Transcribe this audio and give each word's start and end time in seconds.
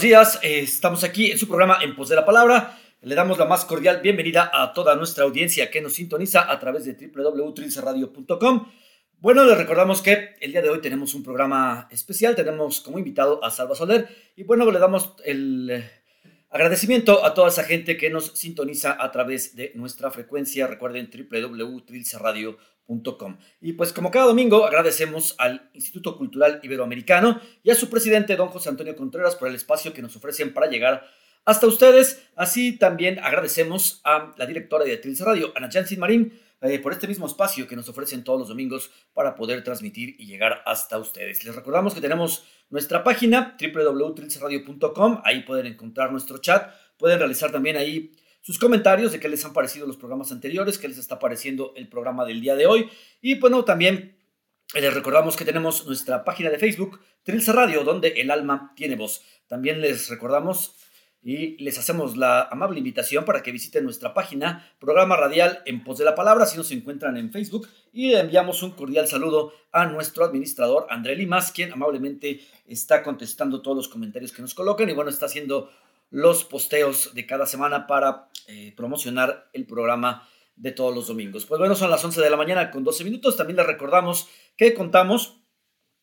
buenos 0.00 0.18
días, 0.18 0.40
eh, 0.42 0.60
estamos 0.60 1.04
aquí 1.04 1.30
en 1.30 1.36
su 1.36 1.46
programa 1.46 1.78
En 1.82 1.94
Pos 1.94 2.08
de 2.08 2.16
la 2.16 2.24
Palabra. 2.24 2.78
Le 3.02 3.14
damos 3.14 3.36
la 3.36 3.44
más 3.44 3.66
cordial 3.66 4.00
bienvenida 4.00 4.50
a 4.50 4.72
toda 4.72 4.96
nuestra 4.96 5.24
audiencia 5.24 5.70
que 5.70 5.82
nos 5.82 5.92
sintoniza 5.92 6.50
a 6.50 6.58
través 6.58 6.86
de 6.86 6.94
www.trilceradio.com. 6.94 8.66
Bueno, 9.18 9.44
les 9.44 9.58
recordamos 9.58 10.00
que 10.00 10.36
el 10.40 10.52
día 10.52 10.62
de 10.62 10.70
hoy 10.70 10.80
tenemos 10.80 11.12
un 11.12 11.22
programa 11.22 11.86
especial, 11.90 12.34
tenemos 12.34 12.80
como 12.80 12.98
invitado 12.98 13.44
a 13.44 13.50
Salva 13.50 13.74
Soler 13.74 14.08
y 14.36 14.44
bueno, 14.44 14.70
le 14.70 14.78
damos 14.78 15.16
el 15.22 15.68
eh, 15.70 15.90
agradecimiento 16.48 17.22
a 17.22 17.34
toda 17.34 17.48
esa 17.48 17.64
gente 17.64 17.98
que 17.98 18.08
nos 18.08 18.38
sintoniza 18.38 18.96
a 18.98 19.12
través 19.12 19.54
de 19.54 19.72
nuestra 19.74 20.10
frecuencia, 20.10 20.66
recuerden 20.66 21.10
Y 23.60 23.74
pues 23.74 23.92
como 23.92 24.10
cada 24.10 24.26
domingo 24.26 24.64
agradecemos 24.64 25.36
al 25.38 25.70
Instituto 25.74 26.16
Cultural 26.16 26.58
Iberoamericano 26.62 27.40
y 27.62 27.70
a 27.70 27.76
su 27.76 27.88
presidente, 27.88 28.34
don 28.34 28.48
José 28.48 28.68
Antonio 28.68 28.96
Contreras, 28.96 29.36
por 29.36 29.48
el 29.48 29.54
espacio 29.54 29.92
que 29.92 30.02
nos 30.02 30.16
ofrecen 30.16 30.52
para 30.52 30.66
llegar 30.66 31.06
hasta 31.44 31.68
ustedes. 31.68 32.26
Así 32.34 32.78
también 32.78 33.20
agradecemos 33.20 34.00
a 34.04 34.34
la 34.36 34.44
directora 34.44 34.84
de 34.84 34.96
Trilce 34.96 35.24
Radio, 35.24 35.52
Ana 35.54 35.70
Jansin 35.70 36.00
Marín, 36.00 36.32
eh, 36.62 36.80
por 36.80 36.92
este 36.92 37.06
mismo 37.06 37.26
espacio 37.26 37.68
que 37.68 37.76
nos 37.76 37.88
ofrecen 37.88 38.24
todos 38.24 38.40
los 38.40 38.48
domingos 38.48 38.90
para 39.14 39.34
poder 39.36 39.62
transmitir 39.62 40.16
y 40.18 40.26
llegar 40.26 40.62
hasta 40.66 40.98
ustedes. 40.98 41.44
Les 41.44 41.54
recordamos 41.54 41.94
que 41.94 42.00
tenemos 42.00 42.44
nuestra 42.70 43.04
página 43.04 43.56
www.trilceradio.com, 43.58 45.22
ahí 45.24 45.42
pueden 45.42 45.66
encontrar 45.66 46.10
nuestro 46.10 46.38
chat, 46.38 46.74
pueden 46.98 47.18
realizar 47.18 47.52
también 47.52 47.76
ahí 47.76 48.12
sus 48.40 48.58
comentarios 48.58 49.12
de 49.12 49.20
qué 49.20 49.28
les 49.28 49.44
han 49.44 49.52
parecido 49.52 49.86
los 49.86 49.96
programas 49.96 50.32
anteriores, 50.32 50.78
qué 50.78 50.88
les 50.88 50.98
está 50.98 51.18
pareciendo 51.18 51.72
el 51.76 51.88
programa 51.88 52.24
del 52.24 52.40
día 52.40 52.56
de 52.56 52.66
hoy. 52.66 52.88
Y 53.20 53.38
bueno, 53.38 53.64
también 53.64 54.16
les 54.74 54.94
recordamos 54.94 55.36
que 55.36 55.44
tenemos 55.44 55.86
nuestra 55.86 56.24
página 56.24 56.50
de 56.50 56.58
Facebook, 56.58 57.00
Trilce 57.22 57.52
Radio, 57.52 57.84
donde 57.84 58.08
el 58.20 58.30
alma 58.30 58.72
tiene 58.76 58.96
voz. 58.96 59.22
También 59.46 59.80
les 59.80 60.08
recordamos 60.08 60.76
y 61.22 61.62
les 61.62 61.78
hacemos 61.78 62.16
la 62.16 62.42
amable 62.42 62.78
invitación 62.78 63.24
para 63.24 63.42
que 63.42 63.52
visiten 63.52 63.84
nuestra 63.84 64.14
página, 64.14 64.72
programa 64.78 65.16
radial 65.16 65.60
en 65.66 65.84
pos 65.84 65.98
de 65.98 66.04
la 66.04 66.14
palabra, 66.14 66.46
si 66.46 66.56
nos 66.56 66.70
encuentran 66.70 67.16
en 67.16 67.30
Facebook, 67.30 67.68
y 67.92 68.14
enviamos 68.14 68.62
un 68.62 68.70
cordial 68.70 69.06
saludo 69.06 69.52
a 69.70 69.84
nuestro 69.86 70.24
administrador 70.24 70.86
André 70.88 71.16
Limas, 71.16 71.52
quien 71.52 71.72
amablemente 71.72 72.40
está 72.66 73.02
contestando 73.02 73.60
todos 73.60 73.76
los 73.76 73.88
comentarios 73.88 74.32
que 74.32 74.40
nos 74.40 74.54
colocan 74.54 74.88
y 74.88 74.94
bueno, 74.94 75.10
está 75.10 75.26
haciendo 75.26 75.70
los 76.10 76.44
posteos 76.44 77.14
de 77.14 77.26
cada 77.26 77.46
semana 77.46 77.86
para 77.86 78.28
eh, 78.46 78.74
promocionar 78.76 79.48
el 79.52 79.66
programa 79.66 80.28
de 80.56 80.72
todos 80.72 80.94
los 80.94 81.06
domingos. 81.06 81.46
Pues 81.46 81.58
bueno, 81.58 81.74
son 81.74 81.90
las 81.90 82.04
11 82.04 82.20
de 82.20 82.30
la 82.30 82.36
mañana 82.36 82.70
con 82.70 82.84
12 82.84 83.04
minutos. 83.04 83.36
También 83.36 83.56
les 83.56 83.66
recordamos 83.66 84.28
que 84.56 84.74
contamos 84.74 85.40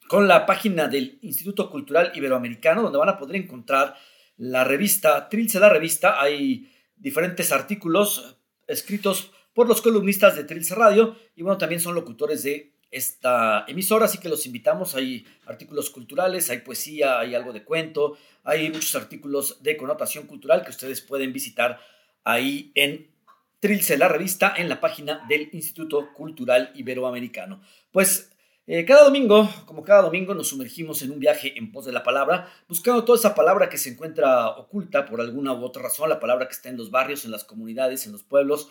con 0.07 0.27
la 0.27 0.45
página 0.45 0.87
del 0.87 1.19
Instituto 1.21 1.69
Cultural 1.69 2.11
Iberoamericano, 2.15 2.81
donde 2.81 2.97
van 2.97 3.09
a 3.09 3.17
poder 3.17 3.35
encontrar 3.35 3.95
la 4.37 4.63
revista, 4.63 5.29
Trilce 5.29 5.59
la 5.59 5.69
revista. 5.69 6.21
Hay 6.21 6.71
diferentes 6.95 7.51
artículos 7.51 8.37
escritos 8.65 9.31
por 9.53 9.67
los 9.67 9.81
columnistas 9.81 10.35
de 10.35 10.43
Trilce 10.43 10.75
Radio 10.75 11.15
y 11.35 11.41
bueno, 11.41 11.57
también 11.57 11.81
son 11.81 11.95
locutores 11.95 12.43
de 12.43 12.76
esta 12.91 13.65
emisora, 13.67 14.05
así 14.05 14.17
que 14.19 14.29
los 14.29 14.45
invitamos. 14.45 14.95
Hay 14.95 15.25
artículos 15.45 15.89
culturales, 15.89 16.49
hay 16.49 16.59
poesía, 16.59 17.19
hay 17.19 17.35
algo 17.35 17.53
de 17.53 17.63
cuento, 17.63 18.17
hay 18.43 18.69
muchos 18.69 18.95
artículos 18.95 19.61
de 19.61 19.77
connotación 19.77 20.25
cultural 20.25 20.63
que 20.63 20.71
ustedes 20.71 21.01
pueden 21.01 21.33
visitar 21.33 21.79
ahí 22.23 22.71
en 22.75 23.11
Trilce, 23.59 23.97
la 23.97 24.07
revista, 24.07 24.53
en 24.55 24.69
la 24.69 24.79
página 24.79 25.25
del 25.27 25.49
Instituto 25.51 26.13
Cultural 26.13 26.71
Iberoamericano. 26.75 27.61
Pues 27.91 28.31
eh, 28.67 28.85
cada 28.85 29.05
domingo, 29.05 29.49
como 29.65 29.81
cada 29.81 30.01
domingo, 30.01 30.33
nos 30.35 30.49
sumergimos 30.49 31.01
en 31.01 31.11
un 31.11 31.19
viaje 31.19 31.57
en 31.57 31.71
pos 31.71 31.85
de 31.85 31.93
la 31.93 32.03
palabra, 32.03 32.51
buscando 32.67 33.03
toda 33.05 33.17
esa 33.17 33.33
palabra 33.33 33.69
que 33.69 33.77
se 33.77 33.91
encuentra 33.91 34.49
oculta 34.49 35.05
por 35.05 35.21
alguna 35.21 35.53
u 35.53 35.63
otra 35.63 35.83
razón, 35.83 36.09
la 36.09 36.19
palabra 36.19 36.47
que 36.47 36.53
está 36.53 36.67
en 36.67 36.75
los 36.75 36.91
barrios, 36.91 37.23
en 37.23 37.31
las 37.31 37.45
comunidades, 37.45 38.05
en 38.05 38.11
los 38.11 38.23
pueblos, 38.23 38.69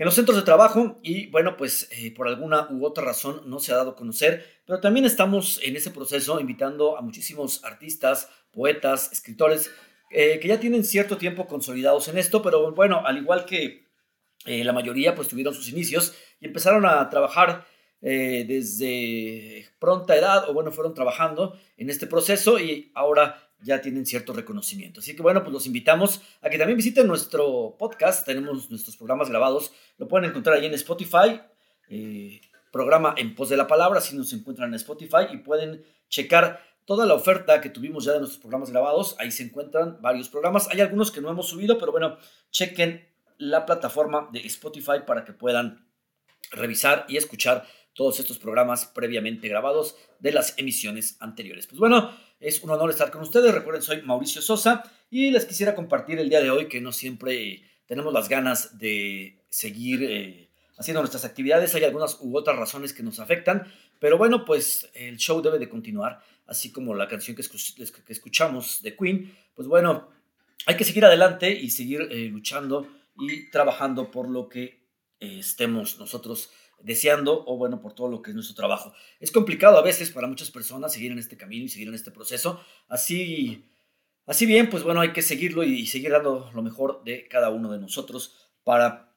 en 0.00 0.06
los 0.06 0.14
centros 0.14 0.38
de 0.38 0.44
trabajo 0.44 0.98
y 1.02 1.26
bueno, 1.26 1.58
pues 1.58 1.86
eh, 1.90 2.10
por 2.14 2.26
alguna 2.26 2.68
u 2.70 2.86
otra 2.86 3.04
razón 3.04 3.42
no 3.44 3.58
se 3.58 3.70
ha 3.70 3.76
dado 3.76 3.90
a 3.90 3.96
conocer, 3.96 4.62
pero 4.64 4.80
también 4.80 5.04
estamos 5.04 5.60
en 5.62 5.76
ese 5.76 5.90
proceso 5.90 6.40
invitando 6.40 6.96
a 6.96 7.02
muchísimos 7.02 7.62
artistas, 7.64 8.30
poetas, 8.50 9.12
escritores 9.12 9.70
eh, 10.10 10.38
que 10.40 10.48
ya 10.48 10.58
tienen 10.58 10.84
cierto 10.84 11.18
tiempo 11.18 11.46
consolidados 11.46 12.08
en 12.08 12.16
esto, 12.16 12.40
pero 12.40 12.72
bueno, 12.72 13.02
al 13.04 13.18
igual 13.18 13.44
que 13.44 13.88
eh, 14.46 14.64
la 14.64 14.72
mayoría 14.72 15.14
pues 15.14 15.28
tuvieron 15.28 15.52
sus 15.52 15.68
inicios 15.68 16.14
y 16.40 16.46
empezaron 16.46 16.86
a 16.86 17.06
trabajar 17.10 17.66
desde 18.00 19.68
pronta 19.78 20.16
edad 20.16 20.48
o 20.48 20.54
bueno, 20.54 20.72
fueron 20.72 20.94
trabajando 20.94 21.58
en 21.76 21.90
este 21.90 22.06
proceso 22.06 22.58
y 22.58 22.90
ahora 22.94 23.49
ya 23.62 23.80
tienen 23.80 24.06
cierto 24.06 24.32
reconocimiento. 24.32 25.00
Así 25.00 25.14
que 25.14 25.22
bueno, 25.22 25.42
pues 25.42 25.52
los 25.52 25.66
invitamos 25.66 26.22
a 26.40 26.50
que 26.50 26.58
también 26.58 26.76
visiten 26.76 27.06
nuestro 27.06 27.76
podcast. 27.78 28.26
Tenemos 28.26 28.70
nuestros 28.70 28.96
programas 28.96 29.28
grabados. 29.28 29.72
Lo 29.98 30.08
pueden 30.08 30.30
encontrar 30.30 30.56
ahí 30.56 30.66
en 30.66 30.74
Spotify. 30.74 31.40
Eh, 31.88 32.40
programa 32.70 33.14
en 33.16 33.34
pos 33.34 33.48
de 33.48 33.56
la 33.56 33.66
palabra, 33.66 34.00
si 34.00 34.16
nos 34.16 34.32
encuentran 34.32 34.70
en 34.70 34.74
Spotify 34.74 35.26
y 35.32 35.38
pueden 35.38 35.84
checar 36.08 36.60
toda 36.84 37.06
la 37.06 37.14
oferta 37.14 37.60
que 37.60 37.70
tuvimos 37.70 38.04
ya 38.04 38.12
de 38.12 38.18
nuestros 38.20 38.40
programas 38.40 38.70
grabados. 38.70 39.16
Ahí 39.18 39.30
se 39.30 39.42
encuentran 39.42 39.98
varios 40.00 40.28
programas. 40.28 40.68
Hay 40.68 40.80
algunos 40.80 41.10
que 41.10 41.20
no 41.20 41.30
hemos 41.30 41.48
subido, 41.48 41.78
pero 41.78 41.92
bueno, 41.92 42.18
chequen 42.50 43.08
la 43.38 43.66
plataforma 43.66 44.28
de 44.32 44.40
Spotify 44.40 45.00
para 45.06 45.24
que 45.24 45.32
puedan 45.32 45.86
revisar 46.52 47.06
y 47.08 47.16
escuchar 47.16 47.66
todos 48.00 48.18
estos 48.18 48.38
programas 48.38 48.86
previamente 48.86 49.46
grabados 49.46 49.94
de 50.20 50.32
las 50.32 50.54
emisiones 50.56 51.18
anteriores. 51.20 51.66
Pues 51.66 51.78
bueno, 51.78 52.10
es 52.40 52.62
un 52.62 52.70
honor 52.70 52.88
estar 52.88 53.10
con 53.10 53.20
ustedes. 53.20 53.54
Recuerden, 53.54 53.82
soy 53.82 54.00
Mauricio 54.00 54.40
Sosa 54.40 54.90
y 55.10 55.30
les 55.30 55.44
quisiera 55.44 55.74
compartir 55.74 56.18
el 56.18 56.30
día 56.30 56.40
de 56.40 56.48
hoy 56.48 56.66
que 56.66 56.80
no 56.80 56.92
siempre 56.92 57.62
tenemos 57.84 58.10
las 58.14 58.30
ganas 58.30 58.78
de 58.78 59.44
seguir 59.50 60.02
eh, 60.02 60.48
haciendo 60.78 61.02
nuestras 61.02 61.26
actividades. 61.26 61.74
Hay 61.74 61.84
algunas 61.84 62.16
u 62.22 62.34
otras 62.38 62.56
razones 62.56 62.94
que 62.94 63.02
nos 63.02 63.20
afectan, 63.20 63.70
pero 63.98 64.16
bueno, 64.16 64.46
pues 64.46 64.88
el 64.94 65.18
show 65.18 65.42
debe 65.42 65.58
de 65.58 65.68
continuar, 65.68 66.22
así 66.46 66.72
como 66.72 66.94
la 66.94 67.06
canción 67.06 67.36
que, 67.36 67.42
escuchamos 68.08 68.80
de 68.80 68.96
Queen. 68.96 69.36
Pues 69.54 69.68
bueno, 69.68 70.08
hay 70.64 70.74
que 70.78 70.84
seguir 70.84 71.04
adelante 71.04 71.52
y 71.52 71.68
seguir 71.68 72.08
eh, 72.10 72.30
luchando 72.30 72.88
y 73.18 73.50
trabajando 73.50 74.10
por 74.10 74.26
lo 74.26 74.48
que 74.48 74.88
eh, 75.20 75.40
estemos 75.40 75.98
nosotros 75.98 76.50
deseando 76.82 77.44
o 77.46 77.56
bueno, 77.56 77.80
por 77.80 77.94
todo 77.94 78.08
lo 78.08 78.22
que 78.22 78.30
es 78.30 78.34
nuestro 78.34 78.54
trabajo. 78.54 78.92
Es 79.18 79.30
complicado 79.30 79.78
a 79.78 79.82
veces 79.82 80.10
para 80.10 80.26
muchas 80.26 80.50
personas 80.50 80.92
seguir 80.92 81.12
en 81.12 81.18
este 81.18 81.36
camino 81.36 81.64
y 81.64 81.68
seguir 81.68 81.88
en 81.88 81.94
este 81.94 82.10
proceso. 82.10 82.60
Así, 82.88 83.64
así 84.26 84.46
bien, 84.46 84.70
pues 84.70 84.82
bueno, 84.82 85.00
hay 85.00 85.12
que 85.12 85.22
seguirlo 85.22 85.62
y 85.62 85.86
seguir 85.86 86.10
dando 86.10 86.50
lo 86.54 86.62
mejor 86.62 87.02
de 87.04 87.28
cada 87.28 87.50
uno 87.50 87.72
de 87.72 87.78
nosotros 87.78 88.36
para 88.64 89.12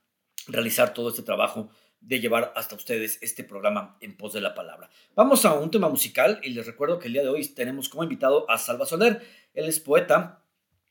realizar 0.47 0.93
todo 0.93 1.09
este 1.09 1.23
trabajo 1.23 1.69
de 2.03 2.19
llevar 2.19 2.51
hasta 2.55 2.75
ustedes 2.75 3.17
este 3.21 3.43
programa 3.43 3.97
en 4.01 4.17
pos 4.17 4.33
de 4.33 4.41
la 4.41 4.53
palabra. 4.53 4.89
Vamos 5.15 5.45
a 5.45 5.53
un 5.53 5.71
tema 5.71 5.87
musical 5.87 6.39
y 6.43 6.49
les 6.49 6.65
recuerdo 6.65 6.99
que 6.99 7.07
el 7.07 7.13
día 7.13 7.21
de 7.21 7.29
hoy 7.29 7.47
tenemos 7.47 7.87
como 7.87 8.03
invitado 8.03 8.49
a 8.49 8.57
Salva 8.57 8.85
Soler. 8.85 9.21
Él 9.53 9.65
es 9.69 9.79
poeta 9.79 10.43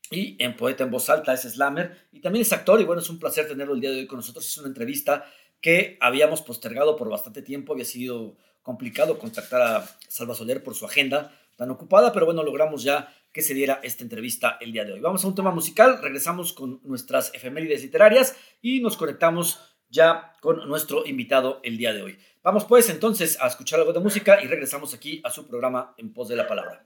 y 0.09 0.35
en 0.43 0.57
poeta 0.57 0.83
en 0.83 0.91
voz 0.91 1.09
alta 1.09 1.33
es 1.33 1.41
slammer 1.41 2.07
y 2.11 2.19
también 2.19 2.41
es 2.41 2.51
actor 2.51 2.81
y 2.81 2.83
bueno, 2.83 3.01
es 3.01 3.09
un 3.09 3.19
placer 3.19 3.47
tenerlo 3.47 3.75
el 3.75 3.81
día 3.81 3.91
de 3.91 3.99
hoy 3.99 4.07
con 4.07 4.17
nosotros. 4.17 4.45
Es 4.45 4.57
una 4.57 4.67
entrevista 4.67 5.25
que 5.63 5.97
habíamos 6.01 6.41
postergado 6.41 6.97
por 6.97 7.09
bastante 7.09 7.41
tiempo. 7.41 7.71
Había 7.71 7.85
sido 7.85 8.35
complicado 8.61 9.17
contactar 9.17 9.61
a 9.61 9.89
Salva 10.09 10.35
Soler 10.35 10.61
por 10.61 10.75
su 10.75 10.85
agenda 10.85 11.31
tan 11.55 11.71
ocupada, 11.71 12.11
pero 12.11 12.25
bueno, 12.25 12.43
logramos 12.43 12.83
ya 12.83 13.15
que 13.31 13.41
se 13.41 13.53
diera 13.53 13.79
esta 13.81 14.03
entrevista 14.03 14.57
el 14.59 14.73
día 14.73 14.83
de 14.83 14.93
hoy. 14.93 14.99
Vamos 14.99 15.23
a 15.23 15.27
un 15.27 15.35
tema 15.35 15.51
musical, 15.51 15.99
regresamos 16.01 16.51
con 16.51 16.81
nuestras 16.83 17.33
efemérides 17.33 17.81
literarias 17.81 18.35
y 18.61 18.81
nos 18.81 18.97
conectamos 18.97 19.59
ya 19.89 20.33
con 20.41 20.67
nuestro 20.67 21.05
invitado 21.05 21.61
el 21.63 21.77
día 21.77 21.93
de 21.93 22.01
hoy. 22.01 22.19
Vamos 22.43 22.65
pues 22.65 22.89
entonces 22.89 23.39
a 23.39 23.47
escuchar 23.47 23.79
algo 23.79 23.93
de 23.93 24.01
música 24.01 24.43
y 24.43 24.47
regresamos 24.47 24.93
aquí 24.93 25.21
a 25.23 25.29
su 25.29 25.47
programa 25.47 25.93
En 25.97 26.11
Pos 26.11 26.27
de 26.27 26.35
la 26.35 26.45
Palabra. 26.45 26.85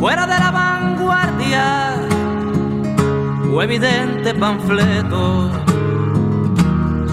fuera 0.00 0.26
de 0.26 0.38
la 0.38 0.50
vanguardia 0.50 1.94
o 3.52 3.62
evidente 3.62 4.32
panfleto. 4.34 5.50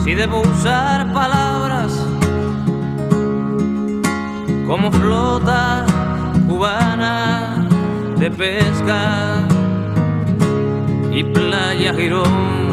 Si 0.03 0.15
debo 0.15 0.39
usar 0.39 1.12
palabras 1.12 1.91
como 4.65 4.89
flota 4.89 5.86
cubana 6.48 7.67
de 8.17 8.32
pesca 8.32 9.46
y 11.12 11.25
playa 11.25 11.94
Girón 11.94 12.66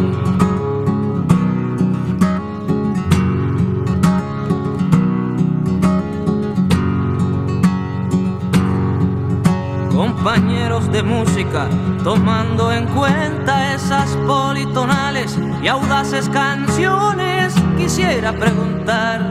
compañeros 10.25 10.91
de 10.91 11.03
música, 11.03 11.69
tomando 12.03 12.73
en 12.73 12.87
cuenta 12.87 13.75
esas 13.75 14.09
politonales 14.27 15.39
y 15.63 15.69
audaces 15.69 16.31
canciones, 16.31 17.55
quisiera 17.77 18.33
preguntar, 18.33 19.31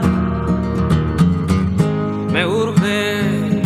me 2.32 2.46
urge, 2.46 3.60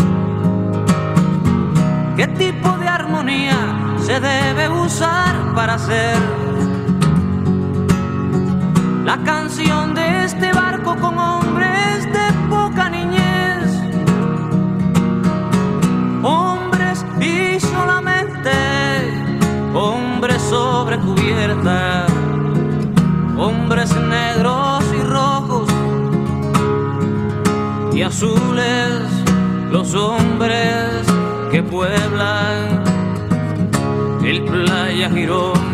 ¿qué 2.17 2.27
tipo 2.29 2.79
de 2.79 2.89
armonía 2.89 3.59
se 3.99 4.21
debe 4.21 4.71
usar 4.71 5.53
para 5.55 5.75
hacer 5.75 6.17
la 9.05 9.19
canción 9.19 9.38
azules 28.09 29.03
los 29.71 29.95
hombres 29.95 31.07
que 31.53 31.63
pueblan 31.63 32.83
el 34.25 34.43
playa 34.45 35.11
Girón. 35.11 35.69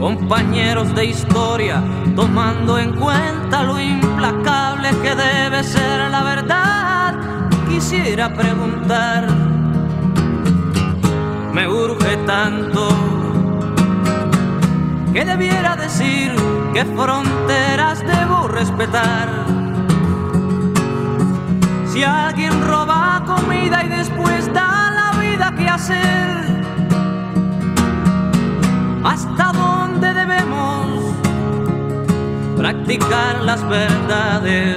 compañeros 0.00 0.92
de 0.94 1.04
historia, 1.04 1.82
tomando 2.16 2.78
en 2.78 2.92
cuenta 2.96 3.62
lo 3.62 3.78
implacable 3.78 4.88
que 5.02 5.14
debe 5.14 5.62
ser 5.62 6.10
la 6.10 6.22
verdad. 6.24 7.14
Quisiera 7.68 8.32
preguntar, 8.34 9.39
me 11.52 11.66
urge 11.68 12.16
tanto 12.26 12.88
que 15.12 15.24
debiera 15.24 15.74
decir 15.76 16.34
qué 16.72 16.84
fronteras 16.84 18.00
debo 18.06 18.48
respetar. 18.48 19.28
Si 21.92 22.04
alguien 22.04 22.52
roba 22.68 23.22
comida 23.26 23.82
y 23.84 23.88
después 23.88 24.52
da 24.52 24.90
la 24.90 25.20
vida 25.20 25.52
que 25.56 25.68
hacer 25.68 26.30
hasta 29.04 29.52
dónde 29.52 30.14
debemos 30.14 31.16
practicar 32.56 33.40
las 33.42 33.68
verdades, 33.68 34.76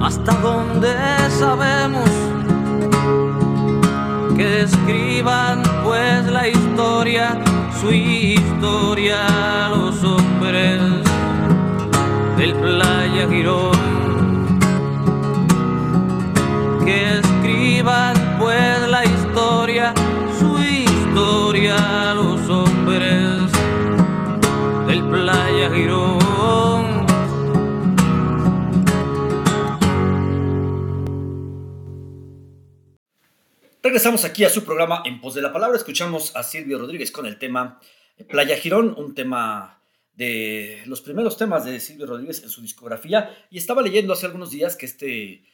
hasta 0.00 0.32
dónde 0.32 0.92
sabemos 1.38 2.21
escriban 4.62 5.62
pues 5.82 6.24
la 6.26 6.46
historia, 6.48 7.36
su 7.80 7.90
historia, 7.90 9.68
los 9.70 10.02
hombres 10.04 10.80
del 12.36 12.54
playa 12.54 13.28
Girón. 13.28 13.71
Regresamos 34.02 34.24
aquí 34.24 34.42
a 34.42 34.50
su 34.50 34.64
programa 34.64 35.04
En 35.04 35.20
Pos 35.20 35.34
de 35.34 35.42
la 35.42 35.52
Palabra. 35.52 35.76
Escuchamos 35.76 36.34
a 36.34 36.42
Silvio 36.42 36.76
Rodríguez 36.76 37.12
con 37.12 37.24
el 37.24 37.38
tema 37.38 37.78
Playa 38.28 38.56
Girón, 38.56 38.96
un 38.98 39.14
tema 39.14 39.80
de 40.12 40.82
los 40.86 41.02
primeros 41.02 41.36
temas 41.36 41.64
de 41.64 41.78
Silvio 41.78 42.06
Rodríguez 42.06 42.42
en 42.42 42.48
su 42.48 42.62
discografía. 42.62 43.46
Y 43.48 43.58
estaba 43.58 43.80
leyendo 43.80 44.12
hace 44.12 44.26
algunos 44.26 44.50
días 44.50 44.74
que 44.74 44.86
este, 44.86 45.44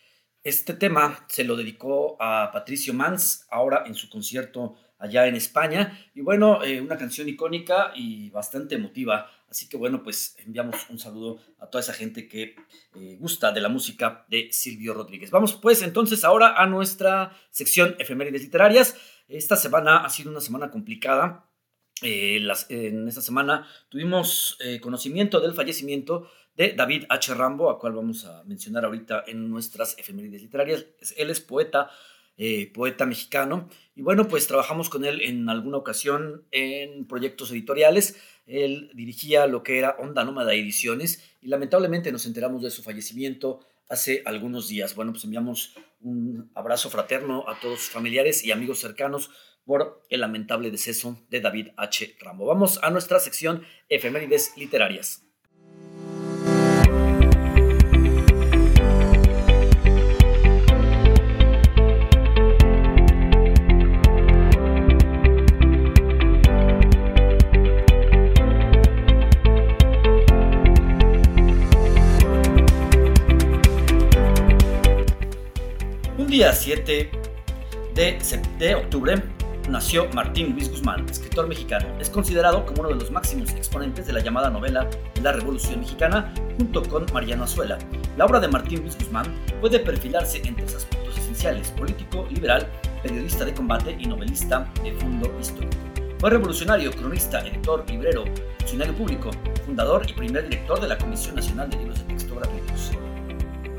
este 0.45 0.73
tema 0.73 1.27
se 1.29 1.45
lo 1.45 1.57
dedicó 1.57 2.17
a 2.19 2.49
Patricio 2.51 2.95
Mans, 2.95 3.47
ahora 3.51 3.85
en 3.87 3.95
su 3.95 4.09
concierto 4.09 4.77
allá 4.99 5.27
en 5.27 5.35
España. 5.35 6.09
Y 6.15 6.23
bueno, 6.23 6.65
eh, 6.65 6.81
una 6.81 6.97
canción 6.97 7.29
icónica 7.29 7.93
y 7.95 8.31
bastante 8.31 8.77
emotiva. 8.77 9.31
Así 9.51 9.69
que 9.69 9.77
bueno, 9.77 10.03
pues 10.03 10.37
enviamos 10.45 10.77
un 10.91 10.99
saludo 10.99 11.41
a 11.59 11.67
toda 11.69 11.83
esa 11.83 11.93
gente 11.93 12.29
que 12.29 12.55
eh, 12.95 13.17
gusta 13.19 13.51
de 13.53 13.61
la 13.61 13.69
música 13.69 14.27
de 14.29 14.49
Silvio 14.53 14.95
Rodríguez. 14.95 15.31
Vamos 15.31 15.55
pues 15.55 15.83
entonces 15.83 16.25
ahora 16.25 16.61
a 16.61 16.67
nuestra 16.67 17.37
sección 17.51 17.97
efemérides 17.99 18.43
literarias. 18.43 18.97
Esta 19.27 19.57
semana 19.57 20.05
ha 20.05 20.11
sido 20.11 20.31
una 20.31 20.41
semana 20.41 20.71
complicada. 20.71 21.45
Eh, 22.03 22.47
en 22.69 23.09
esta 23.09 23.23
semana 23.23 23.67
tuvimos 23.89 24.59
conocimiento 24.81 25.41
del 25.41 25.55
fallecimiento 25.55 26.31
de 26.59 26.73
David 26.73 27.05
H. 27.09 27.35
Rambo, 27.35 27.71
a 27.71 27.79
cual 27.79 27.93
vamos 27.93 28.25
a 28.25 28.43
mencionar 28.43 28.85
ahorita 28.85 29.23
en 29.29 29.49
nuestras 29.49 29.97
efemérides 29.97 30.43
literarias. 30.43 30.87
Él 31.17 31.31
es 31.31 31.41
poeta, 31.41 31.89
eh, 32.37 32.73
poeta 32.75 33.07
mexicano. 33.07 33.69
Y 33.95 34.03
bueno, 34.03 34.27
pues 34.27 34.49
trabajamos 34.49 34.91
con 34.91 35.05
él 35.05 35.21
en 35.21 35.49
alguna 35.49 35.77
ocasión 35.77 36.45
en 36.51 37.07
proyectos 37.07 37.53
editoriales. 37.53 38.17
Él 38.49 38.91
dirigía 38.95 39.47
lo 39.47 39.63
que 39.63 39.79
era 39.79 39.97
Onda 39.99 40.25
Nómada 40.25 40.55
Ediciones 40.55 41.23
y 41.41 41.49
lamentablemente 41.49 42.11
nos 42.11 42.27
enteramos 42.27 42.63
de 42.63 42.71
su 42.71 42.83
fallecimiento 42.83 43.61
hace 43.89 44.23
algunos 44.25 44.69
días. 44.69 44.95
Bueno, 44.95 45.13
pues 45.13 45.25
enviamos 45.25 45.75
un 46.01 46.51
abrazo 46.55 46.91
fraterno 46.91 47.49
a 47.49 47.61
todos 47.61 47.81
sus 47.81 47.91
familiares 47.91 48.45
y 48.45 48.51
amigos 48.51 48.79
cercanos 48.81 49.31
por 49.65 50.03
el 50.09 50.21
lamentable 50.23 50.71
deceso 50.71 51.23
de 51.29 51.41
David 51.41 51.69
H. 51.77 52.17
Rambo. 52.21 52.47
Vamos 52.47 52.81
a 52.83 52.91
nuestra 52.91 53.21
sección 53.21 53.65
Efemérides 53.91 54.55
Literarias. 54.57 55.28
Día 76.39 76.53
7 76.53 77.11
de, 77.97 78.19
de 78.61 78.75
octubre 78.77 79.21
nació 79.69 80.09
Martín 80.15 80.53
Luis 80.53 80.71
Guzmán, 80.71 81.05
escritor 81.11 81.49
mexicano. 81.49 81.89
Es 81.99 82.09
considerado 82.09 82.65
como 82.65 82.83
uno 82.83 82.91
de 82.91 82.95
los 82.95 83.11
máximos 83.11 83.51
exponentes 83.55 84.07
de 84.07 84.13
la 84.13 84.21
llamada 84.21 84.49
novela 84.49 84.89
de 85.17 85.21
la 85.21 85.33
Revolución 85.33 85.81
Mexicana, 85.81 86.33
junto 86.57 86.85
con 86.85 87.07
Mariano 87.13 87.43
Azuela. 87.43 87.77
La 88.17 88.25
obra 88.25 88.39
de 88.39 88.47
Martín 88.47 88.83
Luis 88.83 88.97
Guzmán 88.97 89.35
puede 89.61 89.81
perfilarse 89.81 90.41
en 90.45 90.55
tres 90.55 90.77
aspectos 90.77 91.19
esenciales: 91.19 91.73
político, 91.73 92.29
liberal, 92.31 92.69
periodista 93.03 93.45
de 93.45 93.53
combate 93.53 93.97
y 93.99 94.07
novelista 94.07 94.65
de 94.85 94.93
fondo 94.93 95.37
histórico. 95.41 95.77
Fue 96.21 96.31
revolucionario, 96.31 96.93
cronista, 96.93 97.41
editor, 97.41 97.85
librero, 97.91 98.23
funcionario 98.61 98.95
público, 98.95 99.31
fundador 99.67 100.09
y 100.09 100.13
primer 100.13 100.49
director 100.49 100.81
de 100.81 100.87
la 100.87 100.99
Comisión 100.99 101.35
Nacional 101.35 101.69
de 101.69 101.79
Libros 101.79 101.99
de 101.99 102.05
Texto. 102.05 102.28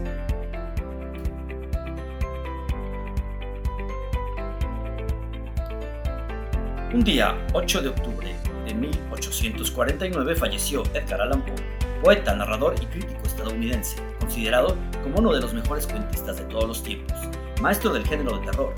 Un 6.94 7.04
día 7.04 7.36
8 7.54 7.82
de 7.82 7.90
octubre 7.90 8.36
de 8.68 8.76
1849 8.76 10.36
falleció 10.36 10.84
Edgar 10.94 11.22
Allan 11.22 11.44
Poe, 11.44 11.56
poeta, 12.04 12.36
narrador 12.36 12.76
y 12.80 12.86
crítico 12.86 13.24
estadounidense, 13.26 13.98
considerado 14.20 14.78
como 15.02 15.18
uno 15.18 15.34
de 15.34 15.42
los 15.42 15.56
mejores 15.56 15.88
cuentistas 15.88 16.38
de 16.38 16.44
todos 16.44 16.68
los 16.68 16.84
tiempos, 16.84 17.18
maestro 17.60 17.92
del 17.92 18.06
género 18.06 18.38
de 18.38 18.46
terror. 18.46 18.76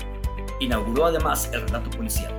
Inauguró 0.58 1.04
además 1.04 1.50
el 1.52 1.60
relato 1.60 1.90
policial 1.90 2.34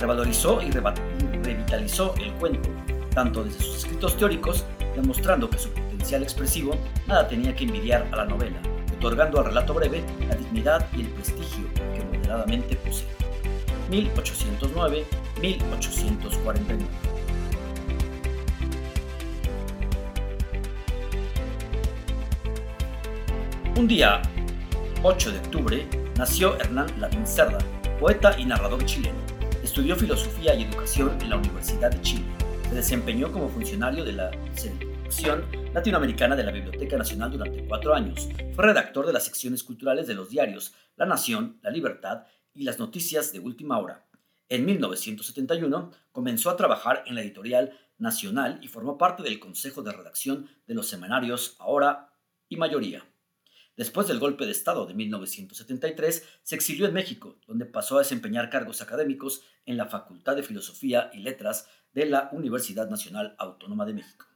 revalorizó 0.00 0.60
y 0.62 0.70
revitalizó 0.70 2.14
el 2.16 2.32
cuento, 2.34 2.70
tanto 3.14 3.44
desde 3.44 3.62
sus 3.62 3.76
escritos 3.76 4.16
teóricos, 4.16 4.64
demostrando 4.96 5.48
que 5.48 5.58
su 5.58 5.68
potencial 5.70 6.22
expresivo 6.22 6.74
nada 7.06 7.28
tenía 7.28 7.54
que 7.54 7.64
envidiar 7.64 8.08
a 8.10 8.16
la 8.16 8.24
novela, 8.24 8.56
otorgando 8.96 9.38
al 9.38 9.44
relato 9.46 9.74
breve 9.74 10.02
la 10.28 10.34
dignidad 10.34 10.86
y 10.96 11.02
el 11.02 11.08
prestigio 11.08 11.66
que 11.74 12.02
moderadamente 12.16 12.76
posee. 12.76 13.06
1809-1849. 13.90 15.04
Un 23.76 23.86
día 23.88 24.22
8 25.02 25.32
de 25.32 25.38
octubre 25.38 25.86
nació 26.16 26.58
Hernán 26.58 26.88
Lavín 26.98 27.24
poeta 27.98 28.38
y 28.38 28.44
narrador 28.44 28.84
chileno 28.84 29.19
Estudió 29.62 29.94
filosofía 29.94 30.54
y 30.54 30.62
educación 30.62 31.18
en 31.20 31.28
la 31.28 31.36
Universidad 31.36 31.90
de 31.90 32.00
Chile. 32.00 32.24
Se 32.68 32.74
desempeñó 32.74 33.30
como 33.30 33.48
funcionario 33.50 34.04
de 34.04 34.14
la 34.14 34.30
sección 34.54 35.44
latinoamericana 35.74 36.34
de 36.34 36.44
la 36.44 36.50
Biblioteca 36.50 36.96
Nacional 36.96 37.30
durante 37.30 37.66
cuatro 37.66 37.94
años. 37.94 38.26
Fue 38.54 38.64
redactor 38.64 39.06
de 39.06 39.12
las 39.12 39.24
secciones 39.24 39.62
culturales 39.62 40.06
de 40.06 40.14
los 40.14 40.30
diarios 40.30 40.72
La 40.96 41.04
Nación, 41.04 41.58
La 41.62 41.70
Libertad 41.70 42.24
y 42.54 42.64
Las 42.64 42.78
Noticias 42.78 43.32
de 43.34 43.40
Última 43.40 43.78
Hora. 43.78 44.06
En 44.48 44.64
1971 44.64 45.92
comenzó 46.10 46.48
a 46.48 46.56
trabajar 46.56 47.04
en 47.06 47.14
la 47.14 47.20
editorial 47.20 47.78
Nacional 47.98 48.60
y 48.62 48.68
formó 48.68 48.96
parte 48.96 49.22
del 49.22 49.38
consejo 49.38 49.82
de 49.82 49.92
redacción 49.92 50.48
de 50.66 50.74
los 50.74 50.88
semanarios 50.88 51.56
Ahora 51.58 52.14
y 52.48 52.56
Mayoría. 52.56 53.04
Después 53.80 54.06
del 54.08 54.18
golpe 54.18 54.44
de 54.44 54.52
Estado 54.52 54.84
de 54.84 54.92
1973, 54.92 56.28
se 56.42 56.54
exilió 56.54 56.84
en 56.84 56.92
México, 56.92 57.38
donde 57.46 57.64
pasó 57.64 57.96
a 57.96 58.00
desempeñar 58.00 58.50
cargos 58.50 58.82
académicos 58.82 59.40
en 59.64 59.78
la 59.78 59.86
Facultad 59.86 60.36
de 60.36 60.42
Filosofía 60.42 61.10
y 61.14 61.20
Letras 61.20 61.66
de 61.94 62.04
la 62.04 62.28
Universidad 62.32 62.90
Nacional 62.90 63.34
Autónoma 63.38 63.86
de 63.86 63.94
México. 63.94 64.26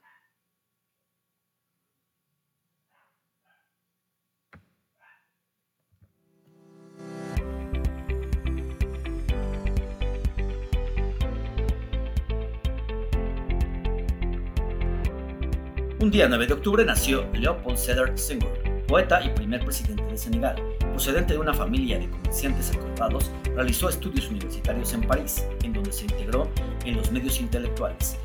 Un 16.01 16.11
día 16.11 16.29
9 16.29 16.47
de 16.47 16.53
octubre 16.55 16.85
nació 16.85 17.31
Leopold 17.33 17.77
Cedar 17.79 18.19
Singer, 18.19 18.63
poeta 18.95 19.21
y 19.25 19.29
primer 19.31 19.65
presidente 19.65 20.05
de 20.05 20.17
Senegal. 20.17 20.55
Procedente 20.79 21.33
de 21.33 21.41
una 21.41 21.53
familia 21.53 21.99
de 21.99 22.09
comerciantes 22.09 22.71
acordados, 22.71 23.29
realizó 23.57 23.89
estudios 23.89 24.29
universitarios 24.29 24.93
en 24.93 25.01
París, 25.01 25.45
en 25.65 25.73
donde 25.73 25.93
se 25.93 26.05
integró 26.05 26.49
en 26.85 26.99
los 26.99 27.11
medios 27.11 27.41
intelectuales. 27.41 28.17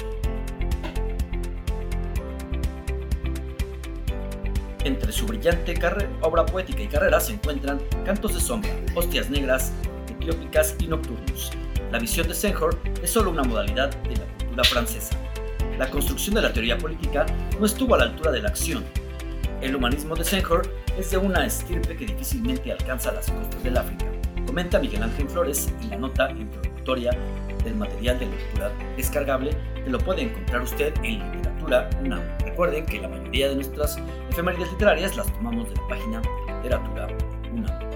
Entre 4.84 5.12
su 5.12 5.26
brillante 5.26 5.74
obra 6.22 6.46
poética 6.46 6.84
y 6.84 6.88
carrera 6.88 7.20
se 7.20 7.34
encuentran 7.34 7.82
Cantos 8.06 8.36
de 8.36 8.40
Sombra, 8.40 8.70
Hostias 8.94 9.28
Negras, 9.32 9.74
Etiópicas 10.08 10.76
y 10.78 10.86
Nocturnos. 10.86 11.50
La 11.92 11.98
visión 11.98 12.28
de 12.28 12.36
Senghor 12.36 12.80
es 13.02 13.10
solo 13.10 13.32
una 13.32 13.42
modalidad 13.42 13.90
de 14.04 14.18
la 14.18 14.26
cultura 14.38 14.64
francesa. 14.66 15.18
La 15.80 15.90
construcción 15.90 16.36
de 16.36 16.44
la 16.44 16.54
teoría 16.54 16.78
política 16.78 17.26
no 17.60 17.66
estuvo 17.66 17.96
a 17.96 17.98
la 17.98 18.04
altura 18.04 18.30
de 18.30 18.44
la 18.44 18.50
acción. 18.50 18.86
El 19.62 19.76
humanismo 19.76 20.16
de 20.16 20.24
Senghor 20.24 20.62
es 20.98 21.12
de 21.12 21.18
una 21.18 21.46
estirpe 21.46 21.96
que 21.98 22.06
difícilmente 22.06 22.72
alcanza 22.72 23.12
las 23.12 23.30
costas 23.30 23.62
del 23.62 23.78
África, 23.78 24.06
comenta 24.46 24.80
Miguel 24.80 25.04
Ángel 25.04 25.28
Flores 25.28 25.72
en 25.82 25.90
la 25.90 25.98
nota 25.98 26.32
introductoria 26.32 27.12
del 27.64 27.76
material 27.76 28.18
de 28.20 28.28
lectura 28.28 28.72
descargable 28.96 29.52
que 29.84 29.90
lo 29.90 30.00
puede 30.00 30.24
encontrar 30.24 30.62
usted 30.62 30.94
en 31.04 31.20
Literatura 31.32 31.90
UNAM. 32.02 32.22
Recuerden 32.46 32.86
que 32.86 33.02
la 33.02 33.10
mayoría 33.10 33.50
de 33.50 33.56
nuestras 33.56 34.00
efemérides 34.30 34.72
literarias 34.72 35.18
las 35.18 35.32
tomamos 35.34 35.70
de 35.70 35.76
la 35.76 35.88
página 35.90 36.22
Literatura 36.58 37.08
UNAM. 37.54 37.89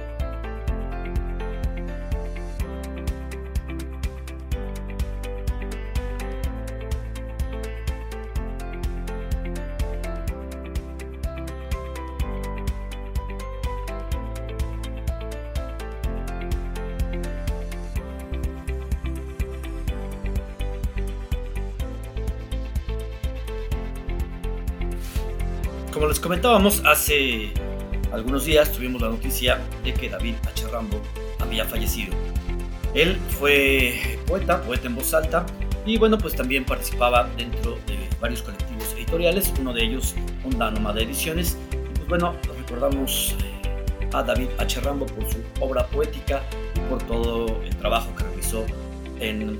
Comentábamos, 26.24 26.82
hace 26.86 27.52
algunos 28.14 28.46
días 28.46 28.72
tuvimos 28.72 29.02
la 29.02 29.10
noticia 29.10 29.60
de 29.84 29.94
que 29.94 30.10
David 30.10 30.36
H. 30.48 30.68
Rambo 30.72 31.02
había 31.40 31.66
fallecido. 31.66 32.16
Él 32.96 33.18
fue 33.38 34.18
poeta, 34.26 34.62
poeta 34.62 34.88
en 34.88 34.96
voz 34.96 35.14
alta, 35.14 35.46
y 35.86 35.98
bueno, 35.98 36.18
pues 36.18 36.34
también 36.34 36.64
participaba 36.64 37.30
dentro 37.36 37.78
de 37.88 37.98
varios 38.22 38.42
colectivos 38.42 38.94
editoriales, 38.96 39.54
uno 39.60 39.74
de 39.74 39.84
ellos 39.84 40.16
Onda 40.46 40.72
Nómada 40.72 41.02
Ediciones. 41.02 41.58
Pues 41.70 42.08
bueno, 42.08 42.36
recordamos 42.58 43.36
eh, 43.44 44.10
a 44.14 44.24
David 44.24 44.48
H. 44.60 44.80
Rambo 44.80 45.06
por 45.06 45.30
su 45.30 45.40
obra 45.60 45.86
poética 45.88 46.42
y 46.74 46.80
por 46.90 47.04
todo 47.04 47.62
el 47.64 47.76
trabajo 47.76 48.16
que 48.16 48.24
realizó 48.24 48.66
en 49.20 49.60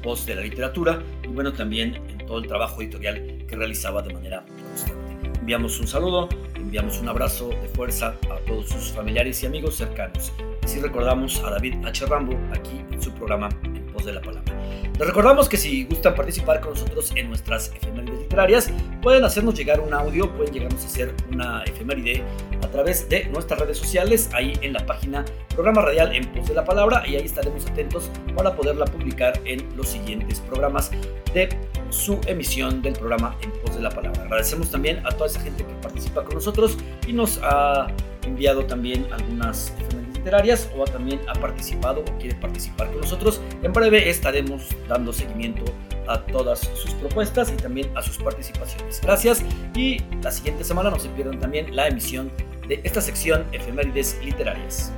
pos 0.00 0.24
de 0.26 0.36
la 0.36 0.42
literatura 0.42 1.02
y 1.24 1.26
bueno, 1.28 1.52
también 1.52 1.96
en 2.08 2.18
todo 2.24 2.38
el 2.38 2.46
trabajo 2.46 2.80
editorial 2.82 3.44
que 3.48 3.56
realizaba 3.56 4.00
de 4.02 4.14
manera 4.14 4.44
constante 4.62 5.03
enviamos 5.44 5.78
un 5.78 5.86
saludo, 5.86 6.26
enviamos 6.54 7.00
un 7.00 7.08
abrazo 7.10 7.50
de 7.50 7.68
fuerza 7.68 8.16
a 8.30 8.36
todos 8.46 8.66
sus 8.66 8.92
familiares 8.92 9.42
y 9.42 9.46
amigos 9.46 9.76
cercanos. 9.76 10.32
Así 10.62 10.80
recordamos 10.80 11.38
a 11.44 11.50
David 11.50 11.84
H. 11.84 12.06
Rambo 12.06 12.32
aquí 12.50 12.82
en 12.90 13.02
su 13.02 13.12
programa 13.12 13.50
En 13.62 13.84
Pos 13.92 14.06
de 14.06 14.14
la 14.14 14.22
Palabra. 14.22 14.50
Les 14.98 15.06
recordamos 15.06 15.46
que 15.46 15.58
si 15.58 15.84
gustan 15.84 16.14
participar 16.14 16.62
con 16.62 16.70
nosotros 16.70 17.12
en 17.14 17.28
nuestras 17.28 17.70
efemérides 17.74 18.13
literarias, 18.24 18.70
pueden 19.02 19.24
hacernos 19.24 19.54
llegar 19.54 19.80
un 19.80 19.92
audio, 19.94 20.30
pueden 20.36 20.52
llegarnos 20.52 20.82
a 20.82 20.86
hacer 20.86 21.14
una 21.30 21.62
efeméride 21.64 22.22
a 22.62 22.68
través 22.68 23.08
de 23.08 23.26
nuestras 23.26 23.60
redes 23.60 23.78
sociales, 23.78 24.30
ahí 24.32 24.52
en 24.62 24.72
la 24.72 24.84
página 24.84 25.24
Programa 25.54 25.82
Radial 25.82 26.14
en 26.14 26.26
Pos 26.32 26.48
de 26.48 26.54
la 26.54 26.64
Palabra, 26.64 27.04
y 27.06 27.16
ahí 27.16 27.24
estaremos 27.24 27.66
atentos 27.66 28.10
para 28.34 28.56
poderla 28.56 28.86
publicar 28.86 29.40
en 29.44 29.64
los 29.76 29.88
siguientes 29.88 30.40
programas 30.40 30.90
de 31.32 31.48
su 31.90 32.20
emisión 32.26 32.82
del 32.82 32.94
programa 32.94 33.36
En 33.42 33.52
Pos 33.62 33.76
de 33.76 33.82
la 33.82 33.90
Palabra. 33.90 34.22
Agradecemos 34.22 34.70
también 34.70 35.06
a 35.06 35.10
toda 35.10 35.26
esa 35.26 35.40
gente 35.40 35.64
que 35.64 35.74
participa 35.74 36.24
con 36.24 36.34
nosotros 36.34 36.76
y 37.06 37.12
nos 37.12 37.38
ha 37.42 37.86
enviado 38.24 38.64
también 38.64 39.06
algunas 39.12 39.72
efemérides 39.78 40.03
literarias 40.24 40.70
o 40.74 40.84
también 40.84 41.20
ha 41.28 41.34
participado 41.34 42.00
o 42.00 42.18
quiere 42.18 42.34
participar 42.36 42.90
con 42.90 43.02
nosotros. 43.02 43.42
En 43.62 43.72
breve 43.74 44.08
estaremos 44.08 44.68
dando 44.88 45.12
seguimiento 45.12 45.64
a 46.08 46.18
todas 46.18 46.60
sus 46.60 46.94
propuestas 46.94 47.52
y 47.52 47.56
también 47.56 47.90
a 47.94 48.00
sus 48.00 48.16
participaciones. 48.16 49.02
Gracias 49.02 49.44
y 49.74 49.98
la 50.22 50.30
siguiente 50.30 50.64
semana 50.64 50.90
no 50.90 50.98
se 50.98 51.10
pierdan 51.10 51.38
también 51.38 51.76
la 51.76 51.88
emisión 51.88 52.32
de 52.66 52.80
esta 52.84 53.02
sección 53.02 53.44
Efemérides 53.52 54.18
Literarias. 54.24 54.92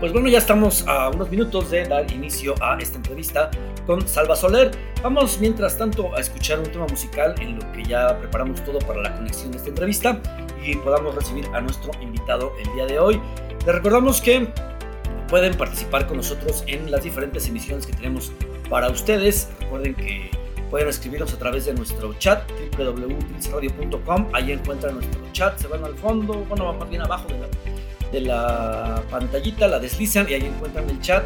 Pues 0.00 0.12
bueno, 0.12 0.28
ya 0.28 0.38
estamos 0.38 0.86
a 0.88 1.08
unos 1.10 1.30
minutos 1.30 1.70
de 1.70 1.84
dar 1.86 2.10
inicio 2.12 2.54
a 2.60 2.76
esta 2.78 2.96
entrevista 2.96 3.50
con 3.86 4.06
Salva 4.06 4.36
Soler. 4.36 4.70
Vamos 5.02 5.38
mientras 5.40 5.76
tanto 5.76 6.14
a 6.14 6.20
escuchar 6.20 6.58
un 6.58 6.66
tema 6.66 6.86
musical 6.86 7.34
en 7.40 7.58
lo 7.58 7.72
que 7.72 7.84
ya 7.84 8.18
preparamos 8.18 8.64
todo 8.64 8.78
para 8.80 9.02
la 9.02 9.14
conexión 9.14 9.50
de 9.50 9.58
esta 9.58 9.68
entrevista 9.68 10.20
y 10.64 10.76
podamos 10.76 11.14
recibir 11.14 11.46
a 11.54 11.60
nuestro 11.60 11.90
invitado 12.00 12.52
el 12.58 12.72
día 12.74 12.86
de 12.86 12.98
hoy. 12.98 13.20
Les 13.66 13.74
recordamos 13.74 14.20
que 14.20 14.48
pueden 15.28 15.54
participar 15.56 16.06
con 16.06 16.18
nosotros 16.18 16.64
en 16.66 16.90
las 16.90 17.04
diferentes 17.04 17.48
emisiones 17.48 17.86
que 17.86 17.92
tenemos 17.92 18.32
para 18.70 18.88
ustedes. 18.88 19.48
Recuerden 19.60 19.94
que 19.94 20.30
pueden 20.70 20.88
escribirnos 20.88 21.32
a 21.34 21.38
través 21.38 21.66
de 21.66 21.74
nuestro 21.74 22.14
chat 22.14 22.50
www.radio.com. 22.76 24.28
Ahí 24.32 24.52
encuentran 24.52 24.94
nuestro 24.94 25.20
chat, 25.32 25.58
se 25.58 25.68
van 25.68 25.84
al 25.84 25.94
fondo, 25.96 26.44
bueno, 26.48 26.72
más 26.72 26.88
bien 26.88 27.02
abajo 27.02 27.28
de 27.28 27.38
la 27.38 27.48
de 28.14 28.20
la 28.20 29.02
pantallita, 29.10 29.66
la 29.66 29.80
deslizan 29.80 30.26
y 30.30 30.34
ahí 30.34 30.46
encuentran 30.46 30.88
el 30.88 31.00
chat 31.00 31.24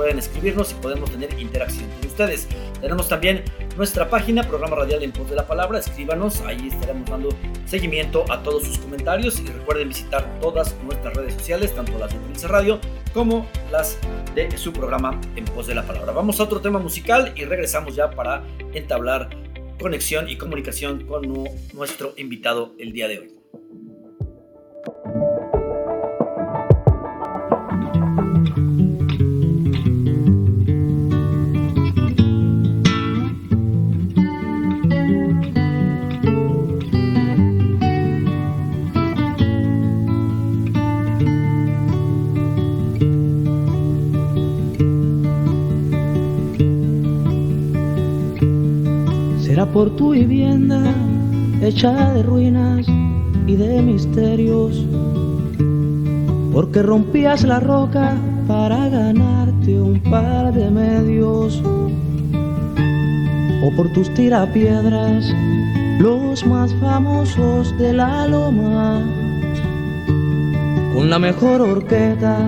pueden 0.00 0.18
escribirnos 0.18 0.72
y 0.72 0.74
podemos 0.76 1.10
tener 1.10 1.38
interacción 1.38 1.86
con 1.90 2.06
ustedes. 2.08 2.48
Tenemos 2.80 3.06
también 3.06 3.44
nuestra 3.76 4.08
página, 4.08 4.42
programa 4.42 4.76
radial 4.76 5.02
en 5.02 5.12
pos 5.12 5.28
de 5.28 5.36
la 5.36 5.46
palabra, 5.46 5.78
escríbanos, 5.78 6.40
ahí 6.40 6.68
estaremos 6.68 7.10
dando 7.10 7.28
seguimiento 7.66 8.24
a 8.32 8.42
todos 8.42 8.64
sus 8.64 8.78
comentarios 8.78 9.38
y 9.40 9.46
recuerden 9.48 9.88
visitar 9.88 10.26
todas 10.40 10.74
nuestras 10.84 11.12
redes 11.12 11.34
sociales, 11.34 11.74
tanto 11.74 11.98
las 11.98 12.14
de 12.14 12.18
Prince 12.18 12.48
Radio 12.48 12.80
como 13.12 13.46
las 13.70 13.98
de 14.34 14.56
su 14.56 14.72
programa 14.72 15.20
en 15.36 15.44
pos 15.44 15.66
de 15.66 15.74
la 15.74 15.82
palabra. 15.82 16.12
Vamos 16.12 16.40
a 16.40 16.44
otro 16.44 16.62
tema 16.62 16.78
musical 16.78 17.34
y 17.36 17.44
regresamos 17.44 17.94
ya 17.94 18.10
para 18.10 18.42
entablar 18.72 19.28
conexión 19.78 20.30
y 20.30 20.38
comunicación 20.38 21.04
con 21.04 21.30
nuestro 21.74 22.14
invitado 22.16 22.72
el 22.78 22.94
día 22.94 23.06
de 23.06 23.18
hoy. 23.18 23.40
Por 49.66 49.90
tu 49.96 50.10
vivienda 50.10 50.82
hecha 51.62 52.12
de 52.14 52.22
ruinas 52.22 52.86
y 53.46 53.56
de 53.56 53.82
misterios, 53.82 54.84
porque 56.52 56.82
rompías 56.82 57.44
la 57.44 57.60
roca 57.60 58.16
para 58.48 58.88
ganarte 58.88 59.80
un 59.80 60.00
par 60.00 60.52
de 60.54 60.70
medios, 60.70 61.62
o 63.62 63.76
por 63.76 63.92
tus 63.92 64.12
tirapiedras, 64.14 65.30
los 65.98 66.46
más 66.46 66.74
famosos 66.76 67.76
de 67.78 67.92
la 67.92 68.26
loma, 68.26 69.02
con 70.94 71.10
la 71.10 71.18
mejor 71.18 71.60
horqueta 71.60 72.38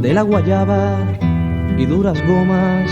de 0.00 0.14
la 0.14 0.22
guayaba 0.22 0.96
y 1.76 1.84
duras 1.84 2.18
gomas 2.26 2.90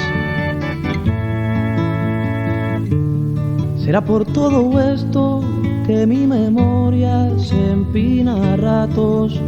Será 3.84 4.02
por 4.02 4.24
todo 4.24 4.80
esto 4.80 5.42
que 5.86 6.06
mi 6.06 6.26
memoria 6.26 7.28
se 7.36 7.72
empina 7.72 8.54
a 8.54 8.56
ratos, 8.56 9.38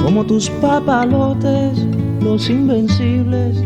como 0.00 0.24
tus 0.24 0.48
papalotes, 0.62 1.76
los 2.20 2.48
invencibles, 2.48 3.64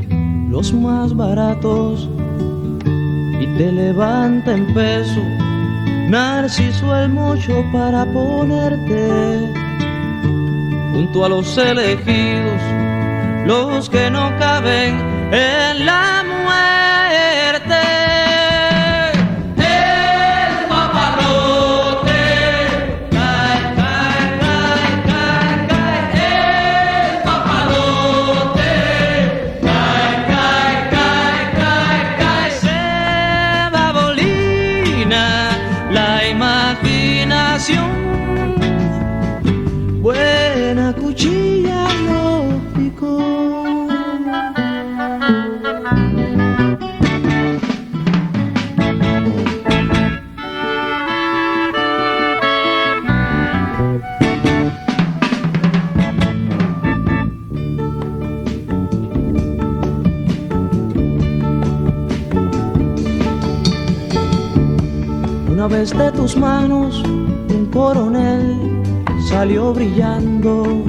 los 0.48 0.72
más 0.72 1.14
baratos, 1.14 2.08
y 3.38 3.46
te 3.58 3.70
levanta 3.70 4.54
en 4.54 4.72
peso, 4.72 5.20
narciso 6.08 6.96
el 6.96 7.10
mucho 7.10 7.62
para 7.70 8.10
ponerte 8.10 9.52
junto 10.94 11.26
a 11.26 11.28
los 11.28 11.58
elegidos, 11.58 12.62
los 13.46 13.90
que 13.90 14.10
no 14.10 14.32
caben 14.38 14.94
en 15.32 15.84
la 15.84 16.07
Vez 65.68 65.90
de 65.96 66.10
tus 66.12 66.34
manos 66.34 67.02
un 67.04 67.68
coronel 67.70 68.82
salió 69.28 69.74
brillando. 69.74 70.82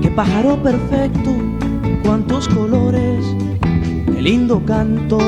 Qué 0.00 0.08
pájaro 0.08 0.56
perfecto, 0.62 1.30
cuántos 2.02 2.48
colores, 2.48 3.22
qué 3.60 4.22
lindo 4.22 4.64
canto. 4.64 5.18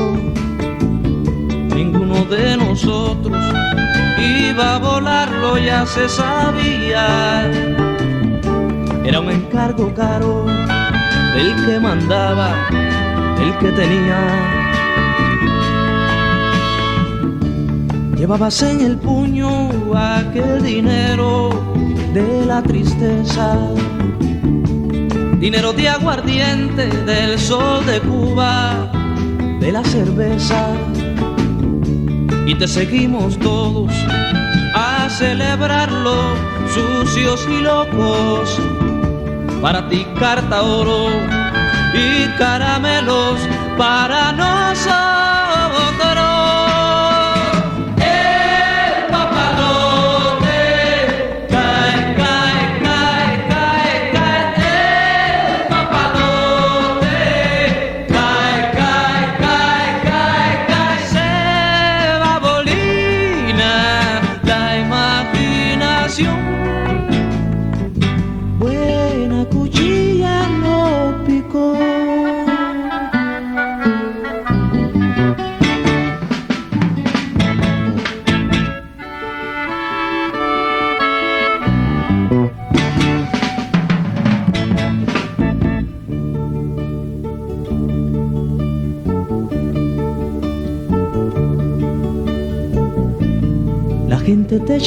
Ninguno 1.75 2.25
de 2.25 2.57
nosotros 2.57 3.37
iba 4.17 4.75
a 4.75 4.79
volarlo, 4.79 5.59
ya 5.59 5.85
se 5.85 6.09
sabía. 6.09 7.45
Era 9.05 9.19
un 9.19 9.29
encargo 9.29 9.93
caro 9.93 10.45
del 11.35 11.55
que 11.65 11.79
mandaba, 11.79 12.55
el 13.39 13.55
que 13.59 13.71
tenía. 13.71 14.56
Llevabas 18.17 18.63
en 18.63 18.81
el 18.81 18.97
puño 18.97 19.47
aquel 19.95 20.63
dinero 20.63 21.49
de 22.15 22.45
la 22.47 22.63
tristeza, 22.63 23.55
dinero 25.39 25.71
de 25.71 25.87
aguardiente, 25.87 26.87
del 26.87 27.37
sol 27.37 27.85
de 27.85 27.99
Cuba, 28.01 28.91
de 29.59 29.71
la 29.71 29.83
cerveza. 29.83 30.67
Y 32.47 32.55
te 32.55 32.67
seguimos 32.67 33.37
todos 33.37 33.91
a 34.73 35.07
celebrarlo, 35.09 36.15
sucios 36.73 37.47
y 37.47 37.61
locos. 37.61 38.59
Para 39.61 39.87
ti 39.89 40.07
carta 40.17 40.63
oro 40.63 41.09
y 41.93 42.27
caramelos 42.39 43.39
para 43.77 44.31
nosotros. 44.31 45.56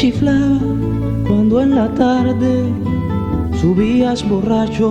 Chiflaba 0.01 0.59
cuando 1.29 1.61
en 1.61 1.75
la 1.75 1.93
tarde 1.95 2.73
subías 3.61 4.27
borracho. 4.27 4.91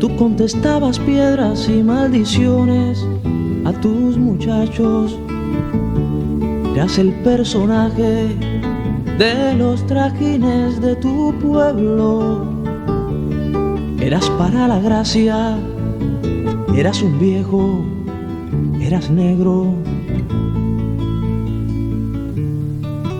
Tú 0.00 0.16
contestabas 0.16 0.98
piedras 0.98 1.68
y 1.68 1.84
maldiciones 1.84 3.06
a 3.66 3.72
tus 3.74 4.18
muchachos. 4.18 5.16
Eras 6.74 6.98
el 6.98 7.12
personaje 7.22 8.34
de 9.16 9.54
los 9.58 9.86
trajines 9.86 10.80
de 10.80 10.96
tu 10.96 11.32
pueblo. 11.38 12.44
Eras 14.00 14.28
para 14.30 14.66
la 14.66 14.80
gracia, 14.80 15.56
eras 16.76 17.00
un 17.00 17.20
viejo, 17.20 17.84
eras 18.80 19.08
negro. 19.08 19.83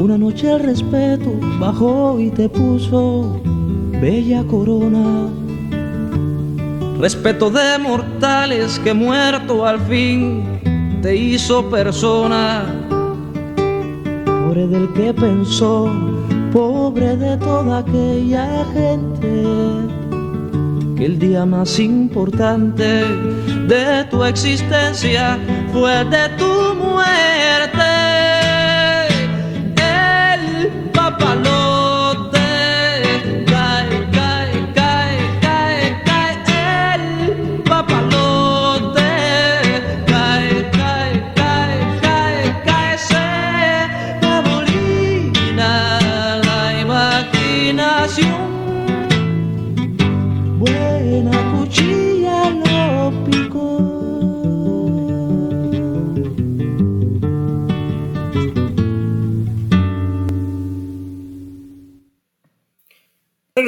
Una 0.05 0.19
noche 0.19 0.53
el 0.53 0.61
respeto 0.61 1.33
bajó 1.59 2.21
y 2.21 2.29
te 2.29 2.47
puso 2.51 3.41
bella 4.03 4.45
corona. 4.45 5.31
Respeto 7.01 7.49
de 7.51 7.79
mortales 7.79 8.79
que 8.81 8.93
muerto 8.93 9.65
al 9.65 9.81
fin 9.81 11.01
te 11.01 11.17
hizo 11.17 11.71
persona. 11.71 12.67
Pobre 14.27 14.67
del 14.67 14.93
que 14.93 15.15
pensó, 15.15 15.91
pobre 16.53 17.17
de 17.17 17.39
toda 17.39 17.79
aquella 17.79 18.63
gente, 18.75 19.43
que 20.97 21.07
el 21.07 21.19
día 21.19 21.47
más 21.47 21.79
importante 21.79 23.07
de 23.67 24.05
tu 24.11 24.23
existencia 24.23 25.39
fue 25.73 26.05
de 26.05 26.29
tu 26.37 26.75
muerte. 26.75 27.74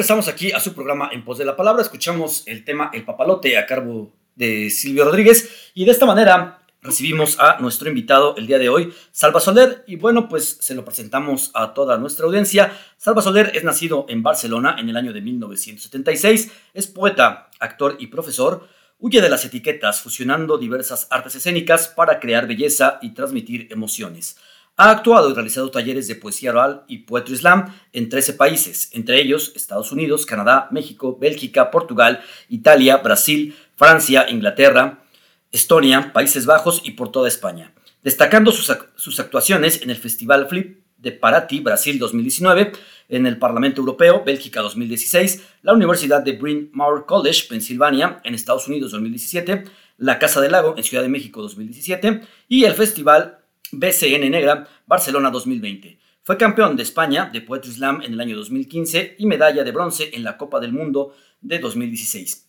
Regresamos 0.06 0.28
aquí 0.28 0.52
a 0.52 0.60
su 0.60 0.72
programa 0.72 1.10
En 1.12 1.24
Pos 1.24 1.36
de 1.36 1.44
la 1.44 1.56
Palabra. 1.56 1.82
Escuchamos 1.82 2.44
el 2.46 2.64
tema 2.64 2.92
El 2.94 3.04
Papalote 3.04 3.58
a 3.58 3.66
cargo 3.66 4.12
de 4.36 4.70
Silvio 4.70 5.04
Rodríguez. 5.04 5.72
Y 5.74 5.84
de 5.84 5.90
esta 5.90 6.06
manera 6.06 6.62
recibimos 6.80 7.40
a 7.40 7.58
nuestro 7.58 7.88
invitado 7.88 8.36
el 8.36 8.46
día 8.46 8.60
de 8.60 8.68
hoy, 8.68 8.94
Salva 9.10 9.40
Soler. 9.40 9.82
Y 9.88 9.96
bueno, 9.96 10.28
pues 10.28 10.58
se 10.60 10.76
lo 10.76 10.84
presentamos 10.84 11.50
a 11.54 11.74
toda 11.74 11.98
nuestra 11.98 12.24
audiencia. 12.26 12.70
Salva 12.96 13.20
Soler 13.20 13.50
es 13.56 13.64
nacido 13.64 14.06
en 14.08 14.22
Barcelona 14.22 14.76
en 14.78 14.88
el 14.88 14.96
año 14.96 15.12
de 15.12 15.22
1976. 15.22 16.52
Es 16.72 16.86
poeta, 16.86 17.50
actor 17.58 17.96
y 17.98 18.06
profesor. 18.06 18.68
Huye 19.00 19.20
de 19.20 19.28
las 19.28 19.44
etiquetas, 19.44 20.02
fusionando 20.02 20.56
diversas 20.56 21.08
artes 21.10 21.34
escénicas 21.34 21.88
para 21.88 22.20
crear 22.20 22.46
belleza 22.46 23.00
y 23.02 23.12
transmitir 23.12 23.66
emociones. 23.72 24.36
Ha 24.78 24.90
actuado 24.90 25.30
y 25.30 25.34
realizado 25.34 25.70
talleres 25.70 26.06
de 26.06 26.16
poesía 26.16 26.50
oral 26.50 26.84
y 26.86 26.98
poetry 26.98 27.36
slam 27.36 27.74
en 27.94 28.10
13 28.10 28.34
países, 28.34 28.90
entre 28.92 29.18
ellos 29.22 29.52
Estados 29.56 29.90
Unidos, 29.90 30.26
Canadá, 30.26 30.68
México, 30.70 31.16
Bélgica, 31.18 31.70
Portugal, 31.70 32.20
Italia, 32.50 32.98
Brasil, 32.98 33.56
Francia, 33.74 34.26
Inglaterra, 34.28 35.02
Estonia, 35.50 36.12
Países 36.12 36.44
Bajos 36.44 36.82
y 36.84 36.90
por 36.90 37.10
toda 37.10 37.26
España, 37.26 37.72
destacando 38.02 38.52
sus, 38.52 38.70
sus 38.96 39.18
actuaciones 39.18 39.80
en 39.80 39.88
el 39.88 39.96
Festival 39.96 40.46
Flip 40.46 40.78
de 40.98 41.12
Paraty, 41.12 41.60
Brasil 41.60 41.98
2019, 41.98 42.72
en 43.08 43.26
el 43.26 43.38
Parlamento 43.38 43.80
Europeo, 43.80 44.24
Bélgica 44.24 44.60
2016, 44.60 45.42
la 45.62 45.72
Universidad 45.72 46.22
de 46.22 46.32
Bryn 46.32 46.68
Mawr 46.74 47.06
College, 47.06 47.46
Pensilvania, 47.48 48.20
en 48.24 48.34
Estados 48.34 48.68
Unidos 48.68 48.92
2017, 48.92 49.64
la 49.96 50.18
Casa 50.18 50.42
del 50.42 50.52
Lago, 50.52 50.74
en 50.76 50.84
Ciudad 50.84 51.02
de 51.02 51.08
México 51.08 51.40
2017, 51.40 52.20
y 52.48 52.64
el 52.64 52.74
Festival 52.74 53.38
BCN 53.72 54.30
Negra, 54.30 54.68
Barcelona 54.86 55.30
2020. 55.30 55.98
Fue 56.22 56.36
campeón 56.36 56.76
de 56.76 56.82
España 56.82 57.30
de 57.32 57.40
Poetry 57.40 57.72
Slam 57.72 58.02
en 58.02 58.12
el 58.12 58.20
año 58.20 58.36
2015 58.36 59.16
y 59.18 59.26
medalla 59.26 59.64
de 59.64 59.72
bronce 59.72 60.10
en 60.12 60.24
la 60.24 60.36
Copa 60.36 60.60
del 60.60 60.72
Mundo 60.72 61.14
de 61.40 61.58
2016. 61.58 62.48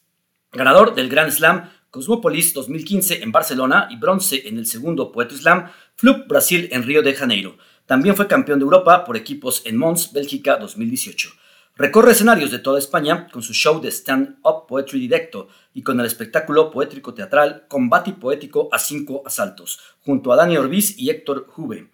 Ganador 0.52 0.96
del 0.96 1.10
Grand 1.10 1.32
Slam 1.32 1.70
Cosmopolis 1.90 2.54
2015 2.54 3.24
en 3.24 3.32
Barcelona 3.32 3.88
y 3.90 3.98
bronce 3.98 4.48
en 4.48 4.58
el 4.58 4.66
segundo 4.66 5.12
Poetry 5.12 5.38
Slam 5.38 5.70
Flup 5.96 6.28
Brasil 6.28 6.70
en 6.72 6.84
Río 6.84 7.02
de 7.02 7.14
Janeiro. 7.14 7.58
También 7.86 8.16
fue 8.16 8.28
campeón 8.28 8.60
de 8.60 8.64
Europa 8.64 9.06
por 9.06 9.16
equipos 9.16 9.62
en 9.66 9.78
Mons, 9.78 10.12
Bélgica 10.12 10.58
2018. 10.58 11.30
Recorre 11.78 12.14
escenarios 12.14 12.50
de 12.50 12.58
toda 12.58 12.80
España 12.80 13.28
con 13.32 13.44
su 13.44 13.54
show 13.54 13.80
de 13.80 13.92
stand-up 13.92 14.66
poetry 14.68 15.00
directo 15.00 15.48
y 15.76 15.84
con 15.84 16.00
el 16.00 16.08
espectáculo 16.08 16.72
poétrico 16.72 17.14
teatral 17.14 17.66
Combate 17.68 18.14
Poético 18.14 18.68
a 18.72 18.80
cinco 18.80 19.22
asaltos, 19.24 19.80
junto 20.04 20.34
a 20.34 20.36
Dani 20.36 20.58
Orbis 20.58 20.98
y 20.98 21.12
Héctor 21.12 21.46
Juve. 21.48 21.92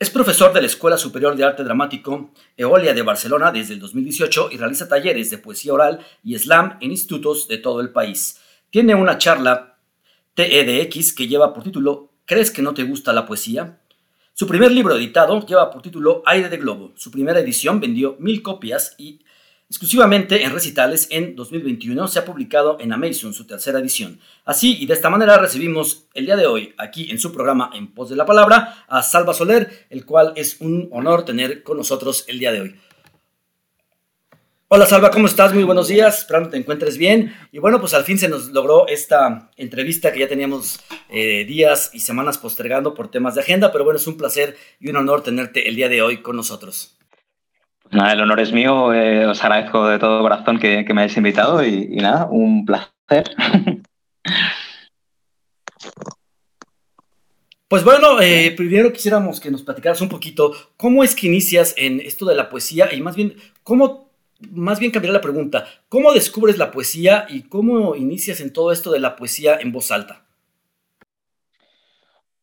Es 0.00 0.10
profesor 0.10 0.52
de 0.52 0.60
la 0.60 0.66
Escuela 0.66 0.96
Superior 0.96 1.36
de 1.36 1.44
Arte 1.44 1.62
Dramático 1.62 2.32
Eolia 2.56 2.94
de 2.94 3.02
Barcelona 3.02 3.52
desde 3.52 3.74
el 3.74 3.78
2018 3.78 4.48
y 4.50 4.56
realiza 4.56 4.88
talleres 4.88 5.30
de 5.30 5.38
poesía 5.38 5.72
oral 5.72 6.04
y 6.24 6.36
slam 6.36 6.78
en 6.80 6.90
institutos 6.90 7.46
de 7.46 7.58
todo 7.58 7.80
el 7.80 7.90
país. 7.90 8.40
Tiene 8.70 8.96
una 8.96 9.18
charla 9.18 9.78
TEDx 10.34 11.12
que 11.12 11.28
lleva 11.28 11.54
por 11.54 11.62
título 11.62 12.10
¿Crees 12.24 12.50
que 12.50 12.62
no 12.62 12.74
te 12.74 12.82
gusta 12.82 13.12
la 13.12 13.26
poesía? 13.26 13.81
Su 14.42 14.48
primer 14.48 14.72
libro 14.72 14.96
editado 14.96 15.46
lleva 15.46 15.70
por 15.70 15.82
título 15.82 16.20
Aire 16.26 16.48
de 16.48 16.56
Globo. 16.56 16.90
Su 16.96 17.12
primera 17.12 17.38
edición 17.38 17.78
vendió 17.78 18.16
mil 18.18 18.42
copias 18.42 18.96
y 18.98 19.20
exclusivamente 19.68 20.42
en 20.42 20.50
recitales 20.50 21.06
en 21.12 21.36
2021 21.36 22.08
se 22.08 22.18
ha 22.18 22.24
publicado 22.24 22.76
en 22.80 22.92
Amazon 22.92 23.34
su 23.34 23.46
tercera 23.46 23.78
edición. 23.78 24.18
Así 24.44 24.78
y 24.80 24.86
de 24.86 24.94
esta 24.94 25.10
manera 25.10 25.38
recibimos 25.38 26.08
el 26.14 26.26
día 26.26 26.34
de 26.34 26.48
hoy 26.48 26.74
aquí 26.76 27.08
en 27.12 27.20
su 27.20 27.32
programa 27.32 27.70
En 27.72 27.94
Pos 27.94 28.10
de 28.10 28.16
la 28.16 28.26
Palabra 28.26 28.84
a 28.88 29.00
Salva 29.04 29.32
Soler, 29.32 29.86
el 29.90 30.04
cual 30.04 30.32
es 30.34 30.60
un 30.60 30.88
honor 30.90 31.24
tener 31.24 31.62
con 31.62 31.76
nosotros 31.76 32.24
el 32.26 32.40
día 32.40 32.50
de 32.50 32.62
hoy. 32.62 32.74
Hola 34.74 34.86
Salva, 34.86 35.10
¿cómo 35.10 35.26
estás? 35.26 35.52
Muy 35.52 35.64
buenos 35.64 35.88
días, 35.88 36.20
esperando 36.20 36.48
te 36.48 36.56
encuentres 36.56 36.96
bien. 36.96 37.34
Y 37.52 37.58
bueno, 37.58 37.78
pues 37.78 37.92
al 37.92 38.04
fin 38.04 38.16
se 38.18 38.30
nos 38.30 38.48
logró 38.52 38.88
esta 38.88 39.50
entrevista 39.58 40.10
que 40.14 40.20
ya 40.20 40.28
teníamos 40.28 40.80
eh, 41.10 41.44
días 41.44 41.90
y 41.92 42.00
semanas 42.00 42.38
postergando 42.38 42.94
por 42.94 43.10
temas 43.10 43.34
de 43.34 43.42
agenda, 43.42 43.70
pero 43.70 43.84
bueno, 43.84 43.98
es 43.98 44.06
un 44.06 44.16
placer 44.16 44.56
y 44.80 44.88
un 44.88 44.96
honor 44.96 45.22
tenerte 45.22 45.68
el 45.68 45.76
día 45.76 45.90
de 45.90 46.00
hoy 46.00 46.22
con 46.22 46.36
nosotros. 46.36 46.96
Nada, 47.90 48.14
el 48.14 48.22
honor 48.22 48.40
es 48.40 48.50
mío, 48.50 48.94
eh, 48.94 49.26
os 49.26 49.44
agradezco 49.44 49.86
de 49.88 49.98
todo 49.98 50.22
corazón 50.22 50.58
que, 50.58 50.82
me 50.94 51.02
hayáis 51.02 51.18
invitado 51.18 51.62
y, 51.62 51.88
nada, 51.96 52.26
un 52.30 52.64
placer. 52.64 53.24
Pues 57.68 57.84
bueno, 57.84 58.20
eh, 58.20 58.52
primero 58.54 58.92
quisiéramos 58.92 59.40
que 59.40 59.50
nos 59.50 59.62
platicaras 59.62 60.02
un 60.02 60.10
poquito 60.10 60.52
cómo 60.76 61.02
es 61.02 61.14
que 61.14 61.26
inicias 61.26 61.74
en 61.78 62.00
esto 62.00 62.26
de 62.26 62.34
la 62.34 62.50
poesía 62.50 62.92
y 62.92 63.00
más 63.00 63.16
bien 63.16 63.34
cómo 63.62 64.01
más 64.50 64.78
bien 64.78 64.92
cambiar 64.92 65.14
la 65.14 65.20
pregunta. 65.20 65.66
¿Cómo 65.88 66.12
descubres 66.12 66.58
la 66.58 66.70
poesía 66.70 67.26
y 67.28 67.42
cómo 67.42 67.94
inicias 67.94 68.40
en 68.40 68.52
todo 68.52 68.72
esto 68.72 68.92
de 68.92 69.00
la 69.00 69.16
poesía 69.16 69.58
en 69.60 69.72
voz 69.72 69.90
alta? 69.90 70.24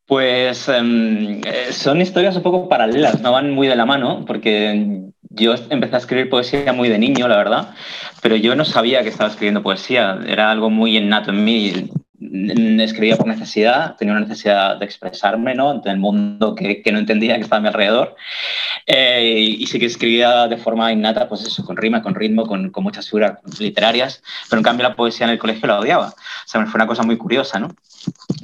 Pues 0.06 0.68
em, 0.68 1.40
eh, 1.44 1.72
son 1.72 2.00
historias 2.00 2.34
un 2.34 2.42
poco 2.42 2.68
paralelas, 2.68 3.20
no 3.20 3.30
van 3.30 3.50
muy 3.52 3.68
de 3.68 3.76
la 3.76 3.86
mano, 3.86 4.24
porque 4.26 5.02
yo 5.28 5.54
empecé 5.70 5.94
a 5.94 5.98
escribir 5.98 6.28
poesía 6.28 6.72
muy 6.72 6.88
de 6.88 6.98
niño, 6.98 7.28
la 7.28 7.36
verdad, 7.36 7.74
pero 8.20 8.34
yo 8.34 8.56
no 8.56 8.64
sabía 8.64 9.04
que 9.04 9.08
estaba 9.08 9.30
escribiendo 9.30 9.62
poesía, 9.62 10.18
era 10.26 10.50
algo 10.50 10.68
muy 10.68 10.96
innato 10.96 11.30
en 11.30 11.44
mí 11.44 11.90
escribía 12.20 13.16
por 13.16 13.26
necesidad, 13.26 13.96
tenía 13.96 14.12
una 14.12 14.26
necesidad 14.26 14.76
de 14.76 14.84
expresarme 14.84 15.54
¿no? 15.54 15.70
ante 15.70 15.90
el 15.90 15.98
mundo 15.98 16.54
que, 16.54 16.82
que 16.82 16.92
no 16.92 16.98
entendía 16.98 17.36
que 17.36 17.42
estaba 17.42 17.58
a 17.58 17.62
mi 17.62 17.68
alrededor. 17.68 18.14
Eh, 18.86 19.56
y 19.58 19.66
sí 19.66 19.78
que 19.78 19.86
escribía 19.86 20.46
de 20.48 20.56
forma 20.56 20.92
innata, 20.92 21.28
pues 21.28 21.44
eso, 21.44 21.64
con 21.64 21.76
rima, 21.76 22.02
con 22.02 22.14
ritmo, 22.14 22.46
con, 22.46 22.70
con, 22.70 22.84
muchas 22.84 23.06
figuras 23.06 23.38
literarias, 23.58 24.22
pero 24.48 24.60
en 24.60 24.64
cambio 24.64 24.88
la 24.88 24.96
poesía 24.96 25.26
en 25.26 25.32
el 25.32 25.38
colegio 25.38 25.66
la 25.68 25.80
odiaba. 25.80 26.08
O 26.08 26.48
sea, 26.48 26.66
fue 26.66 26.78
una 26.78 26.86
cosa 26.86 27.02
muy 27.02 27.16
curiosa, 27.16 27.58
¿no? 27.58 27.74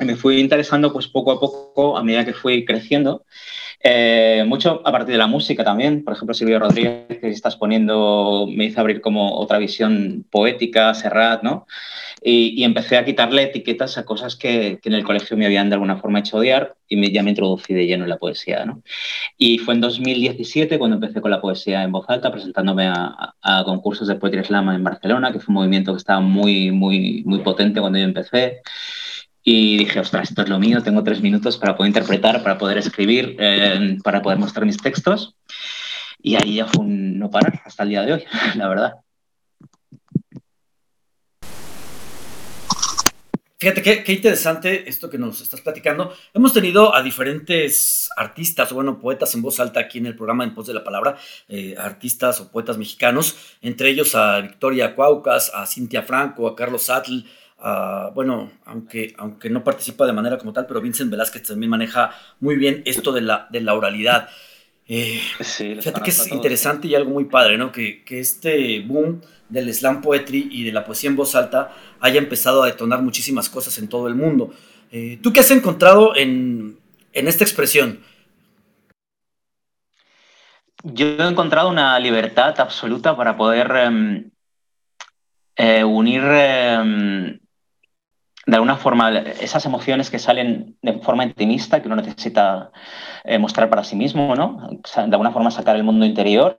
Y 0.01 0.05
me 0.05 0.17
fui 0.17 0.39
interesando 0.41 0.93
pues 0.93 1.09
poco 1.09 1.33
a 1.33 1.41
poco 1.41 1.97
a 1.97 2.03
medida 2.03 2.25
que 2.25 2.33
fui 2.33 2.65
creciendo. 2.65 3.25
Eh, 3.89 4.43
mucho 4.49 4.83
a 4.85 4.91
partir 4.91 5.13
de 5.13 5.19
la 5.19 5.29
música 5.29 5.63
también. 5.63 6.03
Por 6.03 6.15
ejemplo, 6.15 6.35
Silvio 6.35 6.59
Rodríguez, 6.59 7.07
que 7.21 7.29
estás 7.29 7.55
poniendo, 7.55 8.49
me 8.51 8.65
hizo 8.65 8.81
abrir 8.81 9.01
como 9.01 9.39
otra 9.39 9.59
visión 9.59 10.27
poética, 10.29 10.93
Serrat, 10.93 11.45
¿no? 11.45 11.69
Y, 12.21 12.65
empecé 12.65 12.97
a 12.97 13.05
quitarle 13.05 13.45
etiquetas 13.45 13.97
a 13.97 14.05
cosas 14.05 14.35
que, 14.35 14.81
en 14.83 14.93
el 14.93 15.05
colegio 15.05 15.37
me 15.37 15.47
habían 15.47 15.69
de 15.69 15.75
alguna 15.75 15.99
forma 15.99 16.19
hecho 16.19 16.39
odiar 16.39 16.75
y 16.89 16.97
me, 16.97 17.13
ya 17.13 17.23
me 17.23 17.31
introducí 17.31 17.75
de 17.75 17.87
lleno 17.87 18.03
en 18.03 18.11
la 18.11 18.17
poesía. 18.19 18.65
¿no? 18.65 18.83
Y 19.39 19.59
fue 19.59 19.75
en 19.75 19.81
2017 19.83 20.79
cuando 20.81 20.97
empecé 20.97 21.21
con 21.21 21.31
la 21.31 21.41
poesía 21.41 21.85
en 21.85 21.93
voz 21.93 22.07
alta, 22.09 22.33
presentándome 22.33 22.89
a, 22.89 23.35
concursos 23.65 24.09
de 24.09 24.17
Poetry 24.17 24.43
Slam 24.43 24.71
en 24.71 24.83
Barcelona, 24.83 25.31
que 25.31 25.39
fue 25.39 25.53
un 25.53 25.61
movimiento 25.61 25.93
que 25.93 25.99
estaba 25.99 26.19
muy, 26.19 26.73
muy, 26.73 27.23
muy 27.25 27.39
potente 27.39 27.79
cuando 27.81 28.01
yo 28.01 28.05
empecé. 28.05 28.63
Y 29.49 29.77
dije, 29.77 30.01
ostras, 30.01 30.31
esto 30.31 30.43
es 30.43 30.49
lo 30.49 30.59
mío, 30.59 30.83
tengo 30.83 31.05
tres 31.05 31.21
minutos 31.23 31.57
para 31.57 31.77
poder 31.77 31.91
interpretar, 31.91 32.43
para 32.43 32.59
poder 32.59 32.79
escribir, 32.79 33.37
eh, 33.39 33.97
para 34.03 34.21
poder 34.21 34.41
mostrar 34.41 34.67
mis 34.67 34.77
textos. 34.77 35.37
Y 36.21 36.35
ahí 36.35 36.57
ya 36.57 36.67
fue 36.67 36.85
un 36.85 37.17
no 37.17 37.31
parar 37.31 37.63
hasta 37.65 37.85
el 37.85 37.91
día 37.91 38.03
de 38.03 38.15
hoy, 38.15 38.25
la 38.57 38.69
verdad. 38.69 38.93
Fíjate 43.59 43.83
qué, 43.83 44.13
interesante 44.13 44.89
esto 44.89 45.09
que 45.09 45.17
nos 45.17 45.41
estás 45.41 45.61
platicando. 45.61 46.13
Hemos 46.35 46.53
tenido 46.53 46.93
a 46.93 47.01
diferentes 47.01 48.11
artistas, 48.17 48.73
bueno, 48.73 48.99
poetas 48.99 49.33
en 49.37 49.43
voz 49.43 49.61
alta 49.61 49.79
aquí 49.79 49.99
en 49.99 50.07
el 50.07 50.17
programa 50.17 50.43
En 50.43 50.55
Pos 50.55 50.67
de 50.67 50.75
la 50.75 50.83
Palabra, 50.83 51.17
eh, 51.49 51.77
artistas 51.79 52.41
o 52.41 52.51
poetas 52.51 52.79
mexicanos, 52.79 53.37
entre 53.63 53.91
ellos 53.91 54.17
a 54.17 54.41
Victoria 54.41 54.97
Cuaucas, 54.97 55.53
a 55.55 55.67
Cintia 55.67 56.03
Franco, 56.03 56.49
a 56.49 56.57
Carlos 56.57 56.83
Satl, 56.83 57.21
a, 57.59 58.11
bueno, 58.15 58.51
aunque, 58.65 59.15
aunque 59.19 59.51
no 59.51 59.65
participa 59.65 60.07
de 60.07 60.13
manera 60.13 60.39
como 60.39 60.53
tal, 60.53 60.67
pero 60.67 60.81
Vincent 60.81 61.11
Velázquez 61.11 61.43
también 61.43 61.71
maneja 61.71 62.11
muy 62.41 62.57
bien 62.57 62.83
esto 62.85 63.13
de 63.13 63.23
la, 63.23 63.47
de 63.51 63.61
la 63.61 63.75
oralidad. 63.75 64.29
Eh, 64.89 65.21
fíjate 65.41 66.01
que 66.01 66.11
es 66.11 66.31
interesante 66.31 66.87
y 66.87 66.95
algo 66.95 67.11
muy 67.11 67.25
padre, 67.25 67.59
¿no? 67.59 67.73
Que, 67.73 68.05
que 68.05 68.21
este 68.21 68.81
boom 68.81 69.21
del 69.49 69.73
slam 69.73 70.01
poetry 70.01 70.49
y 70.51 70.65
de 70.65 70.73
la 70.73 70.85
poesía 70.85 71.11
en 71.11 71.17
voz 71.17 71.35
alta 71.35 71.73
haya 72.01 72.19
empezado 72.19 72.63
a 72.63 72.67
detonar 72.67 73.03
muchísimas 73.03 73.49
cosas 73.49 73.79
en 73.79 73.89
todo 73.89 74.09
el 74.09 74.15
mundo. 74.15 74.53
Eh, 74.91 75.19
¿Tú 75.23 75.33
qué 75.33 75.41
has 75.41 75.51
encontrado 75.51 76.15
en, 76.17 76.79
esta 77.13 77.45
expresión? 77.45 78.01
Yo 80.85 81.07
he 81.07 81.29
encontrado 81.29 81.69
una 81.69 81.99
libertad 81.99 82.59
absoluta 82.61 83.17
para 83.17 83.37
poder 83.37 83.71
em, 83.77 84.31
eh, 85.57 85.83
unir 85.83 86.23
em, 86.23 87.41
de 88.47 88.55
alguna 88.55 88.77
forma 88.77 89.11
esas 89.19 89.67
emociones 89.67 90.09
que 90.09 90.19
salen 90.19 90.77
de 90.81 90.95
forma 91.01 91.25
intimista, 91.25 91.83
que 91.83 91.89
uno 91.89 91.97
necesita 91.97 92.71
eh, 93.25 93.39
mostrar 93.39 93.69
para 93.69 93.85
sí 93.85 93.97
mismo, 93.97 94.35
¿no? 94.37 94.69
de 94.71 95.03
alguna 95.03 95.33
forma 95.33 95.51
sacar 95.51 95.77
el 95.77 95.85
mundo 95.85 96.07
interior. 96.07 96.57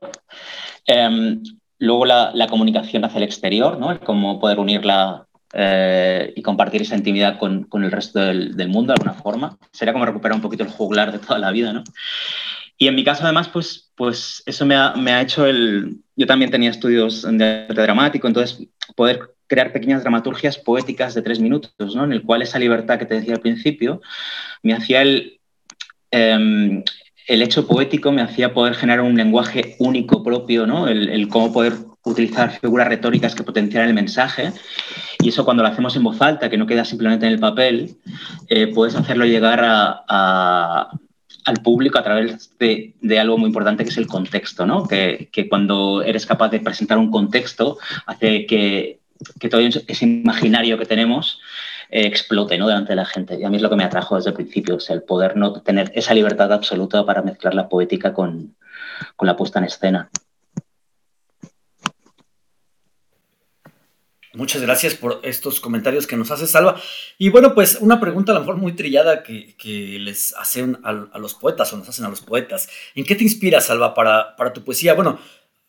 Em, 0.85 1.41
Luego 1.79 2.05
la, 2.05 2.47
comunicación 2.49 3.05
hacia 3.05 3.17
el 3.17 3.23
exterior, 3.23 3.77
¿no? 3.77 3.99
cómo 3.99 4.39
poder 4.39 4.59
unirla 4.59 5.27
eh, 5.53 6.33
y 6.35 6.41
compartir 6.41 6.81
esa 6.81 6.95
intimidad 6.95 7.37
con, 7.37 7.67
el 7.71 7.91
resto 7.91 8.19
del, 8.19 8.69
mundo 8.69 8.93
de 8.93 8.99
alguna 8.99 9.13
forma. 9.13 9.57
Sería 9.71 9.93
como 9.93 10.05
recuperar 10.05 10.35
un 10.35 10.41
poquito 10.41 10.63
el 10.63 10.69
juglar 10.69 11.11
de 11.11 11.19
toda 11.19 11.37
la 11.37 11.51
vida, 11.51 11.73
¿no? 11.73 11.83
Y 12.79 12.87
en 12.87 12.95
mi 12.95 13.03
caso, 13.03 13.23
además, 13.23 13.49
pues, 13.49 13.91
pues 13.95 14.43
eso 14.45 14.65
me 14.65 14.75
ha, 14.75 14.93
me 14.95 15.11
ha 15.11 15.21
hecho 15.21 15.47
el... 15.47 15.97
Yo 16.15 16.27
también 16.27 16.51
tenía 16.51 16.69
estudios 16.69 17.23
de 17.23 17.65
arte 17.69 17.81
dramático, 17.81 18.27
entonces 18.27 18.67
poder 18.95 19.35
crear 19.47 19.71
pequeñas 19.71 20.01
dramaturgias 20.01 20.57
poéticas 20.57 21.13
de 21.13 21.21
tres 21.21 21.39
minutos, 21.39 21.95
¿no? 21.95 22.03
En 22.03 22.11
el 22.11 22.23
cual 22.23 22.41
esa 22.41 22.59
libertad 22.59 22.99
que 22.99 23.05
te 23.05 23.15
decía 23.15 23.35
al 23.35 23.41
principio 23.41 24.01
me 24.61 24.73
hacía 24.73 25.01
el, 25.01 25.39
em, 26.11 26.83
el 27.27 27.41
hecho 27.41 27.67
poético 27.67 28.11
me 28.11 28.21
hacía 28.21 28.53
poder 28.53 28.73
generar 28.73 29.01
un 29.01 29.15
lenguaje 29.15 29.75
único 29.79 30.23
propio, 30.23 30.65
¿no? 30.65 30.87
el, 30.87 31.27
cómo 31.27 31.51
poder 31.51 31.73
utilizar 32.03 32.57
figuras 32.57 32.87
retóricas 32.87 33.35
que 33.35 33.43
potenciaran 33.43 33.89
el 33.89 33.95
mensaje. 33.95 34.53
Y 35.19 35.29
eso 35.29 35.43
cuando 35.43 35.61
lo 35.61 35.69
hacemos 35.69 35.95
en 35.97 36.03
voz 36.03 36.21
alta, 36.21 36.49
que 36.49 36.57
no 36.57 36.65
queda 36.65 36.85
simplemente 36.85 37.25
en 37.25 37.33
el 37.33 37.39
papel, 37.39 37.97
eh, 38.47 38.67
puedes 38.67 38.95
hacerlo 38.95 39.25
llegar 39.25 39.61
al 40.07 41.61
público 41.63 41.99
a 41.99 42.03
través 42.03 42.57
de, 42.57 43.19
algo 43.19 43.37
muy 43.37 43.47
importante 43.47 43.83
que 43.83 43.89
es 43.89 43.97
el 43.97 44.07
contexto, 44.07 44.65
¿no? 44.65 44.87
que, 44.87 45.29
que, 45.31 45.49
cuando 45.49 46.01
eres 46.03 46.25
capaz 46.25 46.49
de 46.49 46.61
presentar 46.61 46.97
un 46.97 47.11
contexto 47.11 47.77
hace 48.05 48.45
que, 48.45 48.99
que 49.39 49.49
todo 49.49 49.61
ese 49.61 50.05
imaginario 50.05 50.77
que 50.77 50.85
tenemos 50.85 51.39
explote 51.89 52.57
¿no? 52.57 52.67
delante 52.67 52.91
de 52.91 52.97
la 52.97 53.05
gente. 53.05 53.39
Y 53.39 53.43
a 53.43 53.49
mí 53.49 53.57
es 53.57 53.61
lo 53.61 53.69
que 53.69 53.75
me 53.75 53.83
atrajo 53.83 54.15
desde 54.15 54.31
el 54.31 54.35
principio, 54.35 54.75
o 54.75 54.93
el 54.93 55.03
poder 55.03 55.37
no 55.37 55.61
tener 55.61 55.91
esa 55.95 56.13
libertad 56.13 56.51
absoluta 56.51 57.05
para 57.05 57.21
mezclar 57.21 57.53
la 57.53 57.69
poética 57.69 58.13
con, 58.13 58.55
con 59.15 59.27
la 59.27 59.35
puesta 59.35 59.59
en 59.59 59.65
escena. 59.65 60.09
Muchas 64.33 64.61
gracias 64.61 64.93
por 64.93 65.19
estos 65.23 65.59
comentarios 65.59 66.05
que 66.05 66.15
nos 66.15 66.29
hace 66.29 66.45
Salva. 66.45 66.79
Y 67.17 67.29
bueno, 67.29 67.55
pues 67.55 67.79
una 67.81 67.99
pregunta 67.99 68.33
a 68.33 68.35
lo 68.35 68.41
mejor 68.41 68.57
muy 68.57 68.73
trillada 68.73 69.23
que, 69.23 69.55
les 69.99 70.35
hacen 70.35 70.77
a, 70.83 71.17
los 71.17 71.33
poetas 71.33 71.73
o 71.73 71.77
nos 71.77 71.89
hacen 71.89 72.05
a 72.05 72.09
los 72.09 72.21
poetas. 72.21 72.69
¿En 72.93 73.03
qué 73.03 73.15
te 73.15 73.23
inspira, 73.23 73.61
Salva, 73.61 73.95
para, 73.95 74.35
para 74.35 74.53
tu 74.53 74.63
poesía? 74.63 74.93
Bueno, 74.93 75.17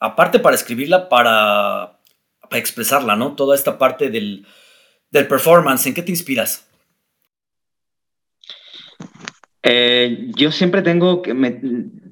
aparte 0.01 0.39
para 0.39 0.55
escribirla, 0.55 1.09
para, 1.09 1.98
para 2.49 2.61
expresarla, 2.61 3.17
¿no? 3.17 3.35
Toda 3.35 3.55
esta 3.55 3.79
parte 3.79 4.11
del, 4.11 4.47
performance, 5.11 5.87
¿en 5.87 5.95
qué 5.95 6.03
te 6.03 6.11
inspiras? 6.11 6.69
Eh, 9.63 10.31
yo 10.37 10.51
siempre 10.51 10.83
tengo 10.83 11.23
que, 11.23 11.35
me, 11.35 11.61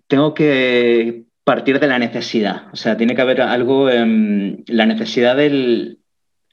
tengo 0.07 0.35
que 0.35 1.25
partir 1.45 1.79
de 1.79 1.87
la 1.87 1.99
necesidad. 1.99 2.69
O 2.73 2.77
sea, 2.77 2.97
tiene 2.97 3.15
que 3.15 3.23
haber 3.23 3.41
algo, 3.41 3.91
en 3.91 4.65
la 4.67 4.87
necesidad 4.87 5.37
del, 5.37 6.01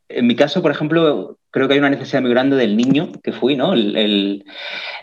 en 0.08 0.28
mi 0.28 0.36
caso, 0.36 0.62
por 0.62 0.72
ejemplo, 0.72 1.40
creo 1.54 1.68
que 1.68 1.76
hay 1.76 1.80
una 1.80 1.92
necesidad 1.92 2.24
muy 2.24 2.32
grande 2.32 2.56
del 2.56 2.76
niño 2.76 3.12
que 3.24 3.32
fui, 3.32 3.56
¿no? 3.56 3.74
El, 3.74 4.44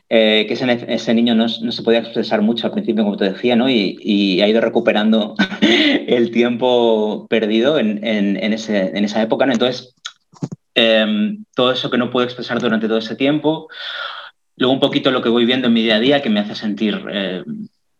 eh, 0.08 0.46
que 0.48 0.54
ese, 0.54 1.14
niño 1.14 1.36
no, 1.36 1.48
se 1.48 1.82
podía 1.84 2.00
expresar 2.00 2.42
mucho 2.42 2.66
al 2.66 2.72
principio, 2.72 3.04
como 3.04 3.16
te 3.16 3.30
decía, 3.30 3.54
¿no? 3.54 3.70
Y, 3.70 4.40
ha 4.42 4.48
ido 4.48 4.60
recuperando 4.60 5.36
el 5.60 6.32
tiempo 6.32 7.28
perdido 7.30 7.78
en, 7.78 8.02
esa 8.52 9.22
época, 9.22 9.46
¿no? 9.46 9.52
Entonces, 9.52 9.94
em, 10.74 11.44
todo 11.54 11.70
eso 11.70 11.88
que 11.88 11.98
no 11.98 12.10
puedo 12.10 12.26
expresar 12.26 12.58
durante 12.60 12.88
todo 12.88 12.98
ese 12.98 13.14
tiempo, 13.14 13.68
luego 14.56 14.74
un 14.74 14.80
poquito 14.80 15.12
lo 15.12 15.22
que 15.22 15.28
voy 15.28 15.44
viendo 15.44 15.68
en 15.68 15.74
mi 15.74 15.84
día 15.84 15.96
a 15.96 16.00
día 16.00 16.20
que 16.20 16.30
me 16.30 16.40
hace 16.40 16.56
sentir... 16.56 17.00
Eh, 17.12 17.44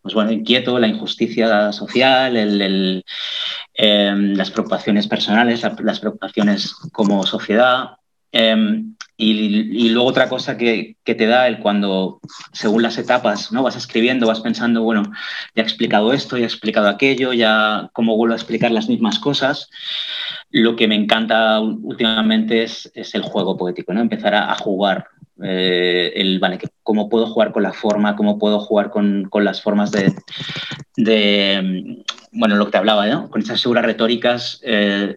pues 0.03 0.15
bueno, 0.15 0.33
inquieto, 0.33 0.79
la 0.79 0.89
injusticia 0.89 1.73
social, 1.73 2.35
el, 2.35 3.05
em, 3.75 4.33
las 4.33 4.51
preocupaciones 4.51 5.07
personales, 5.07 5.63
las 5.63 6.01
preocupaciones 6.01 6.75
como 6.91 7.27
sociedad. 7.27 8.00
Em, 8.33 8.95
y, 9.17 9.91
luego 9.91 10.09
otra 10.09 10.29
cosa 10.29 10.57
que, 10.57 10.97
te 11.05 11.27
da 11.27 11.47
el 11.47 11.59
cuando, 11.59 12.21
según 12.53 12.83
las 12.83 12.97
etapas, 12.97 13.53
¿no? 13.53 13.63
vas 13.63 13.77
escribiendo, 13.77 14.27
vas 14.27 14.41
pensando, 14.41 14.83
bueno, 14.83 15.03
ya 15.55 15.63
he 15.63 15.67
explicado 15.67 16.13
esto, 16.13 16.39
ya 16.39 16.45
he 16.45 16.47
explicado 16.47 16.89
aquello, 16.89 17.33
ya 17.35 17.91
cómo 17.93 18.17
vuelvo 18.17 18.33
a 18.33 18.39
explicar 18.39 18.71
las 18.71 18.89
mismas 18.89 19.19
cosas. 19.19 19.69
Lo 20.51 20.75
que 20.75 20.89
me 20.89 20.95
encanta 20.95 21.61
últimamente 21.61 22.63
es, 22.63 22.91
el 22.95 23.23
juego 23.23 23.59
poético, 23.59 23.93
¿no? 23.93 24.01
empezar 24.01 24.35
a 24.35 24.55
jugar 24.55 25.07
eh, 25.43 26.13
el, 26.17 26.39
vale, 26.39 26.59
cómo 26.83 27.09
puedo 27.09 27.27
jugar 27.27 27.53
con 27.53 27.63
la 27.63 27.73
forma, 27.73 28.17
cómo 28.17 28.39
puedo 28.39 28.61
jugar 28.61 28.91
con, 28.91 29.25
con 29.31 29.45
las 29.45 29.63
formas 29.63 29.91
de, 29.91 30.15
de, 30.97 32.05
bueno, 32.33 32.57
lo 32.57 32.67
que 32.67 32.73
te 32.73 32.79
hablaba, 32.79 33.07
¿no? 33.07 33.31
con 33.31 33.43
esas 33.43 33.63
figuras 33.63 33.85
retóricas 33.85 34.61
eh, 34.65 35.17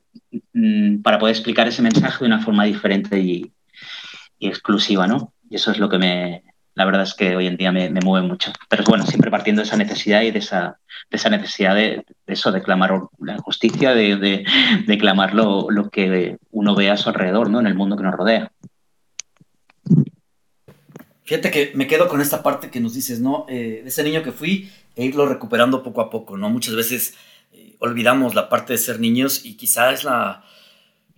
para 1.04 1.20
poder 1.20 1.36
explicar 1.36 1.68
ese 1.68 1.82
mensaje 1.82 2.20
de 2.20 2.28
una 2.28 2.42
forma 2.42 2.66
diferente 2.66 3.20
y, 3.20 3.52
exclusiva, 4.40 5.08
¿no? 5.08 5.34
Y 5.50 5.56
eso 5.56 5.72
es 5.72 5.78
lo 5.78 5.88
que 5.88 5.98
me, 5.98 6.44
la 6.76 6.86
verdad 6.86 7.04
es 7.04 7.14
que 7.14 7.36
hoy 7.36 7.48
en 7.48 7.56
día 7.56 7.72
me, 7.72 7.90
mueve 7.90 8.28
mucho. 8.28 8.52
Pero 8.70 8.84
bueno, 8.84 9.06
siempre 9.06 9.32
partiendo 9.32 9.62
de 9.62 9.68
esa 9.68 9.78
necesidad 9.78 10.22
y 10.22 10.32
de 10.32 10.40
esa, 10.40 10.80
de 11.10 11.18
esa 11.18 11.30
necesidad 11.30 11.76
de, 11.76 12.04
eso, 12.28 12.52
de 12.52 12.62
clamar 12.62 13.00
la 13.20 13.38
justicia, 13.38 13.94
de, 13.94 14.44
clamar 15.00 15.34
lo, 15.34 15.90
que 15.90 16.38
uno 16.52 16.76
ve 16.76 16.90
a 16.90 16.98
su 16.98 17.10
alrededor, 17.10 17.50
¿no? 17.50 17.60
En 17.60 17.68
el 17.68 17.76
mundo 17.76 17.96
que 17.96 18.04
nos 18.04 18.16
rodea. 18.16 18.52
Fíjate 21.24 21.52
que 21.52 21.72
me 21.74 21.88
quedo 21.88 22.10
con 22.10 22.20
esta 22.20 22.44
parte 22.44 22.70
que 22.70 22.82
nos 22.82 22.94
dices, 22.94 23.22
¿no? 23.22 23.46
Eh, 23.48 23.80
de 23.84 23.90
ese 23.90 24.04
niño 24.04 24.24
que 24.24 24.34
fui 24.34 24.70
e 24.96 25.06
irlo 25.06 25.26
recuperando 25.26 25.84
poco 25.84 26.02
a 26.02 26.10
poco, 26.10 26.38
¿no? 26.38 26.50
Muchas 26.50 26.76
veces 26.76 27.16
olvidamos 27.84 28.34
la 28.34 28.48
parte 28.48 28.74
de 28.74 28.80
ser 28.80 29.02
niños 29.02 29.44
y 29.44 29.56
quizá 29.56 29.92
es 29.92 30.06
la, 30.06 30.46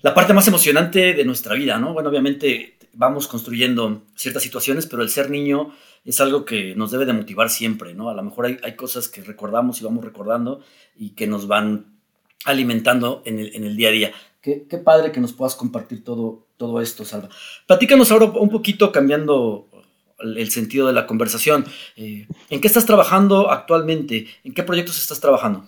la 0.02 0.14
parte 0.16 0.34
más 0.34 0.48
emocionante 0.48 1.14
de 1.14 1.24
nuestra 1.24 1.54
vida, 1.54 1.78
¿no? 1.78 1.94
Bueno, 1.94 2.10
obviamente 2.10 2.80
vamos 2.94 3.28
construyendo 3.28 4.04
ciertas 4.16 4.42
situaciones, 4.42 4.88
pero 4.88 5.04
el 5.04 5.10
ser 5.10 5.30
niño 5.30 5.76
es 6.04 6.20
algo 6.22 6.44
que 6.44 6.76
nos 6.76 6.90
debe 6.90 7.06
de 7.06 7.14
motivar 7.14 7.52
siempre, 7.52 7.94
¿no? 7.94 8.10
A 8.10 8.16
lo 8.16 8.24
mejor 8.24 8.48
hay, 8.48 8.58
hay 8.64 8.76
cosas 8.76 9.08
que 9.08 9.22
recordamos 9.22 9.80
y 9.80 9.84
vamos 9.84 10.04
recordando 10.04 10.62
y 10.96 11.12
que 11.12 11.28
nos 11.28 11.48
van 11.48 12.00
alimentando 12.46 13.22
en 13.26 13.40
el, 13.40 13.56
en 13.56 13.64
el 13.64 13.76
día 13.76 13.90
a 13.90 13.92
día. 13.92 14.12
Qué, 14.42 14.82
padre 14.84 15.12
que 15.12 15.20
nos 15.20 15.34
puedas 15.34 15.56
compartir 15.56 16.04
todo, 16.04 16.48
todo 16.58 16.82
esto, 16.82 17.06
Salva. 17.06 17.30
Platícanos 17.68 18.12
ahora 18.12 18.26
un 18.26 18.50
poquito 18.50 18.92
cambiando 18.92 19.68
el 20.20 20.50
sentido 20.52 20.88
de 20.88 20.94
la 20.94 21.06
conversación. 21.06 21.66
Eh, 21.96 22.28
¿En 22.50 22.62
qué 22.62 22.68
estás 22.68 22.86
trabajando 22.86 23.52
actualmente? 23.52 24.28
¿En 24.44 24.54
qué 24.54 24.64
proyectos 24.64 25.00
estás 25.00 25.20
trabajando? 25.20 25.68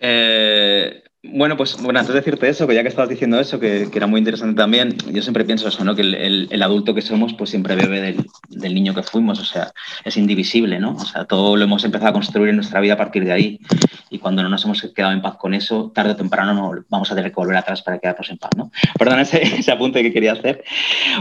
Eh, 0.00 1.02
bueno, 1.22 1.54
pues 1.54 1.76
bueno, 1.82 1.98
antes 1.98 2.14
de 2.14 2.20
decirte 2.20 2.48
eso, 2.48 2.66
que 2.66 2.74
ya 2.74 2.82
que 2.82 2.88
estabas 2.88 3.10
diciendo 3.10 3.38
eso, 3.38 3.60
que, 3.60 3.88
era 3.94 4.06
muy 4.06 4.20
interesante 4.20 4.56
también, 4.56 4.96
yo 5.12 5.20
siempre 5.20 5.44
pienso 5.44 5.68
eso, 5.68 5.84
¿no? 5.84 5.94
Que 5.94 6.00
el, 6.00 6.62
adulto 6.62 6.94
que 6.94 7.02
somos, 7.02 7.34
pues 7.34 7.50
siempre 7.50 7.76
bebe 7.76 8.16
del, 8.48 8.74
niño 8.74 8.94
que 8.94 9.02
fuimos, 9.02 9.38
o 9.38 9.44
sea, 9.44 9.70
es 10.02 10.16
indivisible, 10.16 10.78
¿no? 10.78 10.94
O 10.94 11.04
sea, 11.04 11.26
todo 11.26 11.56
lo 11.56 11.64
hemos 11.64 11.84
empezado 11.84 12.10
a 12.10 12.12
construir 12.14 12.48
en 12.48 12.56
nuestra 12.56 12.80
vida 12.80 12.94
a 12.94 12.96
partir 12.96 13.26
de 13.26 13.32
ahí, 13.32 13.60
y 14.08 14.18
cuando 14.18 14.42
no 14.42 14.48
nos 14.48 14.64
hemos 14.64 14.80
quedado 14.80 15.12
en 15.12 15.20
paz 15.20 15.36
con 15.36 15.52
eso, 15.52 15.92
tarde 15.94 16.12
o 16.12 16.16
temprano 16.16 16.54
no 16.54 16.84
vamos 16.88 17.12
a 17.12 17.14
tener 17.14 17.30
que 17.30 17.36
volver 17.36 17.58
atrás 17.58 17.82
para 17.82 17.98
quedarnos 17.98 18.30
en 18.30 18.38
paz, 18.38 18.52
¿no? 18.56 18.72
Perdón 18.98 19.20
ese, 19.20 19.42
ese 19.42 19.70
apunte 19.70 20.02
que 20.02 20.14
quería 20.14 20.32
hacer. 20.32 20.64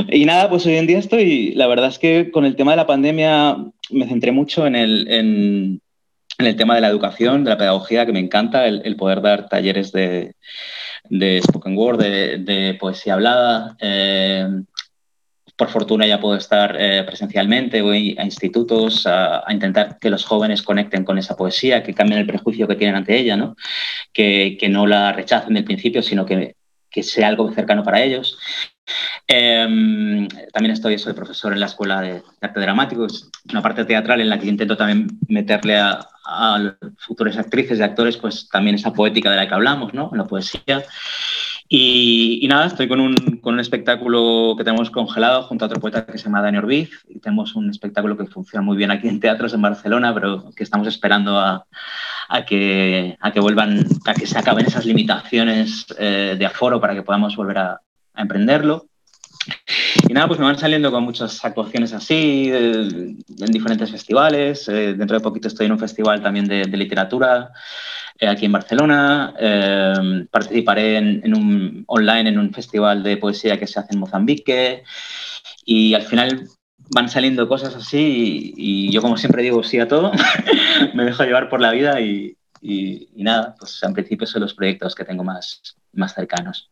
Y 0.07 0.23
nada, 0.23 0.49
pues 0.49 0.65
hoy 0.65 0.77
en 0.77 0.87
día 0.87 0.99
estoy, 0.99 1.51
la 1.55 1.67
verdad 1.67 1.89
es 1.89 1.99
que 1.99 2.31
con 2.31 2.45
el 2.45 2.55
tema 2.55 2.71
de 2.71 2.77
la 2.77 2.87
pandemia 2.87 3.57
me 3.91 4.07
centré 4.07 4.31
mucho 4.31 4.65
en 4.65 4.77
el 4.77 5.07
en 5.09 5.81
el 6.47 6.55
tema 6.55 6.75
de 6.75 6.81
la 6.81 6.87
educación, 6.87 7.43
de 7.43 7.49
la 7.51 7.57
pedagogía, 7.57 8.05
que 8.05 8.13
me 8.13 8.19
encanta, 8.19 8.65
el, 8.65 8.95
poder 8.95 9.21
dar 9.21 9.49
talleres 9.49 9.91
de, 9.91 10.35
spoken 11.41 11.77
word, 11.77 11.99
de, 11.99 12.77
poesía 12.79 13.13
hablada. 13.13 13.75
Eh, 13.79 14.47
por 15.59 15.69
fortuna 15.69 16.07
ya 16.07 16.21
puedo 16.21 16.37
estar 16.37 16.77
eh, 16.79 17.03
presencialmente, 17.03 17.81
voy 17.81 18.15
a 18.17 18.23
institutos 18.23 19.05
a, 19.05 19.43
intentar 19.49 19.97
que 19.99 20.09
los 20.09 20.23
jóvenes 20.23 20.63
conecten 20.63 21.03
con 21.03 21.17
esa 21.17 21.35
poesía, 21.35 21.83
que 21.83 21.93
cambien 21.93 22.21
el 22.21 22.27
prejuicio 22.27 22.65
que 22.65 22.77
tienen 22.77 22.95
ante 22.95 23.17
ella, 23.17 23.35
¿no? 23.35 23.57
Que, 24.13 24.57
no 24.69 24.87
la 24.87 25.11
rechacen 25.11 25.53
del 25.55 25.65
principio, 25.65 26.01
sino 26.01 26.25
que, 26.25 26.55
que 26.89 27.03
sea 27.03 27.27
algo 27.27 27.51
cercano 27.51 27.83
para 27.83 28.01
ellos. 28.01 28.39
Em, 29.27 30.27
también 30.53 30.71
estoy, 30.71 30.97
soy 30.97 31.13
profesor 31.13 31.53
en 31.53 31.59
la 31.59 31.65
Escuela 31.65 32.01
de, 32.01 32.23
Arte 32.41 32.59
Dramático, 32.59 33.05
es 33.05 33.29
una 33.51 33.61
parte 33.61 33.85
teatral 33.85 34.21
en 34.21 34.29
la 34.29 34.39
que 34.39 34.47
intento 34.47 34.77
también 34.77 35.07
meterle 35.27 35.77
a, 35.77 36.07
a 36.29 36.75
futuras 36.97 37.37
actrices 37.37 37.79
y 37.79 37.83
actores, 37.83 38.17
pues 38.17 38.47
también 38.49 38.75
esa 38.75 38.93
poética 38.93 39.31
de 39.31 39.37
la 39.37 39.47
que 39.47 39.53
hablamos, 39.55 39.93
¿no? 39.93 40.11
La 40.13 40.25
poesía. 40.25 40.83
Y, 41.71 42.47
nada, 42.49 42.65
estoy 42.65 42.87
con 42.87 42.99
un, 42.99 43.15
con 43.41 43.53
un, 43.53 43.59
espectáculo 43.59 44.55
que 44.57 44.63
tenemos 44.63 44.89
congelado 44.89 45.43
junto 45.43 45.65
a 45.65 45.67
otro 45.67 45.79
poeta 45.79 46.03
que 46.05 46.17
se 46.17 46.25
llama 46.25 46.41
Dani 46.41 46.57
Orbiz. 46.57 46.89
Y 47.07 47.19
tenemos 47.19 47.55
un 47.55 47.69
espectáculo 47.69 48.17
que 48.17 48.25
funciona 48.25 48.63
muy 48.63 48.75
bien 48.75 48.89
aquí 48.89 49.07
en 49.07 49.19
teatros 49.19 49.53
en 49.53 49.61
Barcelona, 49.61 50.11
pero 50.13 50.49
que 50.55 50.63
estamos 50.63 50.87
esperando 50.87 51.37
a, 51.37 51.67
a 52.27 52.45
que, 52.45 53.15
a 53.19 53.31
que 53.31 53.39
vuelvan, 53.39 53.85
a 54.05 54.13
que 54.15 54.25
se 54.25 54.39
acaben 54.39 54.65
esas 54.65 54.87
limitaciones 54.87 55.85
eh, 55.99 56.35
de 56.39 56.45
aforo 56.45 56.81
para 56.81 56.95
que 56.95 57.03
podamos 57.03 57.35
volver 57.35 57.59
a, 57.59 57.81
a 58.15 58.21
emprenderlo. 58.21 58.88
Y 60.07 60.13
nada, 60.13 60.27
pues 60.27 60.39
me 60.39 60.45
van 60.45 60.57
saliendo 60.57 60.91
con 60.91 61.03
muchas 61.03 61.43
actuaciones 61.43 61.93
así, 61.93 62.49
en 62.51 63.17
diferentes 63.51 63.91
festivales. 63.91 64.67
Eh, 64.67 64.93
dentro 64.93 65.17
de 65.17 65.23
poquito 65.23 65.47
estoy 65.47 65.65
en 65.65 65.73
un 65.73 65.79
festival 65.79 66.21
también 66.21 66.45
de, 66.45 66.65
literatura 66.65 67.51
eh, 68.17 68.27
aquí 68.27 68.45
en 68.45 68.51
Barcelona. 68.51 69.33
Eh, 69.39 70.25
participaré 70.31 70.97
en, 70.97 71.35
un 71.35 71.83
online 71.87 72.29
en 72.29 72.39
un 72.39 72.53
festival 72.53 73.03
de 73.03 73.17
poesía 73.17 73.59
que 73.59 73.67
se 73.67 73.79
hace 73.79 73.93
en 73.93 73.99
Mozambique. 73.99 74.83
Y 75.65 75.93
al 75.93 76.03
final 76.03 76.47
van 76.91 77.09
saliendo 77.09 77.47
cosas 77.47 77.75
así 77.75 78.53
y, 78.55 78.91
yo 78.91 79.01
como 79.01 79.17
siempre 79.17 79.43
digo 79.43 79.63
sí 79.63 79.79
a 79.79 79.87
todo. 79.87 80.11
me 80.93 81.05
dejo 81.05 81.23
llevar 81.23 81.49
por 81.49 81.61
la 81.61 81.71
vida 81.71 81.99
y, 82.01 82.35
y, 82.61 83.07
nada, 83.15 83.55
pues 83.59 83.81
en 83.83 83.93
principio 83.93 84.27
son 84.27 84.41
los 84.41 84.53
proyectos 84.53 84.95
que 84.95 85.05
tengo 85.05 85.23
más, 85.23 85.61
más 85.93 86.13
cercanos 86.13 86.69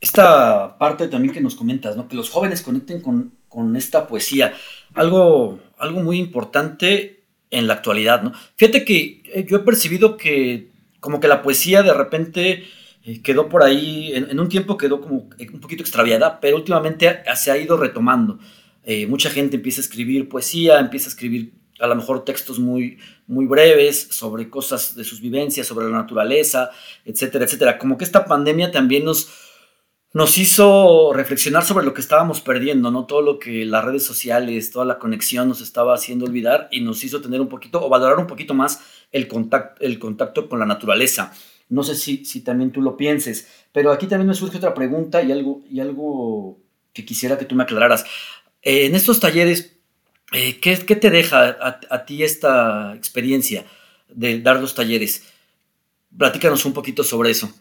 esta 0.00 0.78
parte 0.78 1.08
también 1.08 1.34
que 1.34 1.40
nos 1.40 1.54
comentas, 1.54 1.96
¿no? 1.96 2.08
Que 2.08 2.16
los 2.16 2.30
jóvenes 2.30 2.62
conecten 2.62 3.00
con, 3.02 3.38
esta 3.76 4.06
poesía. 4.06 4.54
Algo, 4.94 5.58
algo 5.76 6.00
muy 6.00 6.18
importante 6.18 7.24
en 7.50 7.66
la 7.66 7.74
actualidad, 7.74 8.22
¿no? 8.22 8.32
Fíjate 8.56 8.84
que 8.84 9.22
eh, 9.24 9.44
yo 9.48 9.56
he 9.58 9.60
percibido 9.60 10.16
que 10.16 10.70
como 11.00 11.18
que 11.18 11.28
la 11.28 11.42
poesía 11.42 11.82
de 11.82 11.92
repente 11.92 12.64
eh, 13.04 13.22
quedó 13.22 13.48
por 13.48 13.62
ahí, 13.62 14.12
en, 14.14 14.38
un 14.38 14.48
tiempo 14.48 14.76
quedó 14.76 15.00
como 15.00 15.28
un 15.52 15.60
poquito 15.60 15.82
extraviada, 15.82 16.38
pero 16.40 16.56
últimamente 16.56 17.22
se 17.34 17.50
ha 17.50 17.58
ido 17.58 17.76
retomando. 17.76 18.38
Eh, 18.84 19.06
mucha 19.06 19.30
gente 19.30 19.56
empieza 19.56 19.80
a 19.80 19.84
escribir 19.84 20.28
poesía, 20.28 20.78
empieza 20.78 21.08
a 21.08 21.10
escribir 21.10 21.52
a 21.80 21.86
lo 21.86 21.96
mejor 21.96 22.24
textos 22.24 22.58
muy, 22.58 22.98
muy 23.26 23.46
breves 23.46 24.08
sobre 24.10 24.50
cosas 24.50 24.94
de 24.94 25.04
sus 25.04 25.20
vivencias, 25.20 25.66
sobre 25.66 25.86
la 25.86 25.96
naturaleza, 25.96 26.70
etcétera, 27.04 27.46
etcétera. 27.46 27.78
Como 27.78 27.96
que 27.96 28.04
esta 28.04 28.26
pandemia 28.26 28.70
también 28.70 29.04
nos, 29.04 29.28
nos 30.12 30.38
hizo 30.38 31.12
reflexionar 31.12 31.64
sobre 31.64 31.84
lo 31.84 31.94
que 31.94 32.00
estábamos 32.00 32.40
perdiendo, 32.40 32.90
¿no? 32.90 33.06
Todo 33.06 33.22
lo 33.22 33.38
que 33.38 33.64
las 33.64 33.84
redes 33.84 34.04
sociales, 34.04 34.72
toda 34.72 34.84
la 34.84 34.98
conexión 34.98 35.48
nos 35.48 35.60
estaba 35.60 35.94
haciendo 35.94 36.24
olvidar 36.24 36.68
y 36.72 36.80
nos 36.80 37.04
hizo 37.04 37.20
tener 37.20 37.40
un 37.40 37.48
poquito 37.48 37.84
o 37.84 37.88
valorar 37.88 38.18
un 38.18 38.26
poquito 38.26 38.52
más 38.52 38.80
el 39.12 39.28
contacto, 39.28 39.84
el 39.84 39.98
contacto 39.98 40.48
con 40.48 40.58
la 40.58 40.66
naturaleza. 40.66 41.32
No 41.68 41.84
sé 41.84 41.94
si, 41.94 42.24
si 42.24 42.40
también 42.40 42.72
tú 42.72 42.82
lo 42.82 42.96
pienses, 42.96 43.46
pero 43.72 43.92
aquí 43.92 44.08
también 44.08 44.26
me 44.26 44.34
surge 44.34 44.56
otra 44.56 44.74
pregunta 44.74 45.22
y 45.22 45.30
algo, 45.30 45.62
y 45.70 45.78
algo 45.78 46.58
que 46.92 47.04
quisiera 47.04 47.38
que 47.38 47.44
tú 47.44 47.54
me 47.54 47.62
aclararas. 47.62 48.04
Eh, 48.62 48.86
en 48.86 48.96
estos 48.96 49.20
talleres, 49.20 49.76
eh, 50.32 50.58
¿qué, 50.60 50.76
¿qué, 50.78 50.96
te 50.96 51.10
deja 51.10 51.50
a, 51.50 51.80
a, 51.88 52.04
ti 52.04 52.24
esta 52.24 52.94
experiencia 52.96 53.64
de 54.08 54.40
dar 54.40 54.60
los 54.60 54.74
talleres? 54.74 55.24
Platícanos 56.16 56.64
un 56.64 56.72
poquito 56.72 57.04
sobre 57.04 57.30
eso. 57.30 57.52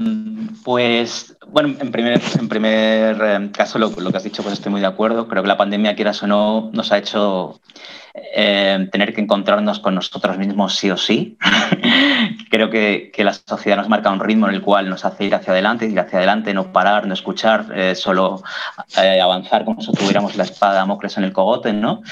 Mm-hmm. 0.00 0.29
Pues, 0.64 1.36
bueno, 1.48 1.74
en 1.80 1.90
primer, 1.90 2.20
en 2.38 2.48
primer 2.48 3.16
eh, 3.22 3.50
caso, 3.52 3.78
lo, 3.78 3.94
que 3.94 4.16
has 4.16 4.24
dicho, 4.24 4.42
pues 4.42 4.54
estoy 4.54 4.72
muy 4.72 4.80
de 4.80 4.86
acuerdo. 4.86 5.26
Creo 5.28 5.42
que 5.42 5.48
la 5.48 5.56
pandemia, 5.56 5.96
quieras 5.96 6.22
o 6.22 6.26
no, 6.26 6.70
nos 6.72 6.92
ha 6.92 6.98
hecho 6.98 7.60
eh, 8.14 8.88
tener 8.90 9.14
que 9.14 9.20
encontrarnos 9.20 9.78
con 9.78 9.94
nosotros 9.94 10.36
mismos 10.36 10.74
sí 10.76 10.90
o 10.90 10.96
sí. 10.96 11.38
Creo 12.50 12.68
que, 12.68 13.10
que, 13.14 13.24
la 13.24 13.32
sociedad 13.32 13.76
nos 13.76 13.88
marca 13.88 14.10
un 14.10 14.20
ritmo 14.20 14.48
en 14.48 14.54
el 14.54 14.62
cual 14.62 14.90
nos 14.90 15.04
hace 15.04 15.24
ir 15.24 15.34
hacia 15.34 15.52
adelante, 15.52 15.86
ir 15.86 15.98
hacia 15.98 16.18
adelante, 16.18 16.52
no 16.52 16.72
parar, 16.72 17.06
no 17.06 17.14
escuchar, 17.14 17.66
eh, 17.74 17.94
solo 17.94 18.42
eh, 19.00 19.20
avanzar 19.20 19.64
como 19.64 19.80
si 19.80 19.92
tuviéramos 19.92 20.36
la 20.36 20.44
espada 20.44 20.72
de 20.72 20.78
Damocles 20.78 21.16
en 21.16 21.24
el 21.24 21.32
cogote, 21.32 21.72
¿no? 21.72 22.02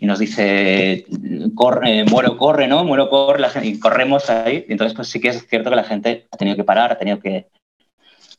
Y 0.00 0.06
nos 0.06 0.18
dice, 0.18 1.06
corre, 1.54 2.04
muero, 2.04 2.36
corre, 2.36 2.66
¿no? 2.66 2.84
Muero, 2.84 3.08
corre, 3.08 3.40
la 3.40 3.50
gente, 3.50 3.68
y 3.68 3.78
corremos 3.78 4.28
ahí. 4.28 4.64
Y 4.68 4.72
entonces, 4.72 4.94
pues 4.94 5.08
sí 5.08 5.20
que 5.20 5.28
es 5.28 5.46
cierto 5.48 5.70
que 5.70 5.76
la 5.76 5.84
gente 5.84 6.26
ha 6.30 6.36
tenido 6.36 6.56
que 6.56 6.64
parar, 6.64 6.92
ha 6.92 6.98
tenido 6.98 7.20
que, 7.20 7.46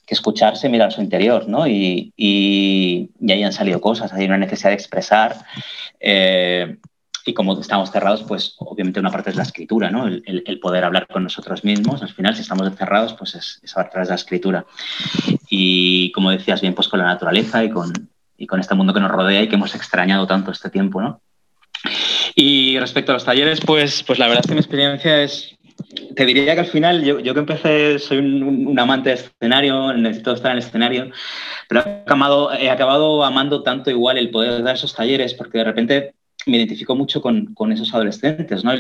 que 0.08 0.14
escucharse, 0.14 0.70
mirar 0.70 0.94
su 0.94 1.02
interior, 1.02 1.50
¿no? 1.50 1.68
Y, 1.68 2.14
y, 2.16 3.10
y, 3.20 3.32
ahí 3.32 3.44
han 3.44 3.52
salido 3.52 3.82
cosas, 3.82 4.14
hay 4.14 4.26
una 4.26 4.38
necesidad 4.38 4.70
de 4.70 4.76
expresar. 4.76 5.36
Eh, 6.00 6.78
y 7.26 7.34
como 7.34 7.60
estamos 7.60 7.92
cerrados, 7.92 8.24
pues 8.24 8.56
obviamente 8.60 9.02
una 9.02 9.12
parte 9.12 9.32
es 9.32 9.36
la 9.36 9.44
escritura, 9.44 9.92
¿no? 9.92 10.08
El, 10.08 10.60
poder 10.62 10.86
hablar 10.86 11.08
con 11.08 11.24
nosotros 11.24 11.66
mismos. 11.66 12.02
Al 12.02 12.14
final, 12.14 12.34
si 12.34 12.42
estamos 12.42 12.66
encerrados, 12.66 13.16
pues 13.16 13.36
es, 13.36 13.60
es 13.62 13.78
a 13.78 13.90
través 13.90 14.08
de 14.08 14.14
la 14.14 14.16
escritura. 14.16 14.66
Y 15.50 16.10
como 16.14 16.32
decías 16.32 16.62
bien, 16.62 16.74
pues 16.74 16.88
con 16.88 17.00
la 17.00 17.06
naturaleza 17.06 17.66
y 17.66 17.70
con, 17.70 17.92
y 18.38 18.48
con 18.48 18.62
este 18.62 18.76
mundo 18.76 18.94
que 18.94 19.02
nos 19.02 19.12
rodea 19.12 19.42
y 19.42 19.50
que 19.50 19.56
hemos 19.56 19.76
extrañado 19.76 20.26
tanto 20.26 20.52
este 20.52 20.70
tiempo, 20.70 21.02
¿no? 21.02 21.20
Y 22.34 22.80
respecto 22.80 23.12
a 23.12 23.16
los 23.16 23.26
talleres, 23.26 23.60
pues, 23.60 24.04
pues 24.04 24.20
la 24.20 24.28
verdad 24.28 24.44
es 24.46 24.48
que 24.48 24.54
mi 24.54 24.60
experiencia 24.60 25.22
es, 25.22 25.57
te 26.16 26.26
diría 26.26 26.54
que 26.54 26.60
al 26.62 26.68
final, 26.68 27.04
yo, 27.04 27.20
yo 27.20 27.34
que 27.34 27.40
empecé, 27.40 28.00
soy 28.00 28.18
un, 28.18 28.78
amante 28.78 29.10
de 29.10 29.16
escenario, 29.16 29.94
necesito 29.94 30.34
estar 30.34 30.52
en 30.52 30.58
el 30.58 30.64
escenario, 30.64 31.12
pero 31.70 31.84
he 32.60 32.70
acabado, 32.70 33.24
amando 33.24 33.64
tanto 33.64 33.90
igual 33.90 34.18
el 34.18 34.30
poder 34.30 34.64
dar 34.64 34.76
esos 34.76 34.94
talleres, 34.94 35.34
porque 35.34 35.60
de 35.60 35.64
repente 35.64 36.16
me 36.46 36.58
identifico 36.58 36.96
mucho 36.96 37.22
con, 37.22 37.54
con 37.54 37.72
esos 37.72 37.94
adolescentes, 37.94 38.64
¿no? 38.64 38.74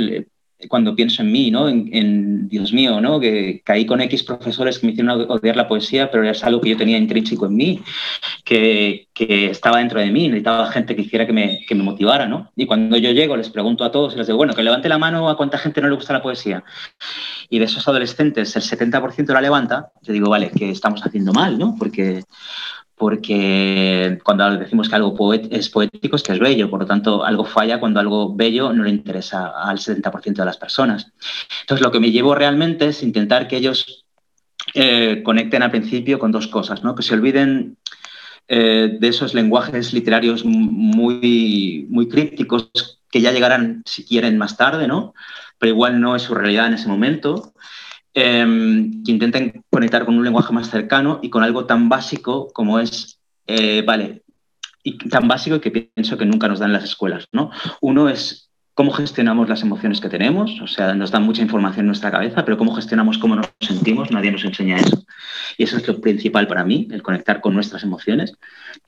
Cuando 0.69 0.95
pienso 0.95 1.21
en 1.21 1.31
mí, 1.31 1.51
¿no? 1.51 1.69
En, 1.69 2.47
Dios 2.49 2.71
mío, 2.71 3.01
¿no? 3.01 3.19
Que 3.19 3.61
caí 3.63 3.85
con 3.85 4.01
X 4.01 4.23
profesores 4.23 4.79
que 4.79 4.87
me 4.87 4.93
hicieron 4.93 5.29
odiar 5.29 5.55
la 5.55 5.67
poesía, 5.67 6.09
pero 6.09 6.27
es 6.27 6.43
algo 6.43 6.61
que 6.61 6.69
yo 6.69 6.77
tenía 6.77 6.97
intrínseco 6.97 7.45
en 7.45 7.55
mí, 7.55 7.83
que, 8.45 9.09
que 9.13 9.47
estaba 9.51 9.79
dentro 9.79 9.99
de 9.99 10.09
mí, 10.09 10.27
necesitaba 10.27 10.71
gente 10.71 10.95
que 10.95 11.01
hiciera 11.01 11.27
que 11.27 11.33
me, 11.33 11.65
que 11.67 11.75
me, 11.75 11.83
motivara, 11.83 12.25
¿no? 12.27 12.51
Y 12.55 12.65
cuando 12.65 12.97
yo 12.97 13.11
llego, 13.11 13.35
les 13.35 13.49
pregunto 13.49 13.83
a 13.83 13.91
todos 13.91 14.13
y 14.13 14.17
les 14.17 14.27
digo, 14.27 14.37
bueno, 14.37 14.53
que 14.53 14.63
levante 14.63 14.87
la 14.89 14.97
mano 14.97 15.29
a 15.29 15.35
cuánta 15.35 15.57
gente 15.57 15.81
no 15.81 15.89
le 15.89 15.95
gusta 15.95 16.13
la 16.13 16.21
poesía. 16.21 16.63
Y 17.49 17.59
de 17.59 17.65
esos 17.65 17.87
adolescentes, 17.87 18.55
el 18.55 18.61
70% 18.61 19.33
la 19.33 19.41
levanta, 19.41 19.91
yo 20.01 20.13
digo, 20.13 20.29
vale, 20.29 20.51
que 20.51 20.69
estamos 20.69 21.05
haciendo 21.05 21.33
mal, 21.33 21.57
¿no? 21.57 21.75
Porque, 21.77 22.23
porque 22.97 24.17
cuando 24.23 24.57
decimos 24.57 24.89
que 24.89 24.95
algo 24.95 25.33
es 25.33 25.69
poético 25.69 26.15
es 26.15 26.23
que 26.23 26.33
es 26.33 26.39
bello, 26.39 26.67
por 26.67 26.79
lo 26.79 26.87
tanto 26.87 27.23
algo 27.23 27.45
falla 27.45 27.79
cuando 27.79 27.99
algo 27.99 28.35
bello 28.35 28.73
no 28.73 28.83
le 28.83 28.89
interesa 28.89 29.49
al 29.49 29.77
70% 29.77 30.33
de 30.33 30.45
las 30.45 30.57
personas. 30.57 31.11
Entonces 31.61 31.85
lo 31.85 31.91
que 31.91 31.99
me 31.99 32.11
llevo 32.11 32.33
realmente 32.33 32.87
es 32.87 33.03
intentar 33.03 33.47
que 33.47 33.57
ellos 33.57 34.05
eh, 34.73 35.21
conecten 35.23 35.61
al 35.61 35.69
principio 35.69 36.17
con 36.17 36.31
dos 36.31 36.47
cosas, 36.47 36.83
¿no? 36.83 36.95
que 36.95 37.03
se 37.03 37.13
olviden 37.13 37.77
eh, 38.47 38.97
de 38.99 39.07
esos 39.07 39.35
lenguajes 39.35 39.93
literarios 39.93 40.43
muy, 40.43 41.85
muy 41.89 42.09
crípticos 42.09 42.99
que 43.11 43.21
ya 43.21 43.31
llegarán 43.31 43.83
si 43.85 44.05
quieren 44.05 44.39
más 44.39 44.57
tarde, 44.57 44.87
¿no? 44.87 45.13
pero 45.59 45.71
igual 45.71 46.01
no 46.01 46.15
es 46.15 46.23
su 46.23 46.33
realidad 46.33 46.65
en 46.65 46.73
ese 46.73 46.87
momento 46.87 47.53
eh, 48.19 48.89
que 49.05 49.11
intenten 49.11 49.63
conectar 49.69 50.03
con 50.03 50.17
un 50.17 50.23
lenguaje 50.23 50.51
más 50.51 50.71
cercano 50.71 51.19
y 51.21 51.29
con 51.29 51.43
algo 51.43 51.65
tan 51.65 51.87
básico 51.87 52.47
como 52.51 52.79
es, 52.79 53.19
eh, 53.45 53.83
vale, 53.85 54.23
y 54.81 54.97
tan 54.97 55.27
básico 55.27 55.61
que 55.61 55.69
pienso 55.69 56.17
que 56.17 56.25
nunca 56.25 56.47
nos 56.47 56.57
dan 56.57 56.73
las 56.73 56.83
escuelas, 56.83 57.27
¿no? 57.31 57.51
Uno 57.79 58.09
es 58.09 58.49
cómo 58.73 58.91
gestionamos 58.91 59.47
las 59.49 59.61
emociones 59.61 60.01
que 60.01 60.09
tenemos, 60.09 60.59
o 60.61 60.65
sea, 60.65 60.95
nos 60.95 61.11
dan 61.11 61.23
mucha 61.23 61.43
información 61.43 61.81
en 61.81 61.87
nuestra 61.87 62.09
cabeza, 62.09 62.43
pero 62.43 62.57
cómo 62.57 62.73
gestionamos 62.73 63.19
cómo 63.19 63.35
nos 63.35 63.51
sentimos, 63.59 64.09
nadie 64.09 64.31
nos 64.31 64.45
enseña 64.45 64.77
eso. 64.77 65.03
Y 65.55 65.65
eso 65.65 65.77
es 65.77 65.87
lo 65.87 66.01
principal 66.01 66.47
para 66.47 66.63
mí, 66.63 66.87
el 66.89 67.03
conectar 67.03 67.39
con 67.39 67.53
nuestras 67.53 67.83
emociones. 67.83 68.33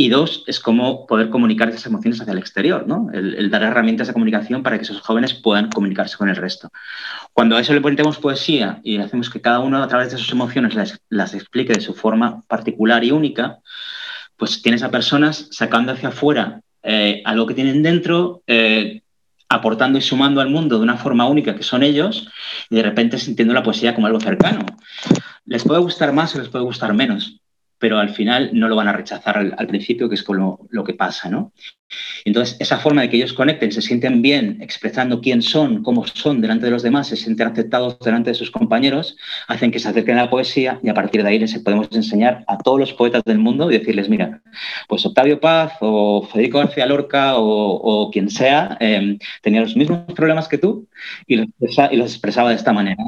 Y 0.01 0.07
dos, 0.07 0.45
es 0.47 0.61
cómo 0.61 1.05
poder 1.07 1.29
comunicar 1.29 1.67
esas 1.67 1.85
emociones 1.85 2.21
hacia 2.21 2.31
el 2.31 2.39
exterior, 2.39 2.87
¿no? 2.87 3.09
El, 3.11 3.49
dar 3.49 3.63
herramientas 3.63 4.07
de 4.07 4.13
comunicación 4.13 4.63
para 4.63 4.77
que 4.77 4.83
esos 4.83 5.01
jóvenes 5.01 5.33
puedan 5.33 5.69
comunicarse 5.69 6.15
con 6.15 6.29
el 6.29 6.37
resto. 6.37 6.69
Cuando 7.33 7.57
a 7.57 7.59
eso 7.59 7.73
le 7.73 7.81
ponemos 7.81 8.17
poesía 8.17 8.79
y 8.81 8.99
hacemos 8.99 9.29
que 9.29 9.41
cada 9.41 9.59
uno 9.59 9.83
a 9.83 9.87
través 9.89 10.11
de 10.11 10.17
sus 10.17 10.31
emociones 10.31 10.73
las, 11.09 11.33
explique 11.33 11.73
de 11.73 11.81
su 11.81 11.95
forma 11.95 12.43
particular 12.47 13.03
y 13.03 13.11
única, 13.11 13.57
pues 14.37 14.61
tienes 14.61 14.83
a 14.83 14.89
personas 14.89 15.49
sacando 15.51 15.91
hacia 15.91 16.09
afuera 16.09 16.61
eh, 16.81 17.21
algo 17.25 17.45
que 17.45 17.53
tienen 17.53 17.83
dentro, 17.83 18.41
eh, 18.47 19.01
aportando 19.49 19.97
y 19.97 20.01
sumando 20.01 20.39
al 20.39 20.49
mundo 20.49 20.77
de 20.77 20.83
una 20.83 20.95
forma 20.95 21.27
única 21.27 21.57
que 21.57 21.63
son 21.63 21.83
ellos 21.83 22.29
y 22.69 22.77
de 22.77 22.83
repente 22.83 23.17
sintiendo 23.17 23.53
la 23.53 23.63
poesía 23.63 23.95
como 23.95 24.07
algo 24.07 24.21
cercano. 24.21 24.65
Les 25.43 25.65
puede 25.65 25.81
gustar 25.81 26.13
más 26.13 26.33
o 26.35 26.39
les 26.39 26.47
puede 26.47 26.63
gustar 26.63 26.93
menos, 26.93 27.38
pero 27.79 27.97
al 27.97 28.09
final 28.09 28.51
no 28.53 28.67
lo 28.67 28.75
van 28.75 28.87
a 28.87 28.93
rechazar 28.93 29.37
al, 29.37 29.67
principio, 29.67 30.09
que 30.09 30.15
es 30.15 30.23
con 30.23 30.37
lo, 30.37 30.83
que 30.83 30.93
pasa, 30.93 31.29
¿no? 31.29 31.53
Entonces, 32.23 32.57
esa 32.59 32.77
forma 32.77 33.01
de 33.01 33.09
que 33.09 33.17
ellos 33.17 33.33
conecten, 33.33 33.71
se 33.71 33.81
sienten 33.81 34.21
bien 34.21 34.57
expresando 34.61 35.21
quién 35.21 35.41
son, 35.41 35.81
cómo 35.81 36.05
son 36.05 36.39
delante 36.41 36.65
de 36.65 36.71
los 36.71 36.83
demás, 36.83 37.07
se 37.07 37.15
sienten 37.15 37.47
aceptados 37.47 37.97
delante 37.99 38.29
de 38.29 38.35
sus 38.35 38.51
compañeros, 38.51 39.17
hacen 39.47 39.71
que 39.71 39.79
se 39.79 39.87
acerquen 39.87 40.19
a 40.19 40.25
la 40.25 40.29
poesía 40.29 40.79
y 40.83 40.89
a 40.89 40.93
partir 40.93 41.23
de 41.23 41.29
ahí 41.29 41.39
les 41.39 41.57
podemos 41.59 41.87
enseñar 41.91 42.43
a 42.47 42.57
todos 42.57 42.79
los 42.79 42.93
poetas 42.93 43.23
del 43.23 43.39
mundo 43.39 43.71
y 43.71 43.79
decirles, 43.79 44.09
mira, 44.09 44.41
pues 44.87 45.05
Octavio 45.05 45.39
Paz 45.39 45.73
o 45.79 46.27
Federico 46.31 46.59
García 46.59 46.85
Lorca 46.85 47.33
o, 47.37 48.11
quien 48.11 48.29
sea, 48.29 48.77
eh, 48.79 49.17
tenía 49.41 49.61
los 49.61 49.75
mismos 49.75 50.01
problemas 50.15 50.47
que 50.47 50.57
tú 50.57 50.87
y 51.25 51.37
los, 51.37 51.47
y 51.91 52.01
expresaba 52.01 52.49
de 52.49 52.55
esta 52.55 52.73
manera. 52.73 53.03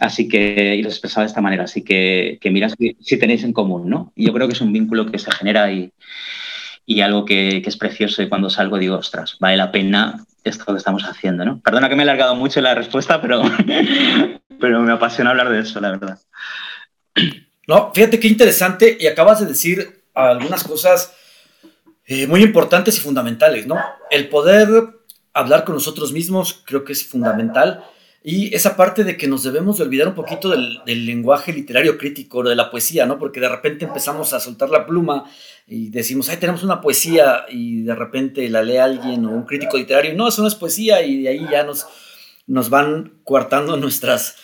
Así 0.00 0.28
que, 0.28 0.74
y 0.76 0.82
los 0.82 0.94
expresaba 0.94 1.24
de 1.24 1.28
esta 1.28 1.40
manera, 1.40 1.64
así 1.64 1.82
que, 1.82 2.38
que 2.40 2.50
mira 2.50 2.68
si, 2.68 3.18
tenéis 3.18 3.44
en 3.44 3.52
común, 3.52 3.88
¿no? 3.88 4.12
Yo 4.16 4.32
creo 4.32 4.48
que 4.48 4.54
es 4.54 4.60
un 4.60 4.72
vínculo 4.72 5.10
que 5.10 5.18
se 5.18 5.30
genera 5.30 5.70
y, 5.70 5.92
y 6.84 7.00
algo 7.00 7.24
que, 7.24 7.62
que, 7.62 7.68
es 7.68 7.76
precioso 7.76 8.22
y 8.22 8.28
cuando 8.28 8.50
salgo 8.50 8.78
digo, 8.78 8.96
ostras, 8.96 9.36
vale 9.38 9.56
la 9.56 9.70
pena 9.70 10.24
esto 10.42 10.72
que 10.72 10.78
estamos 10.78 11.04
haciendo, 11.04 11.44
¿no? 11.44 11.60
Perdona 11.60 11.88
que 11.88 11.94
me 11.94 12.02
he 12.02 12.04
alargado 12.04 12.34
mucho 12.34 12.60
la 12.60 12.74
respuesta, 12.74 13.20
pero, 13.20 13.42
pero 14.60 14.80
me 14.80 14.92
apasiona 14.92 15.30
hablar 15.30 15.48
de 15.50 15.60
eso, 15.60 15.80
la 15.80 15.90
verdad. 15.90 16.18
No, 17.66 17.92
fíjate 17.94 18.20
qué 18.20 18.28
interesante 18.28 18.96
y 18.98 19.06
acabas 19.06 19.40
de 19.40 19.46
decir 19.46 20.04
algunas 20.12 20.64
cosas 20.64 21.14
eh, 22.06 22.26
muy 22.26 22.42
importantes 22.42 22.98
y 22.98 23.00
fundamentales, 23.00 23.66
¿no? 23.66 23.78
El 24.10 24.28
poder 24.28 24.68
hablar 25.32 25.64
con 25.64 25.74
nosotros 25.74 26.12
mismos 26.12 26.62
creo 26.66 26.84
que 26.84 26.92
es 26.92 27.06
fundamental 27.06 27.84
y 28.26 28.54
esa 28.54 28.74
parte 28.74 29.04
de 29.04 29.18
que 29.18 29.28
nos 29.28 29.42
debemos 29.42 29.76
de 29.76 29.84
olvidar 29.84 30.08
un 30.08 30.14
poquito 30.14 30.48
del, 30.48 30.80
lenguaje 30.86 31.52
literario 31.52 31.98
crítico, 31.98 32.42
de 32.42 32.56
la 32.56 32.70
poesía, 32.70 33.04
¿no? 33.04 33.18
Porque 33.18 33.38
de 33.38 33.50
repente 33.50 33.84
empezamos 33.84 34.32
a 34.32 34.40
soltar 34.40 34.70
la 34.70 34.86
pluma 34.86 35.24
y 35.66 35.90
decimos, 35.90 36.30
ay, 36.30 36.38
tenemos 36.38 36.62
una 36.62 36.80
poesía 36.80 37.44
y 37.50 37.82
de 37.82 37.94
repente 37.94 38.48
la 38.48 38.62
lee 38.62 38.78
alguien 38.78 39.26
o 39.26 39.30
un 39.30 39.44
crítico 39.44 39.76
literario, 39.76 40.14
no, 40.14 40.26
eso 40.26 40.40
no 40.40 40.48
es 40.48 40.54
poesía 40.54 41.02
y 41.02 41.24
de 41.24 41.28
ahí 41.28 41.46
ya 41.50 41.64
nos, 41.64 41.86
nos 42.46 42.70
van 42.70 43.12
coartando 43.24 43.76
nuestras, 43.76 44.36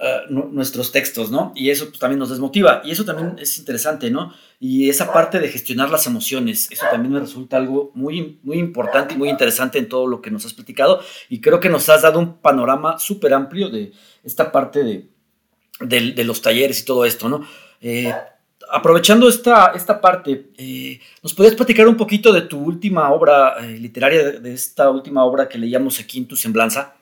uh, 0.00 0.32
nuestros 0.32 0.92
textos, 0.92 1.30
¿no? 1.30 1.52
Y 1.54 1.70
eso 1.70 1.86
pues, 1.86 1.98
también 1.98 2.18
nos 2.18 2.30
desmotiva 2.30 2.82
y 2.84 2.90
eso 2.90 3.04
también 3.04 3.36
es 3.38 3.58
interesante, 3.58 4.10
¿no? 4.10 4.32
Y 4.60 4.88
esa 4.88 5.12
parte 5.12 5.38
de 5.38 5.48
gestionar 5.48 5.90
las 5.90 6.06
emociones, 6.06 6.68
eso 6.70 6.84
también 6.90 7.12
me 7.12 7.20
resulta 7.20 7.56
algo 7.56 7.92
muy, 7.94 8.38
muy 8.42 8.58
importante 8.58 9.14
y 9.14 9.16
muy 9.16 9.28
interesante 9.28 9.78
en 9.78 9.88
todo 9.88 10.06
lo 10.06 10.20
que 10.20 10.30
nos 10.30 10.44
has 10.44 10.54
platicado. 10.54 11.00
Y 11.28 11.40
creo 11.40 11.60
que 11.60 11.68
nos 11.68 11.88
has 11.88 12.02
dado 12.02 12.18
un 12.18 12.38
panorama 12.38 12.98
súper 12.98 13.34
amplio 13.34 13.68
de 13.68 13.92
esta 14.24 14.50
parte 14.50 14.82
de, 14.84 15.08
de, 15.80 16.24
los 16.24 16.42
talleres 16.42 16.80
y 16.80 16.84
todo 16.84 17.04
esto, 17.04 17.28
¿no? 17.28 17.46
Eh, 17.80 18.12
aprovechando 18.70 19.28
esta, 19.28 19.72
esta 19.74 20.00
parte, 20.00 20.50
eh, 20.56 21.00
¿nos 21.22 21.34
podrías 21.34 21.54
platicar 21.54 21.86
un 21.88 21.96
poquito 21.96 22.32
de 22.32 22.42
tu 22.42 22.58
última 22.58 23.10
obra 23.12 23.56
eh, 23.60 23.78
literaria, 23.78 24.32
de 24.32 24.52
esta 24.52 24.90
última 24.90 25.24
obra 25.24 25.48
que 25.48 25.58
leíamos 25.58 26.00
aquí 26.00 26.18
en 26.18 26.28
Tu 26.28 26.36
Semblanza? 26.36 26.97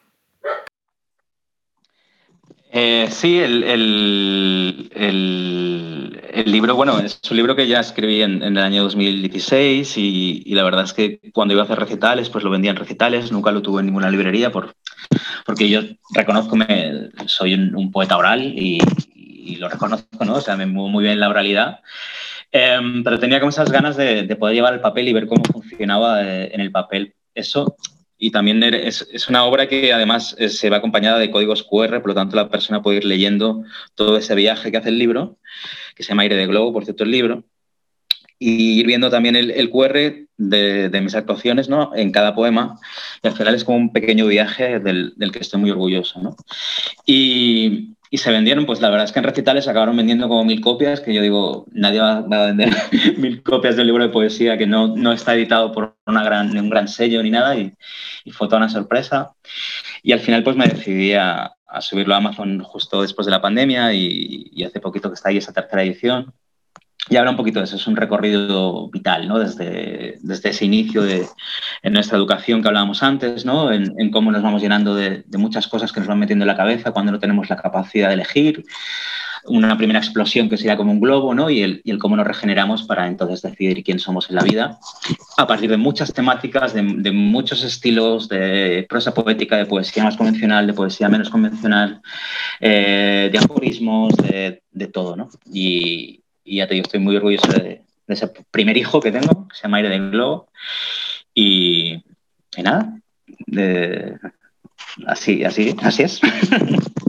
Eh, 2.79 3.09
sí, 3.11 3.39
el, 3.39 3.65
el, 3.65 4.91
el, 6.31 6.53
libro, 6.53 6.77
bueno, 6.77 6.99
es 6.99 7.19
un 7.31 7.39
libro 7.39 7.57
que 7.57 7.67
ya 7.67 7.81
escribí 7.81 8.21
en, 8.21 8.43
el 8.43 8.59
año 8.59 8.83
2016 8.83 9.97
y, 9.97 10.43
y, 10.45 10.55
la 10.55 10.63
verdad 10.63 10.85
es 10.85 10.93
que 10.93 11.19
cuando 11.33 11.55
iba 11.55 11.63
a 11.63 11.65
hacer 11.65 11.79
recitales, 11.79 12.29
pues 12.29 12.45
lo 12.45 12.51
vendía 12.51 12.73
en 12.73 12.77
recitales, 12.77 13.33
nunca 13.33 13.51
lo 13.51 13.63
tuve 13.63 13.81
en 13.81 13.87
ninguna 13.87 14.11
librería 14.11 14.53
por, 14.53 14.75
porque 15.47 15.71
yo 15.71 15.81
reconozco, 16.13 16.59
que 16.67 17.09
soy 17.25 17.55
un, 17.55 17.91
poeta 17.91 18.19
oral 18.19 18.43
y, 18.43 18.79
lo 19.57 19.71
reconozco, 19.71 20.27
¿no? 20.27 20.35
O 20.35 20.41
sea, 20.43 20.59
me 20.59 20.67
muevo 20.67 20.91
muy 20.91 21.03
bien 21.03 21.19
la 21.19 21.31
oralidad. 21.31 21.81
Eh, 22.53 22.79
pero 23.03 23.19
tenía 23.19 23.41
como 23.41 23.49
esas 23.49 23.71
ganas 23.71 23.97
de, 23.97 24.25
de, 24.25 24.37
poder 24.37 24.55
llevar 24.55 24.75
el 24.75 24.81
papel 24.81 25.09
y 25.09 25.15
ver 25.15 25.29
cómo 25.29 25.43
funcionaba 25.45 26.23
eh, 26.23 26.51
en 26.53 26.61
el 26.61 26.71
papel. 26.71 27.15
Eso 27.35 27.75
y 28.19 28.31
también 28.31 28.63
es, 28.63 29.07
es, 29.13 29.29
una 29.29 29.45
obra 29.45 29.69
que 29.69 29.93
además 29.93 30.35
eh, 30.39 30.49
se 30.49 30.71
va 30.71 30.79
acompañada 30.79 31.19
de 31.19 31.31
códigos 31.31 31.63
QR, 31.63 32.01
por 32.01 32.09
lo 32.09 32.15
tanto 32.15 32.37
la 32.37 32.49
persona 32.49 32.83
puede 32.83 32.99
ir 32.99 33.05
leyendo 33.05 33.65
todo 33.95 34.17
ese 34.17 34.35
viaje 34.35 34.71
que 34.71 34.79
hace 34.79 34.89
el 34.89 34.99
libro, 34.99 35.39
que 35.95 36.03
se 36.03 36.11
llama 36.11 36.23
Aire 36.23 36.37
de 36.37 36.47
Globo, 36.47 36.73
por 36.73 36.85
cierto, 36.85 37.05
el 37.05 37.11
libro, 37.11 37.45
y 38.39 38.81
ir 38.81 38.87
viendo 38.87 39.11
también 39.11 39.37
el, 39.37 39.51
el 39.51 39.71
QR 39.71 40.29
de, 40.39 40.89
de, 40.91 41.01
mis 41.01 41.15
actuaciones 41.15 41.69
¿no? 41.69 41.95
en 41.95 42.11
cada 42.13 42.35
poema, 42.35 42.79
y 43.23 43.29
al 43.29 43.35
final 43.35 43.55
es 43.55 43.65
como 43.65 43.79
un 43.79 43.93
pequeño 43.93 44.27
viaje 44.27 44.79
del, 44.79 45.15
del 45.17 45.33
que 45.33 45.41
estoy 45.41 45.61
muy 45.61 45.71
orgulloso. 45.71 46.21
¿no? 46.21 46.37
Y, 47.07 47.97
y 48.11 48.19
se 48.19 48.31
vendieron, 48.31 48.67
pues 48.67 48.81
la 48.81 48.91
verdad 48.91 49.05
es 49.05 49.13
que 49.13 49.19
en 49.19 49.25
recitales 49.25 49.69
acabaron 49.69 49.97
vendiendo 49.97 50.29
como 50.29 50.45
mil 50.45 50.61
copias, 50.61 51.01
que 51.01 51.15
yo 51.15 51.23
digo, 51.23 51.67
nadie 51.73 52.01
va, 52.01 52.19
a 52.19 52.47
vender 52.47 52.71
mil 53.19 53.43
copias 53.43 53.77
del 53.77 53.87
libro 53.87 54.05
de 54.05 54.11
poesía 54.11 54.57
que 54.57 54.67
no, 54.67 54.97
no 54.97 55.13
está 55.13 55.35
editado 55.35 55.73
por 55.73 55.96
una 56.07 56.23
gran, 56.25 56.53
ni 56.53 56.61
un 56.61 56.71
gran 56.71 56.89
sello 56.89 57.23
ni 57.23 57.31
nada, 57.31 57.57
y, 57.57 57.73
fue 58.33 58.49
toda 58.49 58.59
una 58.59 58.69
sorpresa. 58.69 59.33
Y 60.03 60.13
al 60.13 60.21
final 60.21 60.43
pues 60.43 60.57
me 60.57 60.67
decidí 60.67 61.15
a, 61.15 61.53
a 61.67 61.81
subirlo 61.81 62.15
a 62.15 62.19
Amazon 62.19 62.61
justo 62.61 63.03
después 63.03 63.27
de 63.27 63.31
la 63.31 63.43
pandemia 63.43 63.93
y, 63.93 64.63
hace 64.65 64.81
poquito 64.81 65.09
que 65.09 65.15
está 65.15 65.29
ahí 65.29 65.37
esa 65.37 65.53
tercera 65.53 65.83
edición. 65.83 66.33
Y 67.09 67.17
habla 67.17 67.31
un 67.31 67.37
poquito 67.37 67.61
de 67.61 67.67
eso, 67.67 67.77
es 67.77 67.87
un 67.87 67.95
recorrido 67.95 68.89
vital, 68.91 69.29
¿no? 69.29 69.39
Desde, 69.39 70.19
desde 70.23 70.49
ese 70.49 70.65
inicio 70.65 71.03
de, 71.03 71.25
en 71.83 71.93
nuestra 71.93 72.19
educación 72.19 72.63
que 72.63 72.69
hablábamos 72.69 73.01
antes, 73.05 73.45
¿no? 73.45 73.71
En, 73.71 73.95
en 74.01 74.11
cómo 74.11 74.33
nos 74.33 74.43
vamos 74.43 74.61
llenando 74.61 74.93
de, 74.93 75.23
de, 75.25 75.39
muchas 75.39 75.69
cosas 75.69 75.93
que 75.93 76.01
nos 76.01 76.09
van 76.09 76.19
metiendo 76.19 76.43
en 76.43 76.49
la 76.49 76.57
cabeza 76.57 76.91
cuando 76.91 77.13
no 77.13 77.21
tenemos 77.21 77.49
la 77.49 77.57
capacidad 77.57 78.09
de 78.09 78.15
elegir. 78.15 78.65
Una 79.49 79.77
primera 79.77 79.99
explosión 79.99 80.49
que 80.49 80.57
sería 80.57 80.77
como 80.77 80.93
un 80.93 81.01
globo, 81.01 81.35
¿no? 81.35 81.51
Y 81.51 81.63
el, 81.63 81.99
cómo 81.99 82.17
nos 82.17 82.27
regeneramos 82.27 82.83
para 82.83 83.07
entonces 83.07 83.43
decidir 83.43 83.83
quién 83.85 83.99
somos 83.99 84.29
en 84.29 84.37
la 84.37 84.43
vida. 84.43 84.79
A 85.37 85.47
partir 85.47 85.71
de 85.71 85.77
muchas 85.77 86.13
temáticas, 86.13 86.75
de, 86.75 86.83
de 86.83 87.13
muchos 87.13 87.63
estilos, 87.63 88.29
de 88.29 88.87
prosa 88.89 89.15
poética, 89.15 89.57
de 89.57 89.67
poesía 89.67 90.05
más 90.05 90.17
convencional, 90.17 90.67
de 90.67 90.73
poesía 90.73 91.09
menos 91.09 91.31
convencional, 91.31 92.01
eh, 92.61 93.29
de 93.31 93.39
aforismos, 93.39 94.15
de, 94.17 94.63
todo, 94.93 95.17
¿no? 95.17 95.29
Y, 95.53 96.23
ya 96.45 96.67
te 96.67 96.75
digo, 96.75 96.85
estoy 96.85 97.01
muy 97.01 97.17
orgulloso 97.17 97.51
de, 97.53 97.83
ese 98.07 98.29
primer 98.51 98.77
hijo 98.77 99.01
que 99.01 99.11
tengo, 99.11 99.49
que 99.49 99.57
se 99.57 99.63
llama 99.63 99.79
Aire 99.79 99.89
del 99.89 100.11
Globo. 100.11 100.49
Y, 101.35 102.03
y 102.57 102.63
nada, 102.63 102.99
así, 105.07 105.45
así, 105.45 105.75
así 105.83 106.03
es. 106.03 106.21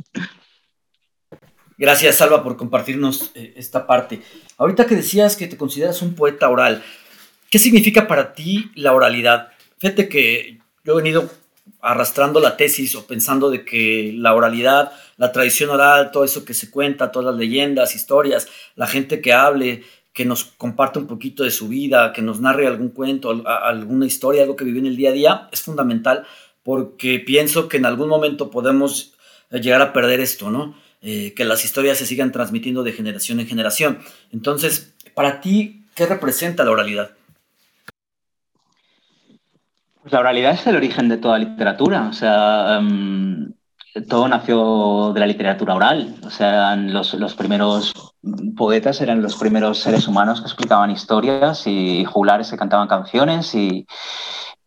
Gracias, 1.77 2.15
Salva, 2.15 2.43
por 2.43 2.57
compartirnos 2.57 3.31
eh, 3.35 3.53
esta 3.55 3.85
parte. 3.85 4.21
Ahorita 4.57 4.87
que 4.87 4.95
decías 4.95 5.35
que 5.35 5.45
te 5.45 5.57
consideras 5.57 6.01
un 6.01 6.15
poeta 6.15 6.49
oral, 6.49 6.83
¿qué 7.51 7.59
significa 7.59 8.07
para 8.07 8.33
ti 8.33 8.71
la 8.73 8.93
oralidad? 8.93 9.49
Fíjate 9.77 10.09
que 10.09 10.57
yo 10.83 10.93
he 10.93 11.03
venido 11.03 11.29
arrastrando 11.79 12.39
la 12.39 12.57
tesis 12.57 12.95
o 12.95 13.05
pensando 13.05 13.51
de 13.51 13.63
que 13.63 14.11
la 14.15 14.33
oralidad, 14.33 14.91
la 15.17 15.31
tradición 15.31 15.69
oral, 15.69 16.09
todo 16.09 16.23
eso 16.23 16.45
que 16.45 16.55
se 16.55 16.71
cuenta, 16.71 17.11
todas 17.11 17.27
las 17.27 17.39
leyendas, 17.39 17.95
historias, 17.95 18.47
la 18.75 18.87
gente 18.87 19.21
que 19.21 19.33
hable, 19.33 19.83
que 20.13 20.25
nos 20.25 20.45
comparte 20.45 20.97
un 20.97 21.05
poquito 21.05 21.43
de 21.43 21.51
su 21.51 21.67
vida, 21.67 22.11
que 22.11 22.23
nos 22.23 22.41
narre 22.41 22.65
algún 22.65 22.89
cuento, 22.89 23.43
alguna 23.45 24.07
historia, 24.07 24.41
algo 24.41 24.55
que 24.55 24.65
vive 24.65 24.79
en 24.79 24.87
el 24.87 24.95
día 24.95 25.09
a 25.11 25.13
día, 25.13 25.49
es 25.51 25.61
fundamental 25.61 26.25
porque 26.63 27.19
pienso 27.19 27.69
que 27.69 27.77
en 27.77 27.85
algún 27.85 28.09
momento 28.09 28.49
podemos 28.49 29.13
llegar 29.51 29.81
a 29.81 29.93
perder 29.93 30.19
esto, 30.19 30.49
¿no? 30.49 30.75
Eh, 31.09 31.33
que 31.33 31.45
las 31.45 31.63
historias 31.63 31.97
se 31.97 32.05
sigan 32.05 32.33
transmitiendo 32.33 32.83
de 32.83 32.91
generación 32.91 33.39
en 33.39 33.47
generación. 33.47 33.99
Entonces, 34.33 34.93
para 35.15 35.39
ti, 35.39 35.85
¿qué 35.95 36.05
representa 36.05 36.65
la 36.65 36.71
oralidad? 36.71 37.11
Pues 40.01 40.11
la 40.11 40.19
oralidad 40.19 40.51
es 40.51 40.67
el 40.67 40.75
origen 40.75 41.07
de 41.07 41.15
toda 41.15 41.39
literatura. 41.39 42.09
O 42.09 42.13
sea, 42.13 42.79
um, 42.81 43.53
todo 44.09 44.27
nació 44.27 45.13
de 45.13 45.21
la 45.21 45.27
literatura 45.27 45.75
oral. 45.75 46.13
O 46.23 46.29
sea, 46.29 46.75
los, 46.75 47.13
los, 47.13 47.35
primeros 47.35 47.93
poetas 48.57 48.99
eran 48.99 49.21
los 49.21 49.37
primeros 49.37 49.77
seres 49.77 50.09
humanos 50.09 50.41
que 50.41 50.47
explicaban 50.47 50.91
historias 50.91 51.67
y 51.67 52.03
juglares 52.03 52.51
que 52.51 52.57
cantaban 52.57 52.89
canciones 52.89 53.55
y, 53.55 53.87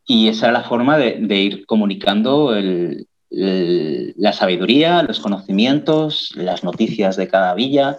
y 0.07 0.29
esa 0.29 0.47
era 0.47 0.61
la 0.61 0.65
forma 0.65 0.97
de, 0.97 1.37
ir 1.37 1.67
comunicando 1.67 2.55
el, 2.57 3.10
la 3.31 4.33
sabiduría, 4.33 5.03
los 5.03 5.21
conocimientos, 5.21 6.33
las 6.35 6.65
noticias 6.65 7.17
de 7.17 7.29
cada 7.29 7.55
villa 7.55 7.99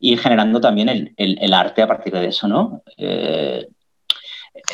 y 0.00 0.16
generando 0.16 0.60
también 0.60 1.14
el, 1.16 1.54
arte 1.54 1.82
a 1.82 1.86
partir 1.86 2.12
de 2.12 2.26
eso, 2.26 2.48
¿no? 2.48 2.82
Eh, 2.96 3.68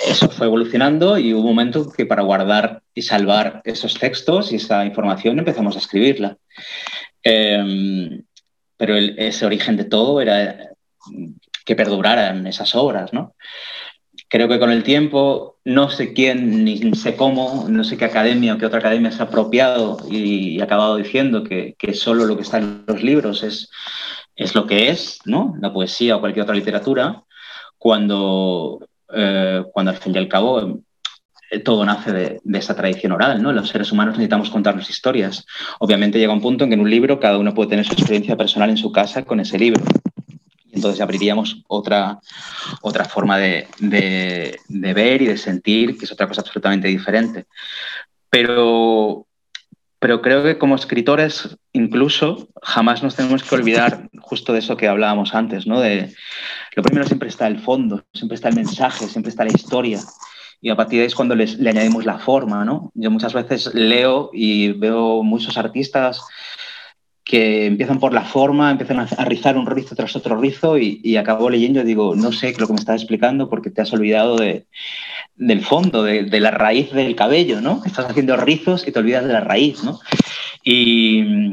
eso 0.08 0.30
fue 0.30 0.46
evolucionando 0.46 1.18
y 1.18 1.34
hubo 1.34 1.40
un 1.40 1.46
momento 1.46 1.90
que 1.92 2.06
para 2.06 2.22
guardar 2.22 2.82
y 2.94 3.02
salvar 3.02 3.60
esos 3.64 3.98
textos 3.98 4.52
y 4.52 4.56
esa 4.56 4.84
información 4.86 5.38
empezamos 5.38 5.76
a 5.76 5.80
escribirla. 5.80 6.38
Eh, 7.22 8.22
pero 8.76 8.96
el, 8.96 9.14
ese 9.18 9.44
origen 9.44 9.76
de 9.76 9.84
todo 9.84 10.20
era 10.20 10.70
que 11.64 11.76
perduraran 11.76 12.46
esas 12.46 12.74
obras, 12.74 13.12
¿no? 13.12 13.34
Creo 14.32 14.48
que 14.48 14.58
con 14.58 14.70
el 14.70 14.82
tiempo, 14.82 15.58
no 15.62 15.90
sé 15.90 16.14
quién 16.14 16.64
ni 16.64 16.94
sé 16.94 17.16
cómo, 17.16 17.66
no 17.68 17.84
sé 17.84 17.98
qué 17.98 18.06
academia 18.06 18.54
o 18.54 18.58
qué 18.58 18.64
otra 18.64 18.78
academia 18.78 19.12
se 19.12 19.20
ha 19.20 19.26
apropiado 19.26 19.98
y, 20.10 20.58
ha 20.58 20.64
acabado 20.64 20.96
diciendo 20.96 21.44
que, 21.44 21.76
solo 21.92 22.24
lo 22.24 22.34
que 22.36 22.40
está 22.40 22.56
en 22.56 22.82
los 22.86 23.02
libros 23.02 23.42
es, 23.42 23.68
es 24.34 24.54
lo 24.54 24.66
que 24.66 24.88
es, 24.88 25.18
¿no? 25.26 25.54
La 25.60 25.70
poesía 25.70 26.16
o 26.16 26.20
cualquier 26.20 26.44
otra 26.44 26.54
literatura, 26.54 27.24
cuando 27.76 28.78
eh, 29.14 29.64
cuando 29.70 29.90
al 29.90 29.98
fin 29.98 30.14
y 30.14 30.18
al 30.18 30.28
cabo 30.28 30.80
eh, 31.50 31.58
todo 31.58 31.84
nace 31.84 32.12
de, 32.12 32.40
de, 32.42 32.58
esa 32.58 32.74
tradición 32.74 33.12
oral, 33.12 33.42
¿no? 33.42 33.52
Los 33.52 33.68
seres 33.68 33.92
humanos 33.92 34.14
necesitamos 34.14 34.48
contarnos 34.48 34.88
historias. 34.88 35.44
Obviamente 35.78 36.18
llega 36.18 36.32
un 36.32 36.40
punto 36.40 36.64
en 36.64 36.70
que 36.70 36.74
en 36.74 36.80
un 36.80 36.90
libro 36.90 37.20
cada 37.20 37.36
uno 37.36 37.52
puede 37.52 37.68
tener 37.68 37.84
su 37.84 37.92
experiencia 37.92 38.34
personal 38.34 38.70
en 38.70 38.78
su 38.78 38.92
casa 38.92 39.26
con 39.26 39.40
ese 39.40 39.58
libro. 39.58 39.84
Entonces 40.72 41.00
abriríamos 41.00 41.62
otra, 41.68 42.18
otra 42.80 43.04
forma 43.04 43.38
de, 43.38 43.68
ver 44.68 45.22
y 45.22 45.26
de 45.26 45.36
sentir, 45.36 45.98
que 45.98 46.06
es 46.06 46.12
otra 46.12 46.26
cosa 46.26 46.40
absolutamente 46.40 46.88
diferente. 46.88 47.44
Pero, 48.30 49.26
pero 49.98 50.22
creo 50.22 50.42
que 50.42 50.56
como 50.58 50.74
escritores 50.74 51.56
incluso 51.74 52.48
jamás 52.62 53.02
nos 53.02 53.14
tenemos 53.14 53.42
que 53.42 53.54
olvidar 53.54 54.08
justo 54.18 54.54
de 54.54 54.60
eso 54.60 54.76
que 54.76 54.88
hablábamos 54.88 55.34
antes, 55.34 55.66
¿no? 55.66 55.80
De, 55.80 56.14
lo 56.74 56.82
primero 56.82 57.06
siempre 57.06 57.28
está 57.28 57.46
el 57.46 57.60
fondo, 57.60 58.04
siempre 58.14 58.36
está 58.36 58.48
el 58.48 58.56
mensaje, 58.56 59.06
siempre 59.08 59.30
está 59.30 59.44
la 59.44 59.52
historia. 59.52 60.00
Y 60.62 60.70
a 60.70 60.76
partir 60.76 60.98
de 60.98 61.02
ahí 61.02 61.06
es 61.08 61.14
cuando 61.14 61.34
le 61.34 61.68
añadimos 61.68 62.06
la 62.06 62.18
forma, 62.18 62.64
¿no? 62.64 62.92
Yo 62.94 63.10
muchas 63.10 63.34
veces 63.34 63.74
leo 63.74 64.30
y 64.32 64.72
veo 64.72 65.22
muchos 65.22 65.58
artistas 65.58 66.22
que 67.24 67.66
empiezan 67.66 68.00
por 68.00 68.12
la 68.12 68.22
forma, 68.22 68.70
empiezan 68.70 69.00
a, 69.00 69.24
rizar 69.24 69.56
un 69.56 69.66
rizo 69.66 69.94
tras 69.94 70.16
otro 70.16 70.36
rizo 70.40 70.76
y, 70.78 71.16
acabo 71.16 71.50
leyendo 71.50 71.80
y 71.80 71.84
digo, 71.84 72.14
no 72.16 72.32
sé 72.32 72.54
lo 72.58 72.66
que 72.66 72.72
me 72.72 72.80
estás 72.80 73.00
explicando 73.00 73.48
porque 73.48 73.70
te 73.70 73.80
has 73.82 73.92
olvidado 73.92 74.36
de, 74.36 74.66
del 75.36 75.64
fondo, 75.64 76.02
de, 76.02 76.40
la 76.40 76.50
raíz 76.50 76.92
del 76.92 77.14
cabello, 77.14 77.60
¿no? 77.60 77.82
Estás 77.84 78.06
haciendo 78.06 78.36
rizos 78.36 78.86
y 78.86 78.92
te 78.92 78.98
olvidas 78.98 79.24
de 79.24 79.32
la 79.32 79.40
raíz, 79.40 79.84
¿no? 79.84 80.00
Y, 80.64 81.52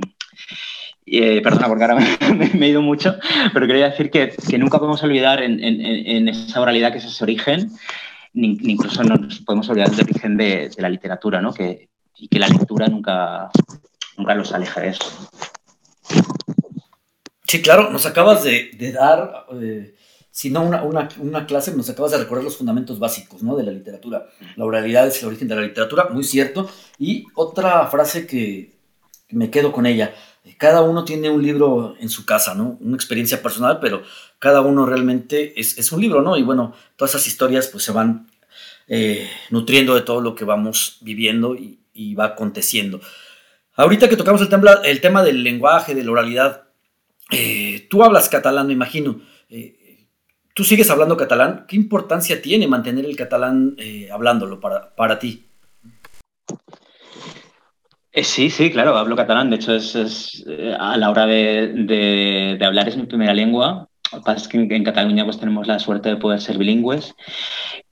eh, 1.06 1.42
perdona 1.42 1.68
porque 1.68 1.84
ahora 1.84 1.98
me, 2.36 2.66
he 2.66 2.70
ido 2.70 2.82
mucho, 2.82 3.16
pero 3.54 3.68
quería 3.68 3.90
decir 3.90 4.10
que, 4.10 4.34
nunca 4.58 4.80
podemos 4.80 5.04
olvidar 5.04 5.42
en, 5.42 6.28
esa 6.28 6.62
oralidad 6.62 6.92
que 6.92 6.98
es 6.98 7.06
ese 7.06 7.24
origen, 7.24 7.72
ni, 8.34 8.58
incluso 8.62 9.04
nos 9.04 9.40
podemos 9.42 9.70
olvidar 9.70 9.92
del 9.92 10.06
origen 10.06 10.36
de, 10.36 10.72
la 10.78 10.90
literatura, 10.90 11.42
¿no? 11.42 11.54
Que, 11.54 11.90
y 12.16 12.28
que 12.28 12.40
la 12.40 12.48
lectura 12.48 12.88
nunca 12.88 13.50
los 14.18 14.52
aleja 14.52 14.82
de 14.82 14.90
eso. 14.90 15.30
Sí, 17.46 17.62
claro, 17.62 17.90
nos 17.90 18.06
acabas 18.06 18.44
de, 18.44 18.72
dar, 18.94 19.46
eh, 19.60 19.96
si 20.30 20.52
no 20.52 20.62
una, 20.62 20.84
una, 20.84 21.10
una, 21.18 21.48
clase, 21.48 21.76
nos 21.76 21.90
acabas 21.90 22.12
de 22.12 22.20
recorrer 22.20 22.44
los 22.44 22.58
fundamentos 22.58 23.00
básicos 23.00 23.42
¿no? 23.42 23.56
de 23.56 23.64
la 23.64 23.72
literatura. 23.72 24.28
La 24.56 24.66
oralidad 24.66 25.08
es 25.08 25.22
el 25.22 25.30
origen 25.30 25.48
de 25.48 25.56
la 25.56 25.62
literatura, 25.62 26.10
muy 26.12 26.24
cierto. 26.24 26.70
Y 27.00 27.26
otra 27.34 27.88
frase 27.88 28.28
que 28.28 28.80
me 29.32 29.50
quedo 29.50 29.72
con 29.72 29.86
ella. 29.86 30.14
cada 30.58 30.82
uno 30.82 31.06
tiene 31.06 31.30
un 31.30 31.44
libro 31.44 31.96
en 32.00 32.10
su 32.10 32.26
casa, 32.26 32.56
¿no? 32.56 32.78
Una 32.82 32.96
experiencia 32.96 33.42
personal, 33.42 33.80
pero 33.80 34.04
cada 34.40 34.62
uno 34.62 34.86
realmente 34.86 35.60
es, 35.60 35.92
un 35.92 36.02
libro, 36.02 36.22
¿no? 36.22 36.38
Y 36.38 36.44
bueno, 36.44 36.74
todas 36.96 37.12
esas 37.16 37.28
historias 37.28 37.68
pues 37.68 37.84
se 37.84 37.92
van 37.92 38.30
eh, 38.88 39.30
nutriendo 39.52 39.96
de 39.96 40.02
todo 40.02 40.22
lo 40.22 40.34
que 40.34 40.46
vamos 40.46 40.98
viviendo 41.02 41.56
y, 41.56 41.78
va 42.16 42.26
aconteciendo. 42.26 43.02
Ahorita 43.80 44.10
que 44.10 44.18
tocamos 44.18 44.42
el 44.42 44.50
tema, 44.50 44.74
el 44.84 45.00
tema 45.00 45.24
del 45.24 45.42
lenguaje, 45.42 45.96
de 45.96 46.04
la 46.04 46.12
oralidad, 46.12 46.64
eh, 47.32 47.88
tú 47.90 48.04
hablas 48.04 48.28
catalán, 48.28 48.68
me 48.68 48.74
imagino. 48.74 49.22
Eh, 49.50 50.08
¿Tú 50.54 50.66
sigues 50.66 50.90
hablando 50.90 51.16
catalán? 51.16 51.66
¿Qué 51.66 51.78
importancia 51.78 52.42
tiene 52.42 52.68
mantener 52.68 53.06
el 53.06 53.16
catalán 53.16 53.78
hablándolo 54.12 54.60
para, 54.60 54.94
para 54.94 55.18
ti? 55.18 55.46
Eh, 58.12 58.24
sí, 58.26 58.50
sí, 58.50 58.70
claro, 58.70 58.98
hablo 58.98 59.16
catalán. 59.16 59.50
De 59.50 59.56
hecho, 59.56 59.74
es, 59.74 60.44
eh, 60.46 60.76
a 60.78 60.98
la 60.98 61.10
hora 61.10 61.26
de, 61.26 62.60
hablar 62.62 62.90
es 62.90 62.98
mi 62.98 63.06
primera 63.06 63.34
lengua. 63.34 63.88
Lo 64.12 64.20
que 64.20 64.26
pasa 64.26 64.42
es 64.42 64.48
que 64.50 64.58
en, 64.58 64.84
Cataluña 64.84 65.24
pues, 65.24 65.40
tenemos 65.40 65.68
la 65.68 65.80
suerte 65.80 66.10
de 66.10 66.18
poder 66.18 66.42
ser 66.42 66.58
bilingües. 66.58 67.16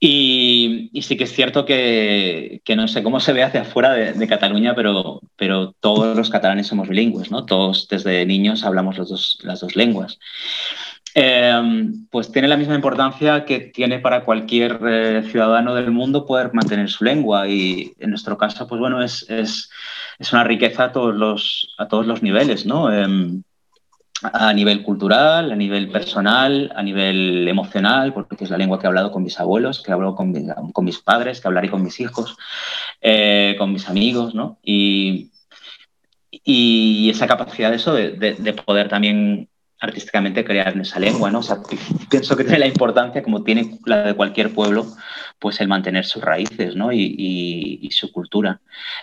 Y, 0.00 0.90
sí 1.02 1.16
que 1.16 1.24
es 1.24 1.32
cierto 1.32 1.64
que, 1.64 2.60
no 2.76 2.86
sé 2.86 3.02
cómo 3.02 3.18
se 3.18 3.32
ve 3.32 3.42
hacia 3.42 3.62
afuera 3.62 3.92
de, 3.92 4.28
Cataluña, 4.28 4.74
pero, 4.74 5.20
pero 5.36 5.74
todos 5.80 6.16
los 6.16 6.30
catalanes 6.30 6.68
somos 6.68 6.88
bilingües, 6.88 7.30
¿no? 7.30 7.44
Todos 7.44 7.88
desde 7.88 8.24
niños 8.24 8.64
hablamos 8.64 8.96
las 9.42 9.60
dos 9.60 9.76
lenguas. 9.76 10.18
Em, 11.14 12.06
pues 12.10 12.30
tiene 12.30 12.46
la 12.46 12.56
misma 12.56 12.76
importancia 12.76 13.44
que 13.44 13.58
tiene 13.58 13.98
para 13.98 14.24
cualquier 14.24 14.78
eh, 14.86 15.22
ciudadano 15.28 15.74
del 15.74 15.90
mundo 15.90 16.26
poder 16.26 16.52
mantener 16.52 16.88
su 16.90 17.02
lengua 17.02 17.48
y 17.48 17.92
en 17.98 18.10
nuestro 18.10 18.38
caso, 18.38 18.68
pues 18.68 18.78
bueno, 18.78 19.02
es, 19.02 19.28
es, 19.28 19.70
es 20.18 20.32
una 20.32 20.44
riqueza 20.44 20.84
a 20.84 20.92
todos 20.92 21.14
los, 21.16 21.74
a 21.78 21.88
todos 21.88 22.06
los 22.06 22.22
niveles, 22.22 22.66
¿no? 22.66 22.92
Em, 22.92 23.42
a 24.22 24.52
nivel 24.52 24.82
cultural, 24.82 25.52
a 25.52 25.56
nivel 25.56 25.90
personal, 25.90 26.72
a 26.74 26.82
nivel 26.82 27.46
emocional, 27.46 28.12
porque 28.12 28.44
es 28.44 28.50
la 28.50 28.58
lengua 28.58 28.78
que 28.78 28.86
he 28.86 28.88
hablado 28.88 29.12
con 29.12 29.22
mis 29.22 29.38
abuelos, 29.38 29.82
que 29.82 29.90
he 29.90 29.94
hablado 29.94 30.16
con, 30.16 30.32
con 30.72 30.84
mis 30.84 30.98
padres, 30.98 31.40
que 31.40 31.48
hablaré 31.48 31.70
con 31.70 31.82
mis 31.82 32.00
hijos, 32.00 32.36
eh, 33.00 33.54
con 33.58 33.72
mis 33.72 33.88
amigos, 33.88 34.34
¿no? 34.34 34.58
Y, 34.62 35.30
y 36.30 37.10
esa 37.10 37.26
capacidad 37.26 37.70
de 37.70 37.76
eso, 37.76 37.94
de, 37.94 38.10
de 38.10 38.52
poder 38.54 38.88
también 38.88 39.48
artísticamente 39.80 40.44
crear 40.44 40.72
en 40.72 40.80
esa 40.80 40.98
lengua, 40.98 41.30
¿no? 41.30 41.38
O 41.38 41.42
sea, 41.42 41.58
pienso 42.10 42.36
que 42.36 42.44
tiene 42.44 42.60
la 42.60 42.66
importancia, 42.66 43.22
como 43.22 43.44
tiene 43.44 43.78
la 43.84 44.02
de 44.02 44.14
cualquier 44.14 44.52
pueblo, 44.52 44.86
pues 45.38 45.60
el 45.60 45.68
mantener 45.68 46.04
sus 46.04 46.22
raíces, 46.22 46.74
¿no? 46.74 46.92
Y, 46.92 47.88
su 47.92 48.12
cultura. 48.12 48.60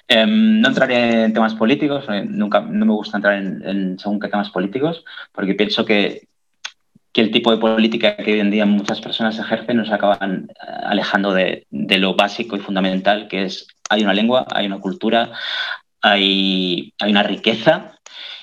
Em, 0.08 0.62
no 0.62 0.70
entraré 0.70 1.24
en 1.26 1.34
temas 1.34 1.54
políticos, 1.56 2.06
eh, 2.10 2.24
nunca, 2.26 2.62
no 2.62 2.86
me 2.86 2.94
gusta 2.94 3.18
entrar 3.18 3.36
en, 3.36 4.00
según 4.00 4.20
qué 4.20 4.30
temas 4.30 4.50
políticos, 4.50 5.04
porque 5.34 5.54
pienso 5.54 5.84
que, 5.86 6.28
que, 7.12 7.22
el 7.22 7.32
tipo 7.32 7.52
de 7.52 7.58
política 7.58 8.16
que 8.16 8.34
hoy 8.34 8.40
en 8.40 8.52
día 8.52 8.66
muchas 8.66 9.02
personas 9.02 9.38
ejercen 9.38 9.78
nos 9.78 9.92
acaban 9.92 10.48
eh, 10.50 10.72
alejando 10.86 11.34
de, 11.34 11.68
de 11.72 11.98
lo 11.98 12.16
básico 12.16 12.56
y 12.56 12.60
fundamental, 12.60 13.28
que 13.28 13.46
es 13.46 13.68
hay 13.90 14.04
una 14.04 14.14
lengua, 14.14 14.46
hay 14.52 14.66
una 14.66 14.80
cultura, 14.80 15.32
hay, 16.02 16.94
hay 17.00 17.12
una 17.12 17.24
riqueza 17.24 17.95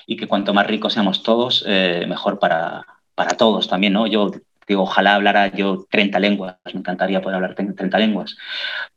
y 0.07 0.17
que 0.17 0.27
cuanto 0.27 0.53
más 0.53 0.67
ricos 0.67 0.93
seamos 0.93 1.23
todos, 1.23 1.63
eh, 1.67 2.05
mejor 2.07 2.39
para, 2.39 2.85
para 3.15 3.31
todos 3.37 3.67
también, 3.67 3.93
¿no? 3.93 4.07
Yo 4.07 4.31
digo, 4.67 4.83
ojalá 4.83 5.15
hablara 5.15 5.47
yo 5.51 5.85
30 5.89 6.19
lenguas, 6.19 6.57
me 6.73 6.79
encantaría 6.79 7.21
poder 7.21 7.35
hablar 7.35 7.55
30 7.55 7.97
lenguas, 7.99 8.37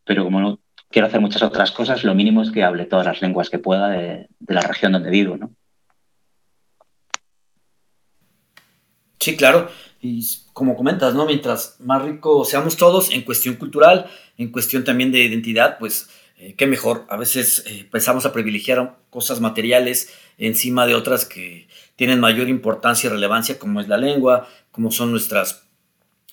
pero 0.05 0.25
como 0.25 0.41
no 0.41 0.59
quiero 0.91 1.09
hacer 1.09 1.21
muchas 1.21 1.43
otras 1.43 1.73
cosas, 1.73 2.05
lo 2.05 2.15
mínimo 2.15 2.43
es 2.43 2.51
que 2.51 2.65
hable 2.65 2.87
todas 2.87 3.07
las 3.07 3.21
lenguas 3.21 3.51
que 3.51 3.59
pueda 3.59 3.89
de, 3.89 4.29
la 4.47 4.61
región 4.61 4.93
donde 4.93 5.11
vivo, 5.11 5.37
¿no? 5.37 5.51
Sí, 9.19 9.37
claro. 9.37 9.69
Y 10.01 10.25
como 10.53 10.77
comentas, 10.77 11.15
¿no? 11.15 11.27
Mientras 11.27 11.77
más 11.81 12.03
ricos 12.03 12.49
seamos 12.49 12.77
todos 12.77 13.11
en 13.11 13.23
cuestión 13.23 13.57
cultural, 13.57 14.07
en 14.37 14.53
cuestión 14.53 14.85
también 14.85 15.11
de 15.11 15.25
identidad, 15.25 15.79
pues 15.79 16.09
eh, 16.39 16.55
qué 16.57 16.67
mejor. 16.67 17.07
A 17.09 17.17
veces 17.17 17.65
eh, 17.67 17.89
pensamos 17.91 18.27
a 18.27 18.33
privilegiar 18.33 18.99
cosas 19.11 19.41
materiales 19.41 20.13
encima 20.37 20.87
de 20.87 20.95
otras 20.95 21.25
que 21.25 21.67
tienen 21.97 22.21
mayor 22.21 22.49
importancia 22.49 23.09
y 23.09 23.11
relevancia, 23.11 23.59
como 23.59 23.81
es 23.81 23.89
la 23.89 23.97
lengua, 23.97 24.47
como 24.71 24.91
son 24.91 25.11
nuestras, 25.11 25.67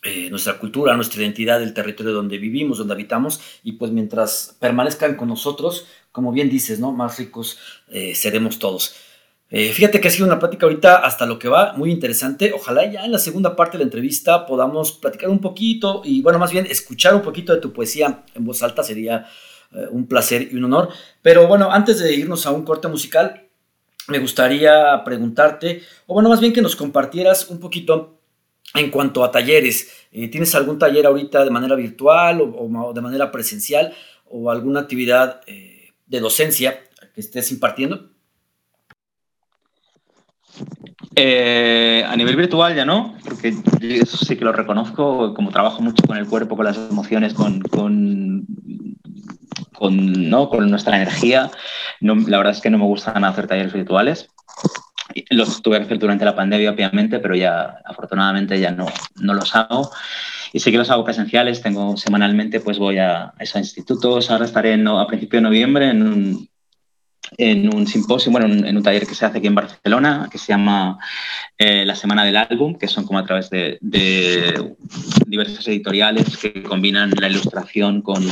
eh, 0.03 0.29
nuestra 0.29 0.59
cultura, 0.59 0.95
nuestra 0.97 1.21
identidad, 1.21 1.63
el 1.63 1.73
territorio 1.73 2.11
donde 2.11 2.37
vivimos, 2.37 2.79
donde 2.79 2.93
habitamos, 2.93 3.39
y 3.63 3.73
pues 3.73 3.91
mientras 3.91 4.57
permanezcan 4.59 5.15
con 5.15 5.29
nosotros, 5.29 5.87
como 6.11 6.33
bien 6.33 6.49
dices, 6.49 6.79
¿no? 6.79 6.91
Más 6.91 7.17
ricos 7.17 7.57
seremos 8.13 8.59
todos. 8.59 8.95
fíjate 9.49 10.01
que 10.01 10.07
ha 10.07 10.11
sido 10.11 10.27
una 10.27 10.39
plática 10.39 10.65
ahorita 10.65 10.97
hasta 10.97 11.25
lo 11.25 11.39
que 11.39 11.47
va, 11.47 11.73
muy 11.73 11.91
interesante. 11.91 12.51
Ojalá 12.53 12.91
ya 12.91 13.05
en 13.05 13.11
la 13.11 13.19
segunda 13.19 13.55
parte 13.55 13.77
de 13.77 13.83
la 13.83 13.87
entrevista 13.87 14.45
podamos 14.45 14.91
platicar 14.91 15.29
un 15.29 15.39
poquito 15.39 16.01
y, 16.03 16.21
bueno, 16.21 16.37
más 16.37 16.51
bien 16.51 16.67
escuchar 16.69 17.15
un 17.15 17.21
poquito 17.21 17.53
de 17.53 17.61
tu 17.61 17.71
poesía 17.71 18.25
en 18.35 18.45
voz 18.45 18.61
alta 18.61 18.83
sería 18.83 19.27
eh, 19.75 19.87
un 19.89 20.07
placer 20.07 20.49
y 20.51 20.55
un 20.55 20.65
honor. 20.65 20.89
Pero 21.21 21.47
bueno, 21.47 21.71
antes 21.71 21.99
de 21.99 22.13
irnos 22.13 22.45
a 22.45 22.51
un 22.51 22.63
corte 22.63 22.87
musical, 22.87 23.47
me 24.07 24.19
gustaría 24.19 25.01
preguntarte, 25.03 25.81
o 26.05 26.13
bueno, 26.13 26.29
más 26.29 26.41
bien 26.41 26.53
que 26.53 26.61
nos 26.61 26.75
compartieras 26.75 27.49
un 27.49 27.59
poquito 27.59 28.19
en 28.75 28.91
cuanto 28.91 29.23
a 29.23 29.31
talleres. 29.31 29.89
Eh, 30.11 30.27
¿Tienes 30.27 30.53
algún 30.55 30.77
taller 30.77 31.05
ahorita 31.05 31.43
de 31.43 31.49
manera 31.49 31.75
virtual 31.75 32.41
o, 32.41 32.93
de 32.93 33.01
manera 33.01 33.31
presencial 33.31 33.93
o 34.29 34.51
alguna 34.51 34.81
actividad 34.81 35.41
eh, 35.47 35.93
de 36.05 36.19
docencia 36.19 36.79
que 37.13 37.21
estés 37.21 37.51
impartiendo? 37.51 38.09
a 41.15 42.15
nivel 42.15 42.35
virtual 42.35 42.75
ya 42.75 42.85
no, 42.85 43.15
porque 43.23 43.55
eso 43.81 44.17
sí 44.17 44.35
que 44.35 44.45
lo 44.45 44.51
reconozco, 44.51 45.33
como 45.33 45.51
trabajo 45.51 45.81
mucho 45.81 46.03
con 46.05 46.17
el 46.17 46.27
cuerpo, 46.27 46.55
con 46.55 46.65
las 46.65 46.77
emociones, 46.77 47.33
con, 47.33 47.59
con 47.61 48.45
con, 49.73 50.29
¿no? 50.29 50.49
con 50.49 50.69
nuestra 50.69 50.95
energía. 50.95 51.51
No, 51.99 52.15
la 52.15 52.37
verdad 52.37 52.53
es 52.53 52.61
que 52.61 52.69
no 52.69 52.77
me 52.77 52.85
gustan 52.85 53.23
hacer 53.23 53.47
talleres 53.47 53.73
virtuales. 53.73 54.29
Los 55.29 55.61
tuve 55.61 55.77
que 55.77 55.85
hacer 55.85 55.99
durante 55.99 56.25
la 56.25 56.35
pandemia, 56.35 56.71
obviamente, 56.71 57.19
pero 57.19 57.35
ya 57.35 57.81
afortunadamente 57.85 58.59
ya 58.59 58.71
no, 58.71 58.85
no 59.15 59.33
los 59.33 59.55
hago. 59.55 59.91
Y 60.53 60.59
sí 60.59 60.71
que 60.71 60.77
los 60.77 60.89
hago 60.89 61.03
presenciales, 61.03 61.61
tengo 61.61 61.97
semanalmente, 61.97 62.59
pues 62.59 62.77
voy 62.77 62.99
a 62.99 63.33
esos 63.39 63.57
institutos. 63.57 64.29
Ahora 64.29 64.45
estaré 64.45 64.73
a 64.73 65.07
principio 65.07 65.37
de 65.37 65.43
noviembre 65.43 65.89
en 65.89 66.03
un, 66.03 66.49
en 67.37 67.73
un 67.73 67.87
simposio, 67.87 68.31
bueno, 68.31 68.45
en 68.47 68.77
un 68.77 68.83
taller 68.83 69.07
que 69.07 69.15
se 69.15 69.25
hace 69.25 69.39
aquí 69.39 69.47
en 69.47 69.55
Barcelona, 69.55 70.29
que 70.31 70.37
se 70.37 70.47
llama 70.53 70.99
eh, 71.57 71.85
La 71.85 71.95
Semana 71.95 72.23
del 72.23 72.37
Álbum, 72.37 72.77
que 72.77 72.87
son 72.87 73.05
como 73.05 73.19
a 73.19 73.25
través 73.25 73.49
de, 73.49 73.77
de 73.81 74.75
diversas 75.25 75.67
editoriales 75.67 76.37
que 76.37 76.63
combinan 76.63 77.11
la 77.19 77.29
ilustración 77.29 78.01
con, 78.01 78.23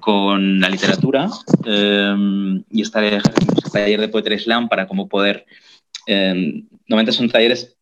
con 0.00 0.60
la 0.60 0.68
literatura 0.68 1.28
eh, 1.64 2.14
y 2.70 2.82
estaré 2.82 3.16
en 3.16 3.22
un 3.64 3.72
taller 3.72 4.00
de 4.00 4.08
Poetry 4.08 4.38
Slam 4.38 4.68
para 4.68 4.86
cómo 4.86 5.08
poder... 5.08 5.46
Eh, 6.06 6.64
normalmente 6.88 7.12
son 7.12 7.28
talleres 7.28 7.76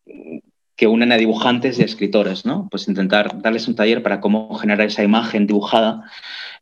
que 0.75 0.87
unen 0.87 1.11
a 1.11 1.17
dibujantes 1.17 1.79
y 1.79 1.83
escritores, 1.83 2.45
¿no? 2.45 2.67
Pues 2.69 2.87
intentar 2.87 3.41
darles 3.41 3.67
un 3.67 3.75
taller 3.75 4.03
para 4.03 4.21
cómo 4.21 4.53
generar 4.55 4.87
esa 4.87 5.03
imagen 5.03 5.47
dibujada 5.47 6.03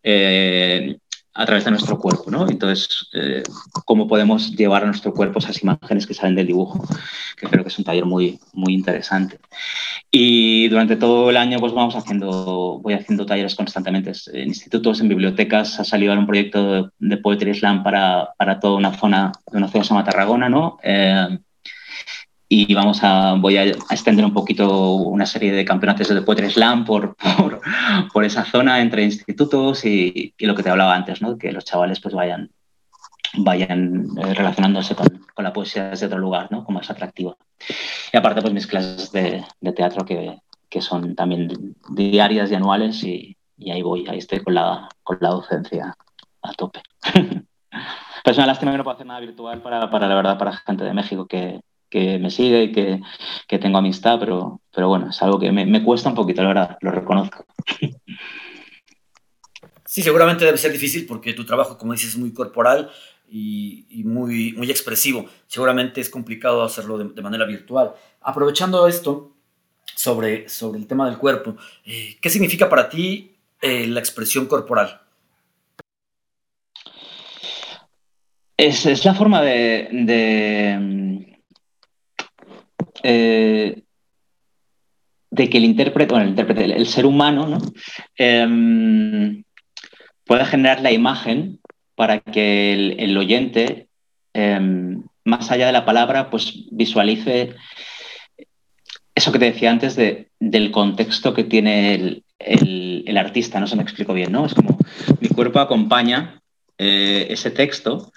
eh, 0.01 0.97
a 1.37 1.45
través 1.45 1.65
de 1.65 1.71
nuestro 1.71 1.99
cuerpo, 1.99 2.31
¿no? 2.31 2.49
Entonces, 2.49 3.07
eh, 3.13 3.43
cómo 3.85 4.07
podemos 4.07 4.55
llevar 4.55 4.83
a 4.83 4.87
nuestro 4.87 5.13
cuerpo 5.13 5.37
esas 5.37 5.61
imágenes 5.61 6.07
que 6.07 6.15
salen 6.15 6.35
del 6.35 6.47
dibujo, 6.47 6.83
que 7.37 7.47
creo 7.47 7.63
que 7.63 7.69
es 7.69 7.77
un 7.77 7.85
taller 7.85 8.05
muy, 8.05 8.39
muy 8.53 8.73
interesante. 8.73 9.39
Y 10.09 10.67
durante 10.69 10.95
todo 10.95 11.29
el 11.29 11.37
año, 11.37 11.59
pues 11.59 11.73
vamos 11.73 11.95
haciendo, 11.95 12.79
voy 12.81 12.95
haciendo 12.95 13.27
talleres 13.27 13.53
constantemente 13.53 14.13
en 14.33 14.47
institutos, 14.47 14.99
en 14.99 15.09
bibliotecas. 15.09 15.79
Ha 15.79 15.83
salido 15.83 16.13
un 16.13 16.25
proyecto 16.25 16.91
de 16.97 17.17
Poetry 17.17 17.53
Slam 17.53 17.83
para, 17.83 18.29
para 18.37 18.59
toda 18.59 18.77
una 18.77 18.97
zona, 18.97 19.31
de 19.51 19.57
una 19.59 19.67
zona 19.67 19.81
que 19.81 19.87
se 19.87 19.93
llama 19.93 20.05
Tarragona, 20.05 20.49
¿no? 20.49 20.79
Eh, 20.81 21.37
y 22.49 22.73
vamos 22.73 23.03
a, 23.03 23.33
voy 23.33 23.57
a, 23.57 23.65
extender 23.65 24.23
un 24.23 24.33
poquito 24.33 24.93
una 24.93 25.25
serie 25.25 25.51
de 25.51 25.65
campeonatos 25.65 26.07
de 26.07 26.21
Poetry 26.21 26.49
Slam 26.49 26.85
por, 26.85 27.15
por, 27.37 27.61
por 28.11 28.23
esa 28.23 28.45
zona 28.45 28.81
entre 28.81 29.03
institutos 29.03 29.83
y, 29.85 30.33
y, 30.37 30.45
lo 30.45 30.55
que 30.55 30.63
te 30.63 30.69
hablaba 30.69 30.95
antes, 30.95 31.21
¿no? 31.21 31.37
que 31.37 31.51
los 31.51 31.65
chavales 31.65 31.99
pues 31.99 32.13
vayan, 32.13 32.51
vayan 33.33 34.07
eh, 34.17 34.33
relacionándose 34.33 34.95
con, 34.95 35.25
con, 35.33 35.43
la 35.43 35.51
poesía 35.51 35.89
desde 35.89 36.05
otro 36.05 36.19
lugar, 36.19 36.47
¿no? 36.49 36.63
como 36.63 36.79
más 36.79 36.89
atractiva. 36.89 37.35
Y 38.13 38.17
aparte 38.17 38.41
pues 38.41 38.53
mis 38.53 38.67
clases 38.67 39.11
de, 39.11 39.43
de 39.59 39.71
teatro 39.73 40.05
que, 40.05 40.37
que, 40.69 40.81
son 40.81 41.15
también 41.15 41.75
diarias 41.89 42.49
y 42.49 42.55
anuales 42.55 43.03
y, 43.03 43.35
y, 43.57 43.71
ahí 43.71 43.81
voy, 43.81 44.07
ahí 44.07 44.19
estoy 44.19 44.39
con 44.39 44.53
la, 44.53 44.87
con 45.03 45.17
la 45.19 45.29
docencia 45.29 45.97
a 46.41 46.53
tope. 46.53 46.81
Pero 47.11 48.31
es 48.31 48.37
una 48.37 48.47
lástima 48.47 48.71
que 48.71 48.77
no 48.77 48.83
puedo 48.83 48.95
hacer 48.95 49.07
nada 49.07 49.19
virtual 49.19 49.61
para, 49.61 49.89
para 49.89 50.07
la 50.07 50.15
verdad, 50.15 50.37
para 50.37 50.53
gente 50.53 50.83
de 50.83 50.93
México 50.93 51.27
que, 51.27 51.61
que 51.89 52.19
me 52.19 52.29
sigue 52.29 52.63
y 52.63 52.71
que, 52.71 53.01
que, 53.47 53.59
tengo 53.59 53.77
amistad, 53.77 54.19
pero, 54.19 54.61
pero 54.73 54.87
bueno, 54.87 55.09
es 55.09 55.21
algo 55.21 55.39
que 55.39 55.51
me, 55.51 55.65
me, 55.65 55.83
cuesta 55.83 56.09
un 56.09 56.15
poquito, 56.15 56.41
la 56.41 56.49
verdad, 56.49 56.77
lo 56.81 56.91
reconozco. 56.91 57.45
Sí, 59.85 60.03
seguramente 60.03 60.45
debe 60.45 60.57
ser 60.57 60.71
difícil 60.71 61.05
porque 61.05 61.33
tu 61.33 61.45
trabajo, 61.45 61.77
como 61.77 61.93
dices, 61.93 62.09
es 62.09 62.17
muy 62.17 62.33
corporal 62.33 62.91
y, 63.29 64.03
muy, 64.05 64.53
muy 64.53 64.69
expresivo. 64.69 65.25
Seguramente 65.47 66.01
es 66.01 66.09
complicado 66.09 66.63
hacerlo 66.63 66.97
de, 66.97 67.21
manera 67.21 67.45
virtual. 67.45 67.93
Aprovechando 68.21 68.87
esto 68.87 69.33
sobre, 69.95 70.49
sobre 70.49 70.79
el 70.79 70.87
tema 70.87 71.09
del 71.09 71.17
cuerpo, 71.17 71.55
eh, 71.85 72.17
¿qué 72.21 72.29
significa 72.29 72.69
para 72.69 72.89
ti 72.89 73.35
eh, 73.61 73.87
la 73.87 73.99
expresión 73.99 74.45
corporal? 74.45 75.01
Es, 78.57 79.05
la 79.05 79.13
forma 79.13 79.41
de, 79.41 79.87
eh, 83.03 83.83
de, 85.29 85.49
que 85.49 85.57
el 85.57 85.65
intérprete, 85.65 86.13
bueno, 86.13 86.25
el 86.25 86.31
intérprete, 86.31 86.65
el, 86.65 86.87
ser 86.87 87.05
humano, 87.05 87.47
¿no? 87.47 87.57
Em, 88.17 89.43
pueda 90.25 90.45
generar 90.45 90.81
la 90.81 90.91
imagen 90.91 91.59
para 91.95 92.19
que 92.19 92.93
el, 92.97 93.17
oyente, 93.17 93.87
em, 94.33 95.03
más 95.23 95.51
allá 95.51 95.67
de 95.67 95.71
la 95.73 95.85
palabra, 95.85 96.29
pues 96.29 96.65
visualice 96.71 97.55
eso 99.15 99.31
que 99.31 99.39
te 99.39 99.51
decía 99.51 99.71
antes 99.71 99.95
de, 99.95 100.29
del 100.39 100.69
contexto 100.71 101.33
que 101.33 101.43
tiene 101.43 102.21
el, 102.39 103.17
artista, 103.17 103.59
no 103.59 103.65
se 103.65 103.75
me 103.75 103.81
explico 103.81 104.13
bien, 104.13 104.31
¿no? 104.31 104.45
Es 104.45 104.53
como 104.53 104.77
mi 105.19 105.27
cuerpo 105.29 105.59
acompaña 105.59 106.39
eh, 106.77 107.25
ese 107.31 107.49
texto, 107.49 108.11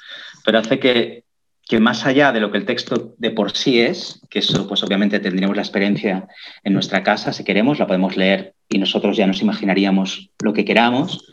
pero 0.44 0.58
hace 0.58 0.78
que, 0.78 1.24
que, 1.70 1.78
más 1.78 2.04
allá 2.04 2.32
de 2.32 2.40
lo 2.40 2.50
que 2.50 2.58
el 2.58 2.66
texto 2.66 3.14
de 3.16 3.30
por 3.30 3.56
sí 3.56 3.80
es, 3.80 4.20
que 4.28 4.40
eso 4.40 4.66
pues 4.66 4.82
obviamente 4.82 5.20
tendríamos 5.20 5.54
la 5.54 5.62
experiencia 5.62 6.26
en 6.64 6.72
nuestra 6.72 7.04
casa, 7.04 7.32
si 7.32 7.44
queremos, 7.44 7.78
la 7.78 7.86
podemos 7.86 8.16
leer 8.16 8.54
y 8.68 8.78
nosotros 8.78 9.16
ya 9.16 9.28
nos 9.28 9.40
imaginaríamos 9.40 10.30
lo 10.42 10.52
que 10.52 10.64
queramos, 10.64 11.24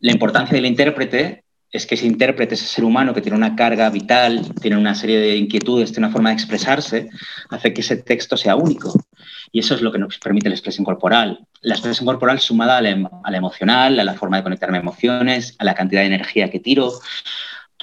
la 0.00 0.10
importancia 0.10 0.56
del 0.56 0.66
intérprete 0.66 1.44
es 1.70 1.86
que 1.86 1.94
ese 1.94 2.06
intérprete, 2.06 2.54
ese 2.54 2.66
ser 2.66 2.84
humano 2.84 3.14
que 3.14 3.20
tiene 3.20 3.36
una 3.36 3.54
carga 3.54 3.88
vital, 3.90 4.42
tiene 4.60 4.76
una 4.76 4.96
serie 4.96 5.20
de 5.20 5.36
inquietudes, 5.36 5.92
tiene 5.92 6.06
una 6.06 6.12
forma 6.12 6.30
de 6.30 6.34
expresarse, 6.34 7.08
hace 7.50 7.72
que 7.72 7.80
ese 7.80 7.98
texto 7.98 8.36
sea 8.36 8.56
único. 8.56 8.92
Y 9.50 9.60
eso 9.60 9.74
es 9.74 9.82
lo 9.82 9.90
que 9.90 9.98
nos 9.98 10.18
permite 10.18 10.48
la 10.48 10.54
expresión 10.54 10.84
corporal. 10.84 11.46
La 11.62 11.74
expresión 11.74 12.06
corporal 12.06 12.38
sumada 12.40 12.78
a 12.78 12.82
la, 12.82 12.90
em, 12.90 13.08
emocional, 13.32 13.98
a 13.98 14.04
la 14.04 14.14
forma 14.14 14.36
de 14.36 14.44
conectarme 14.44 14.78
emociones, 14.78 15.56
a 15.58 15.64
la 15.64 15.74
cantidad 15.74 16.02
de 16.02 16.08
energía 16.08 16.50
que 16.50 16.60
tiro. 16.60 16.92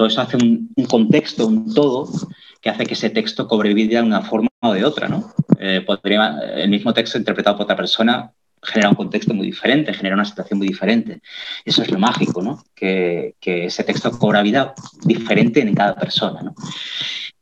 Todo 0.01 0.07
eso 0.07 0.21
hace 0.21 0.35
un, 0.35 0.73
contexto, 0.89 1.45
un 1.45 1.75
todo, 1.75 2.09
que 2.59 2.71
hace 2.71 2.87
que 2.87 2.95
ese 2.95 3.11
texto 3.11 3.47
cobre 3.47 3.71
vida 3.75 4.01
de 4.01 4.07
una 4.07 4.23
forma 4.23 4.49
o 4.61 4.73
de 4.73 4.83
otra. 4.83 5.07
¿no? 5.07 5.31
Eh, 5.59 5.83
podría, 5.85 6.39
el 6.55 6.71
mismo 6.71 6.91
texto 6.91 7.19
interpretado 7.19 7.55
por 7.57 7.65
otra 7.65 7.75
persona 7.75 8.31
genera 8.63 8.89
un 8.89 8.95
contexto 8.95 9.35
muy 9.35 9.45
diferente, 9.45 9.93
genera 9.93 10.15
una 10.15 10.25
situación 10.25 10.57
muy 10.57 10.67
diferente. 10.67 11.21
Eso 11.63 11.83
es 11.83 11.91
lo 11.91 11.99
mágico, 11.99 12.41
¿no? 12.41 12.63
Que, 12.73 13.35
ese 13.39 13.83
texto 13.83 14.09
cobra 14.17 14.41
vida 14.41 14.73
diferente 15.03 15.61
en 15.61 15.75
cada 15.75 15.93
persona, 15.93 16.41
¿no? 16.41 16.55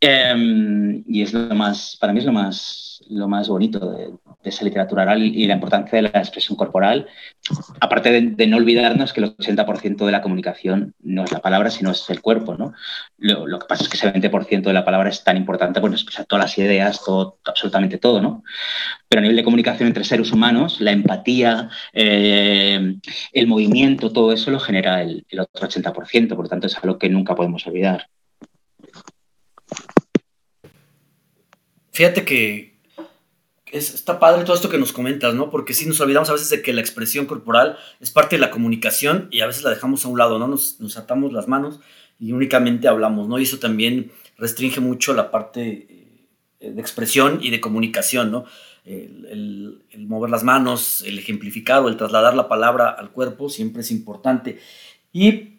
Em, 0.02 1.04
y 1.08 1.22
es 1.22 1.34
lo 1.34 1.54
más, 1.56 1.97
para 2.00 2.14
mí 2.14 2.20
es 2.20 2.26
lo 2.26 2.32
más, 2.32 3.02
lo 3.10 3.28
más 3.28 3.50
bonito 3.50 3.91
de, 3.91 4.12
esa 4.43 4.64
literatura 4.64 5.04
oral 5.04 5.22
y 5.22 5.45
la 5.45 5.56
importancia 5.56 5.97
de 5.97 6.04
la 6.04 6.20
expresión 6.20 6.56
corporal, 6.56 7.08
aparte 7.82 8.10
de, 8.10 8.47
no 8.47 8.58
olvidarnos 8.58 9.12
que 9.12 9.20
el 9.20 9.36
80% 9.36 10.06
de 10.06 10.12
la 10.12 10.22
comunicación 10.22 10.95
no 11.02 11.26
es 11.26 11.32
la 11.34 11.41
palabra, 11.41 11.70
sino 11.70 11.91
es 11.91 12.10
el 12.10 12.22
cuerpo. 12.22 12.56
¿no? 12.56 12.74
Lo, 13.18 13.60
que 13.60 13.68
pasa 13.68 13.84
es 13.84 13.89
que 13.89 13.97
ese 13.97 14.14
20% 14.14 14.64
de 14.64 14.74
la 14.74 14.86
palabra 14.86 15.10
es 15.10 15.24
tan 15.24 15.36
importante, 15.36 15.82
pues 15.82 15.93
expresa 15.93 16.24
todas 16.24 16.45
las 16.45 16.58
ideas, 16.58 17.04
todo, 17.04 17.39
absolutamente 17.43 17.97
todo. 17.97 18.22
¿no? 18.22 18.43
Pero 19.10 19.20
a 19.20 19.24
nivel 19.24 19.36
de 19.36 19.43
comunicación 19.43 19.88
entre 19.88 20.06
seres 20.06 20.32
humanos, 20.32 20.80
la 20.80 20.91
empatía, 20.93 21.70
eh, 21.91 22.95
el 23.34 23.47
movimiento, 23.47 24.12
todo 24.14 24.32
eso 24.32 24.52
lo 24.52 24.60
genera 24.62 25.02
el, 25.02 25.26
el 25.30 25.41
otro 25.41 25.68
80%, 25.68 26.30
por 26.30 26.45
lo 26.45 26.50
tanto 26.50 26.68
es 26.68 26.78
algo 26.78 26.97
que 26.97 27.10
nunca 27.10 27.36
podemos 27.36 27.68
olvidar. 27.68 28.08
Fíjate 32.00 32.24
que 32.24 32.78
está 33.74 34.20
padre 34.20 34.45
todo 34.45 34.56
esto 34.56 34.70
que 34.70 34.78
nos 34.78 34.93
comentas, 34.93 35.36
¿no? 35.36 35.50
Porque 35.50 35.74
sí 35.74 35.86
nos 35.86 36.00
olvidamos 36.00 36.30
a 36.30 36.32
veces 36.32 36.50
de 36.50 36.62
que 36.62 36.72
la 36.72 36.80
expresión 36.80 37.26
corporal 37.26 37.78
es 38.00 38.10
parte 38.10 38.38
de 38.38 38.39
la 38.39 38.52
comunicación 38.52 39.28
y 39.32 39.41
a 39.41 39.47
veces 39.47 39.64
la 39.64 39.70
dejamos 39.72 40.06
a 40.06 40.08
un 40.08 40.18
lado, 40.18 40.39
¿no? 40.39 40.47
Nos, 40.47 40.95
atamos 40.95 41.34
las 41.34 41.50
manos 41.50 41.82
y 42.18 42.32
únicamente 42.32 42.88
hablamos, 42.88 43.28
¿no? 43.28 43.38
Y 43.38 43.43
eso 43.43 43.60
también 43.60 44.14
restringe 44.38 44.80
mucho 44.80 45.14
la 45.14 45.30
parte 45.30 45.88
eh, 46.62 46.72
de 46.72 46.80
expresión 46.80 47.39
y 47.41 47.50
de 47.50 47.60
comunicación, 47.60 48.32
¿no? 48.32 48.45
El, 48.86 49.84
el, 49.91 50.08
mover 50.08 50.30
las 50.30 50.45
manos, 50.45 51.04
el 51.06 51.20
ejemplificar 51.20 51.82
o 51.84 51.89
el 51.89 51.97
trasladar 51.97 52.34
la 52.34 52.47
palabra 52.47 52.91
al 52.91 53.12
cuerpo 53.12 53.50
siempre 53.50 53.82
es 53.82 53.91
importante. 53.91 54.58
Y 55.12 55.59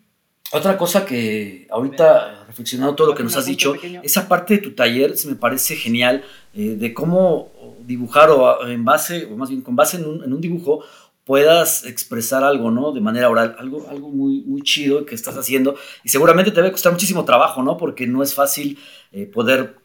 otra 0.53 0.76
cosa 0.76 1.07
que 1.07 1.68
ahorita, 1.70 2.44
reflexionando 2.46 2.94
todo 2.96 3.09
lo 3.09 3.14
que 3.14 3.22
nos 3.22 3.36
has 3.36 3.46
dicho, 3.46 3.74
esa 4.03 4.28
parte 4.28 4.55
de 4.55 4.61
tu 4.61 4.74
taller 4.74 5.16
se 5.16 5.28
me 5.28 5.36
parece 5.36 5.76
genial, 5.76 6.24
eh, 6.55 6.76
de 6.76 6.92
cómo 6.92 7.53
dibujar 7.86 8.30
o 8.30 8.66
en 8.66 8.84
base, 8.84 9.26
o 9.26 9.36
más 9.36 9.48
bien 9.48 9.62
con 9.62 9.76
base 9.76 9.98
en 9.98 10.32
un, 10.32 10.40
dibujo, 10.40 10.82
puedas 11.24 11.84
expresar 11.84 12.42
algo, 12.42 12.72
¿no? 12.72 12.90
De 12.90 13.01
manera 13.01 13.30
oral, 13.30 13.55
algo, 13.61 13.86
algo 13.88 14.11
muy, 14.11 14.42
muy 14.42 14.62
chido 14.62 15.07
que 15.07 15.14
estás 15.14 15.36
haciendo. 15.36 15.76
Y 16.03 16.09
seguramente 16.09 16.51
te 16.51 16.57
debe 16.57 16.72
costar 16.72 16.92
muchísimo 16.92 17.24
trabajo, 17.24 17.62
¿no? 17.62 17.76
Porque 17.76 18.09
no 18.09 18.22
es 18.22 18.34
fácil 18.34 18.76
eh, 19.12 19.26
poder 19.26 19.76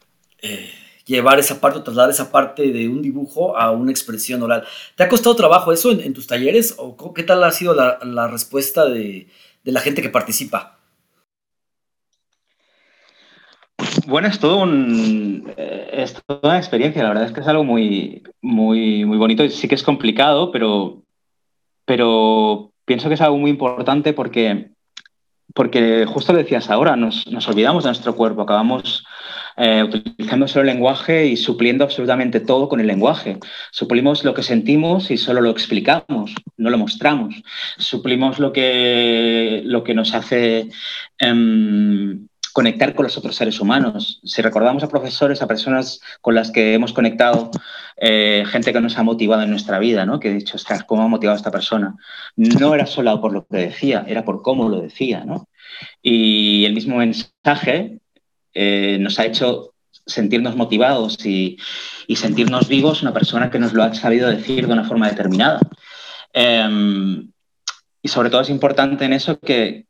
eh, 0.42 0.68
llevar 1.04 1.38
esa 1.38 1.60
parte 1.60 1.78
o 1.78 1.82
trasladar 1.84 2.10
esa 2.10 2.32
parte 2.32 2.72
de 2.72 2.88
un 2.88 3.02
dibujo 3.02 3.56
a 3.56 3.70
una 3.70 3.92
expresión 3.92 4.42
oral. 4.42 4.64
¿Te 4.96 5.04
ha 5.04 5.08
costado 5.08 5.36
trabajo 5.36 5.72
eso 5.72 5.92
en, 5.92 6.12
tus 6.12 6.26
talleres? 6.26 6.74
¿O 6.78 7.14
qué 7.14 7.22
tal 7.22 7.44
ha 7.44 7.52
sido 7.52 7.74
la 7.74 8.26
respuesta 8.26 8.86
de, 8.86 9.28
de 9.66 9.72
la 9.72 9.80
gente 9.80 10.00
que 10.00 10.08
participa? 10.08 10.78
Bueno, 14.06 14.28
es 14.28 14.38
todo 14.38 14.58
un, 14.62 15.52
eh, 15.56 15.90
es 15.92 16.14
toda 16.24 16.40
una 16.50 16.58
experiencia. 16.58 17.02
La 17.02 17.08
verdad 17.08 17.24
es 17.24 17.32
que 17.32 17.40
es 17.40 17.48
algo 17.48 17.64
muy, 17.64 18.22
muy, 18.40 19.04
muy 19.04 19.18
bonito. 19.18 19.46
Sí 19.50 19.66
que 19.66 19.74
es 19.74 19.82
complicado, 19.82 20.52
pero, 20.52 21.02
pero 21.84 22.70
pienso 22.84 23.08
que 23.08 23.14
es 23.14 23.20
algo 23.20 23.38
muy 23.38 23.50
importante 23.50 24.12
porque, 24.12 24.70
porque 25.52 26.06
justo 26.06 26.32
lo 26.32 26.38
decías 26.38 26.70
ahora, 26.70 26.94
nos, 26.94 27.26
nos 27.26 27.48
olvidamos 27.48 27.82
de 27.82 27.88
nuestro 27.88 28.14
cuerpo, 28.14 28.42
acabamos 28.42 29.04
eh, 29.56 29.82
utilizando 29.82 30.46
solo 30.48 30.62
el 30.62 30.74
lenguaje 30.74 31.26
y 31.26 31.36
supliendo 31.36 31.84
absolutamente 31.84 32.40
todo 32.40 32.68
con 32.68 32.80
el 32.80 32.86
lenguaje. 32.86 33.38
Suplimos 33.70 34.24
lo 34.24 34.34
que 34.34 34.42
sentimos 34.42 35.10
y 35.10 35.16
solo 35.16 35.40
lo 35.40 35.50
explicamos, 35.50 36.34
no 36.56 36.70
lo 36.70 36.78
mostramos. 36.78 37.42
Suplimos 37.78 38.38
lo 38.38 38.52
que, 38.52 39.62
lo 39.64 39.82
que 39.82 39.94
nos 39.94 40.14
hace 40.14 40.68
em, 41.18 42.28
conectar 42.52 42.94
con 42.94 43.04
los 43.04 43.16
otros 43.18 43.36
seres 43.36 43.60
humanos. 43.60 44.20
Si 44.24 44.40
recordamos 44.42 44.82
a 44.82 44.88
profesores, 44.88 45.42
a 45.42 45.46
personas 45.46 46.00
con 46.20 46.34
las 46.34 46.50
que 46.50 46.74
hemos 46.74 46.92
conectado, 46.92 47.50
eh, 47.96 48.44
gente 48.46 48.72
que 48.72 48.80
nos 48.80 48.98
ha 48.98 49.02
motivado 49.02 49.42
en 49.42 49.50
nuestra 49.50 49.78
vida, 49.78 50.06
¿no? 50.06 50.20
que 50.20 50.30
he 50.30 50.34
dicho, 50.34 50.56
¿cómo 50.86 51.02
ha 51.02 51.08
motivado 51.08 51.34
a 51.34 51.38
esta 51.38 51.50
persona? 51.50 51.96
No 52.34 52.74
era 52.74 52.86
solo 52.86 53.20
por 53.20 53.32
lo 53.32 53.46
que 53.46 53.58
decía, 53.58 54.04
era 54.08 54.24
por 54.24 54.42
cómo 54.42 54.68
lo 54.68 54.80
decía. 54.80 55.24
¿no? 55.24 55.48
Y 56.02 56.64
el 56.64 56.72
mismo 56.72 56.96
mensaje 56.96 58.00
eh, 58.58 58.96
nos 58.98 59.18
ha 59.18 59.26
hecho 59.26 59.74
sentirnos 60.06 60.56
motivados 60.56 61.24
y, 61.26 61.58
sentirnos 62.14 62.68
vivos 62.68 63.02
una 63.02 63.12
persona 63.12 63.50
que 63.50 63.58
nos 63.58 63.74
lo 63.74 63.82
ha 63.82 63.92
sabido 63.92 64.30
decir 64.30 64.66
de 64.66 64.72
una 64.72 64.84
forma 64.84 65.10
determinada. 65.10 65.60
Em, 66.32 67.30
y 68.00 68.08
sobre 68.08 68.30
todo 68.30 68.40
es 68.40 68.48
importante 68.48 69.04
en 69.04 69.12
eso 69.12 69.38
que 69.38 69.86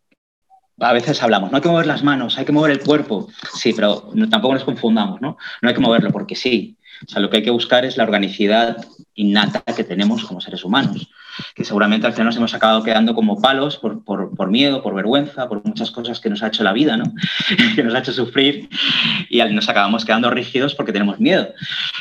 a 0.81 0.93
veces 0.93 1.23
hablamos, 1.23 1.51
no 1.51 1.59
hay 1.59 1.63
que 1.63 1.69
mover 1.69 1.87
las 1.87 2.03
manos, 2.03 2.39
hay 2.39 2.45
que 2.45 2.53
mover 2.53 2.73
el 2.73 2.81
cuerpo. 2.81 3.29
Sí, 3.55 3.73
pero 3.73 4.11
tampoco 4.31 4.55
nos 4.55 4.65
confundamos, 4.65 5.21
¿no? 5.21 5.37
No 5.63 5.69
hay 5.69 5.75
que 5.75 5.81
moverlo 5.81 6.11
porque 6.11 6.35
sí. 6.35 6.77
O 7.07 7.09
sea, 7.09 7.21
lo 7.21 7.31
que 7.31 7.39
hay 7.39 7.43
que 7.45 7.51
buscar 7.51 7.85
es 7.85 7.97
la 7.97 8.05
organicidad 8.05 8.85
innata 9.15 9.63
que 9.75 9.85
tenemos 9.85 10.25
como 10.25 10.41
seres 10.41 10.65
humanos 10.65 11.09
que 11.55 11.65
seguramente 11.65 12.07
al 12.07 12.13
final 12.13 12.27
nos 12.27 12.37
hemos 12.37 12.55
acabado 12.55 12.83
quedando 12.83 13.15
como 13.15 13.41
palos 13.41 13.77
por, 13.77 14.05
por, 14.05 14.51
miedo, 14.51 14.83
por 14.83 14.95
vergüenza, 14.95 15.49
por 15.49 15.65
muchas 15.65 15.91
cosas 15.91 16.21
que 16.21 16.31
nos 16.31 16.43
ha 16.43 16.49
hecho 16.49 16.63
la 16.63 16.73
vida, 16.73 16.97
¿no? 16.97 17.05
que 17.75 17.83
nos 17.83 17.95
ha 17.95 17.99
hecho 17.99 18.13
sufrir 18.13 18.69
y 19.29 19.43
nos 19.43 19.69
acabamos 19.69 20.05
quedando 20.05 20.31
rígidos 20.31 20.75
porque 20.75 20.93
tenemos 20.93 21.19
miedo 21.21 21.49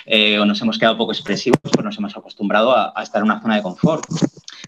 eh, 0.06 0.40
o 0.40 0.46
nos 0.46 0.62
hemos 0.62 0.78
quedado 0.78 0.98
poco 0.98 1.12
expresivos 1.12 1.60
porque 1.62 1.84
nos 1.84 1.98
hemos 1.98 2.16
acostumbrado 2.16 2.76
a, 2.76 2.94
estar 3.02 3.22
en 3.22 3.26
una 3.32 3.42
zona 3.42 3.56
de 3.56 3.62
confort. 3.64 4.06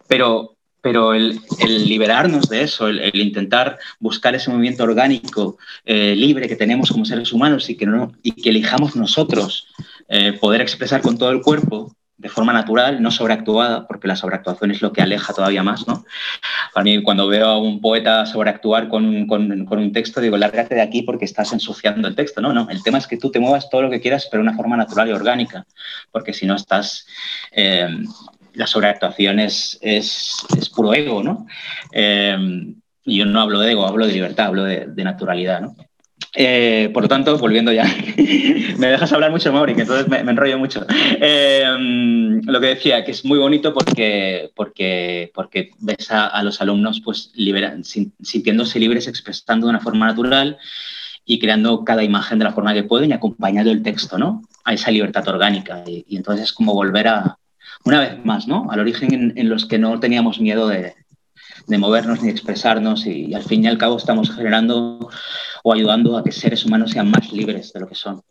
Pero, 0.07 0.55
pero 0.81 1.13
el, 1.13 1.39
liberarnos 1.59 2.49
de 2.49 2.61
eso, 2.61 2.87
el, 2.87 3.15
intentar 3.15 3.77
buscar 3.99 4.35
ese 4.35 4.49
movimiento 4.49 4.83
orgánico 4.83 5.57
eh, 5.85 6.15
libre 6.15 6.47
que 6.47 6.55
tenemos 6.55 6.91
como 6.91 7.05
seres 7.05 7.33
humanos 7.33 7.69
y 7.69 7.75
que, 7.75 7.85
no, 7.85 8.11
y 8.23 8.31
que 8.31 8.49
elijamos 8.49 8.95
nosotros 8.95 9.67
eh, 10.07 10.33
poder 10.33 10.61
expresar 10.61 11.01
con 11.01 11.17
todo 11.17 11.31
el 11.31 11.41
cuerpo, 11.41 11.93
de 12.17 12.29
forma 12.29 12.51
natural, 12.51 13.01
no 13.01 13.11
sobreactuada, 13.11 13.85
porque 13.85 14.07
la 14.07 14.15
sobreactuación 14.15 14.71
es 14.71 14.81
lo 14.81 14.91
que 14.91 15.01
aleja 15.01 15.33
todavía 15.33 15.61
más, 15.61 15.87
¿no? 15.87 16.03
Para 16.73 16.83
mí, 16.83 17.01
cuando 17.03 17.27
veo 17.27 17.45
a 17.45 17.59
un 17.59 17.79
poeta 17.79 18.25
sobreactuar 18.25 18.87
con, 18.89 19.27
con, 19.27 19.67
un 19.69 19.91
texto, 19.91 20.19
digo, 20.19 20.35
lárgate 20.37 20.75
de 20.75 20.81
aquí 20.81 21.03
porque 21.03 21.25
estás 21.25 21.53
ensuciando 21.53 22.07
el 22.07 22.15
texto. 22.15 22.41
No, 22.41 22.53
no, 22.53 22.67
el 22.69 22.81
tema 22.81 22.97
es 22.97 23.07
que 23.07 23.17
tú 23.17 23.29
te 23.29 23.39
muevas 23.39 23.69
todo 23.69 23.83
lo 23.83 23.89
que 23.89 24.01
quieras, 24.01 24.27
pero 24.31 24.41
de 24.41 24.49
una 24.49 24.57
forma 24.57 24.77
natural 24.77 25.09
y 25.09 25.13
orgánica, 25.13 25.65
porque 26.11 26.33
si 26.33 26.45
no 26.45 26.55
estás... 26.55 27.05
Eh, 27.51 27.87
la 28.53 28.65
sobreactuación 28.65 29.39
es, 29.39 29.77
es, 29.81 30.35
puro 30.75 30.91
ego, 30.95 31.21
¿no? 31.21 31.45
Eh, 31.91 32.35
yo 33.05 33.25
no 33.25 33.39
hablo 33.39 33.59
de 33.59 33.71
ego, 33.71 33.85
hablo 33.85 34.05
de 34.05 34.13
libertad, 34.13 34.47
hablo 34.47 34.63
de, 34.63 35.03
naturalidad, 35.03 35.61
¿no? 35.61 35.75
Eh, 36.33 36.89
por 36.93 37.03
lo 37.03 37.09
tanto, 37.09 37.37
volviendo 37.37 37.71
ya, 37.71 37.85
me 38.77 38.87
dejas 38.87 39.11
hablar 39.11 39.31
mucho, 39.31 39.51
Mauri, 39.51 39.75
que 39.75 39.81
entonces 39.81 40.07
me, 40.07 40.19
enrollo 40.19 40.59
mucho. 40.59 40.85
Eh, 41.19 41.65
lo 42.43 42.59
que 42.59 42.67
decía, 42.67 43.03
que 43.03 43.11
es 43.11 43.25
muy 43.25 43.39
bonito 43.39 43.73
porque, 43.73 44.51
porque, 44.55 45.31
porque 45.33 45.71
ves 45.79 46.11
a, 46.11 46.41
los 46.43 46.61
alumnos 46.61 47.01
pues, 47.03 47.31
sintiéndose 48.21 48.79
libres, 48.79 49.07
expresando 49.07 49.67
de 49.67 49.71
una 49.71 49.79
forma 49.79 50.05
natural 50.05 50.57
y 51.25 51.39
creando 51.39 51.83
cada 51.83 52.03
imagen 52.03 52.39
de 52.39 52.45
la 52.45 52.53
forma 52.53 52.73
que 52.73 52.83
pueden 52.83 53.09
y 53.09 53.13
acompañando 53.13 53.71
el 53.71 53.83
texto, 53.83 54.17
¿no? 54.17 54.43
A 54.63 54.73
esa 54.73 54.91
libertad 54.91 55.27
orgánica. 55.27 55.83
Y, 55.85 56.15
entonces 56.15 56.45
es 56.45 56.53
como 56.53 56.73
volver 56.73 57.07
a, 57.07 57.37
una 57.83 57.99
vez 57.99 58.23
más, 58.23 58.47
¿no? 58.47 58.67
Al 58.69 58.79
origen 58.79 59.33
en, 59.35 59.49
los 59.49 59.65
que 59.65 59.77
no 59.77 59.99
teníamos 59.99 60.39
miedo 60.39 60.67
de, 60.67 60.95
movernos 61.77 62.21
ni 62.21 62.29
expresarnos 62.29 63.05
y, 63.05 63.33
al 63.33 63.43
fin 63.43 63.63
y 63.63 63.67
al 63.67 63.77
cabo 63.77 63.97
estamos 63.97 64.33
generando 64.33 65.09
o 65.63 65.73
ayudando 65.73 66.17
a 66.17 66.23
que 66.23 66.31
seres 66.31 66.63
humanos 66.65 66.91
sean 66.91 67.11
más 67.11 67.31
libres 67.33 67.73
de 67.73 67.79
lo 67.81 67.87
que 67.87 67.95
son. 67.95 68.21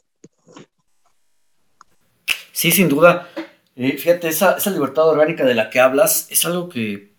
Sí, 2.52 2.70
sin 2.72 2.88
duda. 2.88 3.28
Eh, 3.74 3.98
fíjate, 3.98 4.28
esa, 4.28 4.56
esa, 4.56 4.70
libertad 4.70 5.06
orgánica 5.06 5.44
de 5.44 5.54
la 5.54 5.68
que 5.68 5.80
hablas 5.80 6.28
es 6.30 6.46
algo 6.46 6.70
que 6.70 6.92
eh, 6.94 7.10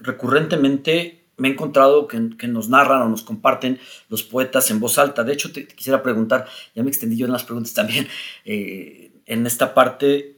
recurrentemente 0.00 1.18
me 1.38 1.48
he 1.48 1.52
encontrado 1.52 2.06
que, 2.08 2.48
nos 2.48 2.68
narran 2.68 3.02
o 3.02 3.08
nos 3.08 3.22
comparten 3.22 3.78
los 4.08 4.24
poetas 4.24 4.70
en 4.70 4.80
voz 4.80 4.98
alta. 4.98 5.24
De 5.24 5.32
hecho, 5.32 5.52
te, 5.52 5.66
quisiera 5.66 6.02
preguntar, 6.02 6.46
ya 6.74 6.82
me 6.82 6.90
extendí 6.90 7.16
yo 7.16 7.26
en 7.26 7.32
las 7.32 7.44
preguntas 7.44 7.72
también, 7.72 8.08
eh, 8.44 9.12
en 9.24 9.46
esta 9.46 9.72
parte, 9.72 10.37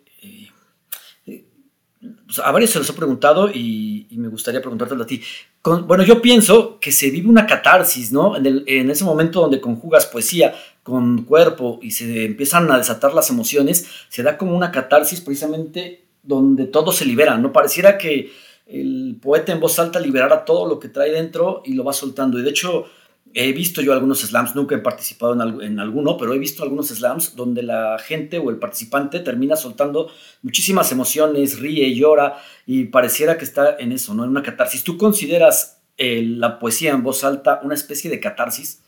a 2.42 2.50
varios 2.50 2.70
se 2.70 2.78
los 2.78 2.88
he 2.88 2.94
preguntado 2.94 3.50
y, 3.52 4.06
me 4.12 4.28
gustaría 4.28 4.60
preguntártelo 4.60 5.02
a 5.04 5.06
ti. 5.06 5.22
bueno, 5.62 6.02
yo 6.02 6.20
pienso 6.20 6.78
que 6.78 6.92
se 6.92 7.10
vive 7.10 7.28
una 7.28 7.46
catarsis, 7.46 8.12
¿no? 8.12 8.36
En, 8.36 8.64
en 8.66 8.90
ese 8.90 9.04
momento 9.04 9.40
donde 9.40 9.60
conjugas 9.60 10.06
poesía 10.06 10.54
con 10.82 11.24
cuerpo 11.24 11.78
y 11.82 11.90
se 11.92 12.24
empiezan 12.24 12.70
a 12.70 12.78
desatar 12.78 13.14
las 13.14 13.30
emociones, 13.30 13.86
se 14.08 14.22
da 14.22 14.36
como 14.36 14.56
una 14.56 14.70
catarsis 14.70 15.20
precisamente 15.20 16.04
donde 16.22 16.66
todo 16.66 16.92
se 16.92 17.04
libera, 17.04 17.38
¿no? 17.38 17.52
Pareciera 17.52 17.96
que 17.96 18.30
el 18.66 19.18
poeta 19.20 19.52
en 19.52 19.60
voz 19.60 19.78
alta 19.78 19.98
liberara 19.98 20.44
todo 20.44 20.66
lo 20.66 20.78
que 20.78 20.88
trae 20.88 21.10
dentro 21.10 21.62
y 21.64 21.74
lo 21.74 21.84
va 21.84 21.92
soltando. 21.92 22.38
Y 22.38 22.42
de 22.42 22.50
hecho, 22.50 22.86
he 23.32 23.52
visto 23.52 23.80
yo 23.80 23.92
algunos 23.92 24.20
slams, 24.20 24.54
nunca 24.54 24.74
he 24.74 24.78
participado 24.78 25.34
en, 25.62 25.78
alguno, 25.78 26.16
pero 26.16 26.34
he 26.34 26.38
visto 26.38 26.62
algunos 26.62 26.88
slams 26.88 27.36
donde 27.36 27.62
la 27.62 27.98
gente 27.98 28.38
o 28.38 28.50
el 28.50 28.56
participante 28.56 29.20
termina 29.20 29.56
soltando 29.56 30.10
muchísimas 30.42 30.90
emociones, 30.90 31.60
ríe, 31.60 31.94
llora 31.94 32.38
y 32.66 32.84
pareciera 32.84 33.38
que 33.38 33.44
está 33.44 33.76
en 33.78 33.92
eso, 33.92 34.14
¿no? 34.14 34.24
En 34.24 34.30
una 34.30 34.42
catarsis. 34.42 34.82
¿Tú 34.82 34.98
consideras 34.98 35.80
eh, 35.96 36.22
la 36.24 36.58
poesía 36.58 36.90
en 36.90 37.02
voz 37.02 37.22
alta 37.22 37.60
una 37.62 37.74
especie 37.74 38.10
de 38.10 38.20
catarsis? 38.20 38.82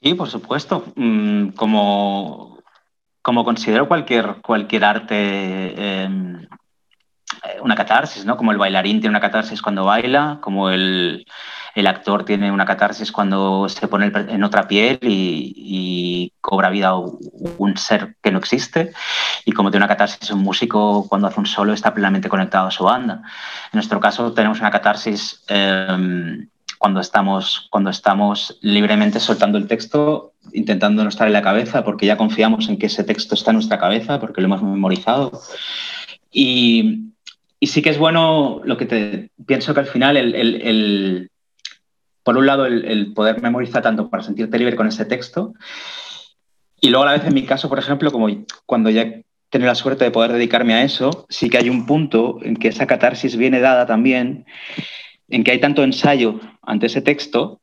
Sí, 0.00 0.14
por 0.14 0.28
supuesto. 0.28 0.84
Mm, 0.94 1.48
como, 1.50 2.62
como 3.20 3.44
considero 3.44 3.88
cualquier, 3.88 4.36
cualquier 4.42 4.84
arte 4.84 6.02
em, 6.02 6.46
una 7.62 7.74
catarsis, 7.74 8.24
¿no? 8.24 8.36
Como 8.36 8.52
el 8.52 8.58
bailarín 8.58 9.00
tiene 9.00 9.12
una 9.12 9.20
catarsis 9.20 9.62
cuando 9.62 9.84
baila, 9.84 10.38
como 10.40 10.70
el, 10.70 11.26
actor 11.86 12.24
tiene 12.24 12.50
una 12.50 12.64
catarsis 12.64 13.12
cuando 13.12 13.68
se 13.68 13.86
pone 13.86 14.10
en 14.12 14.42
otra 14.42 14.66
piel 14.66 14.98
y, 15.02 16.32
cobra 16.40 16.70
vida 16.70 16.94
un 16.96 17.76
ser 17.76 18.16
que 18.22 18.30
no 18.30 18.38
existe, 18.38 18.92
y 19.44 19.52
como 19.52 19.70
tiene 19.70 19.84
una 19.84 19.94
catarsis 19.94 20.30
un 20.30 20.42
músico 20.42 21.06
cuando 21.08 21.26
hace 21.28 21.38
un 21.38 21.46
solo 21.46 21.72
está 21.72 21.92
plenamente 21.92 22.28
conectado 22.28 22.68
a 22.68 22.70
su 22.70 22.84
banda. 22.84 23.22
En 23.72 23.76
nuestro 23.76 24.00
caso 24.00 24.32
tenemos 24.32 24.60
una 24.60 24.70
catarsis 24.70 25.44
em, 25.48 26.48
cuando, 26.78 27.00
estamos, 27.00 27.68
cuando 27.70 27.90
estamos 27.90 28.58
libremente 28.62 29.20
soltando 29.20 29.58
el 29.58 29.66
texto, 29.66 30.32
intentando 30.52 31.02
no 31.02 31.10
estar 31.10 31.26
en 31.26 31.34
la 31.34 31.42
cabeza, 31.42 31.84
porque 31.84 32.06
ya 32.06 32.16
confiamos 32.16 32.68
en 32.68 32.78
que 32.78 32.86
ese 32.86 33.04
texto 33.04 33.34
está 33.34 33.50
en 33.50 33.56
nuestra 33.56 33.78
cabeza, 33.78 34.18
porque 34.20 34.40
lo 34.40 34.46
hemos 34.46 34.62
memorizado. 34.62 35.32
Y, 36.30 37.12
y 37.60 37.66
sí 37.66 37.82
que 37.82 37.90
es 37.90 37.98
bueno 37.98 38.60
lo 38.64 38.76
que 38.76 38.86
te 38.86 39.30
pienso 39.46 39.74
que 39.74 39.80
al 39.80 39.86
final 39.86 40.16
el, 40.16 41.30
por 42.22 42.36
un 42.36 42.46
lado 42.46 42.66
el, 42.66 43.12
poder 43.14 43.40
memorizar 43.42 43.82
tanto 43.82 44.08
para 44.10 44.22
sentirte 44.22 44.58
libre 44.58 44.76
con 44.76 44.86
ese 44.86 45.04
texto 45.04 45.54
y 46.80 46.90
luego 46.90 47.04
a 47.04 47.06
la 47.06 47.18
vez 47.18 47.26
en 47.26 47.34
mi 47.34 47.44
caso, 47.44 47.68
por 47.68 47.78
ejemplo, 47.78 48.12
como 48.12 48.28
cuando 48.66 48.90
ya 48.90 49.12
tengo 49.50 49.66
la 49.66 49.74
suerte 49.74 50.04
de 50.04 50.10
poder 50.10 50.32
dedicarme 50.32 50.74
a 50.74 50.84
eso, 50.84 51.26
sí 51.28 51.50
que 51.50 51.58
hay 51.58 51.70
un 51.70 51.86
punto 51.86 52.38
en 52.42 52.56
que 52.56 52.68
esa 52.68 52.86
catarsis 52.86 53.36
viene 53.36 53.60
dada 53.60 53.86
también, 53.86 54.46
en 55.28 55.42
que 55.42 55.52
hay 55.52 55.60
tanto 55.60 55.82
ensayo 55.82 56.38
ante 56.62 56.86
ese 56.86 57.02
texto, 57.02 57.60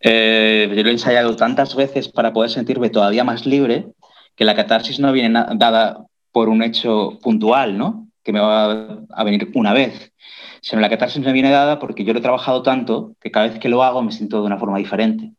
eh, 0.00 0.72
yo 0.74 0.82
lo 0.82 0.88
he 0.88 0.92
ensayado 0.92 1.36
tantas 1.36 1.74
veces 1.76 2.08
para 2.08 2.32
poder 2.32 2.50
sentirme 2.50 2.90
todavía 2.90 3.24
más 3.24 3.46
libre, 3.46 3.86
que 4.34 4.44
la 4.44 4.56
catarsis 4.56 4.98
no 4.98 5.12
viene 5.12 5.44
dada 5.54 6.04
por 6.32 6.48
un 6.48 6.62
hecho 6.62 7.18
puntual, 7.22 7.78
¿no? 7.78 8.05
Que 8.26 8.32
me 8.32 8.40
va 8.40 9.04
a 9.08 9.24
venir 9.24 9.52
una 9.54 9.72
vez, 9.72 10.12
sino 10.60 10.82
la 10.82 10.90
catarsis 10.90 11.22
me 11.22 11.32
viene 11.32 11.48
dada 11.48 11.78
porque 11.78 12.02
yo 12.02 12.12
lo 12.12 12.18
he 12.18 12.22
trabajado 12.22 12.60
tanto 12.60 13.14
que 13.20 13.30
cada 13.30 13.46
vez 13.46 13.60
que 13.60 13.68
lo 13.68 13.84
hago 13.84 14.02
me 14.02 14.10
siento 14.10 14.40
de 14.40 14.46
una 14.46 14.58
forma 14.58 14.78
diferente. 14.78 15.32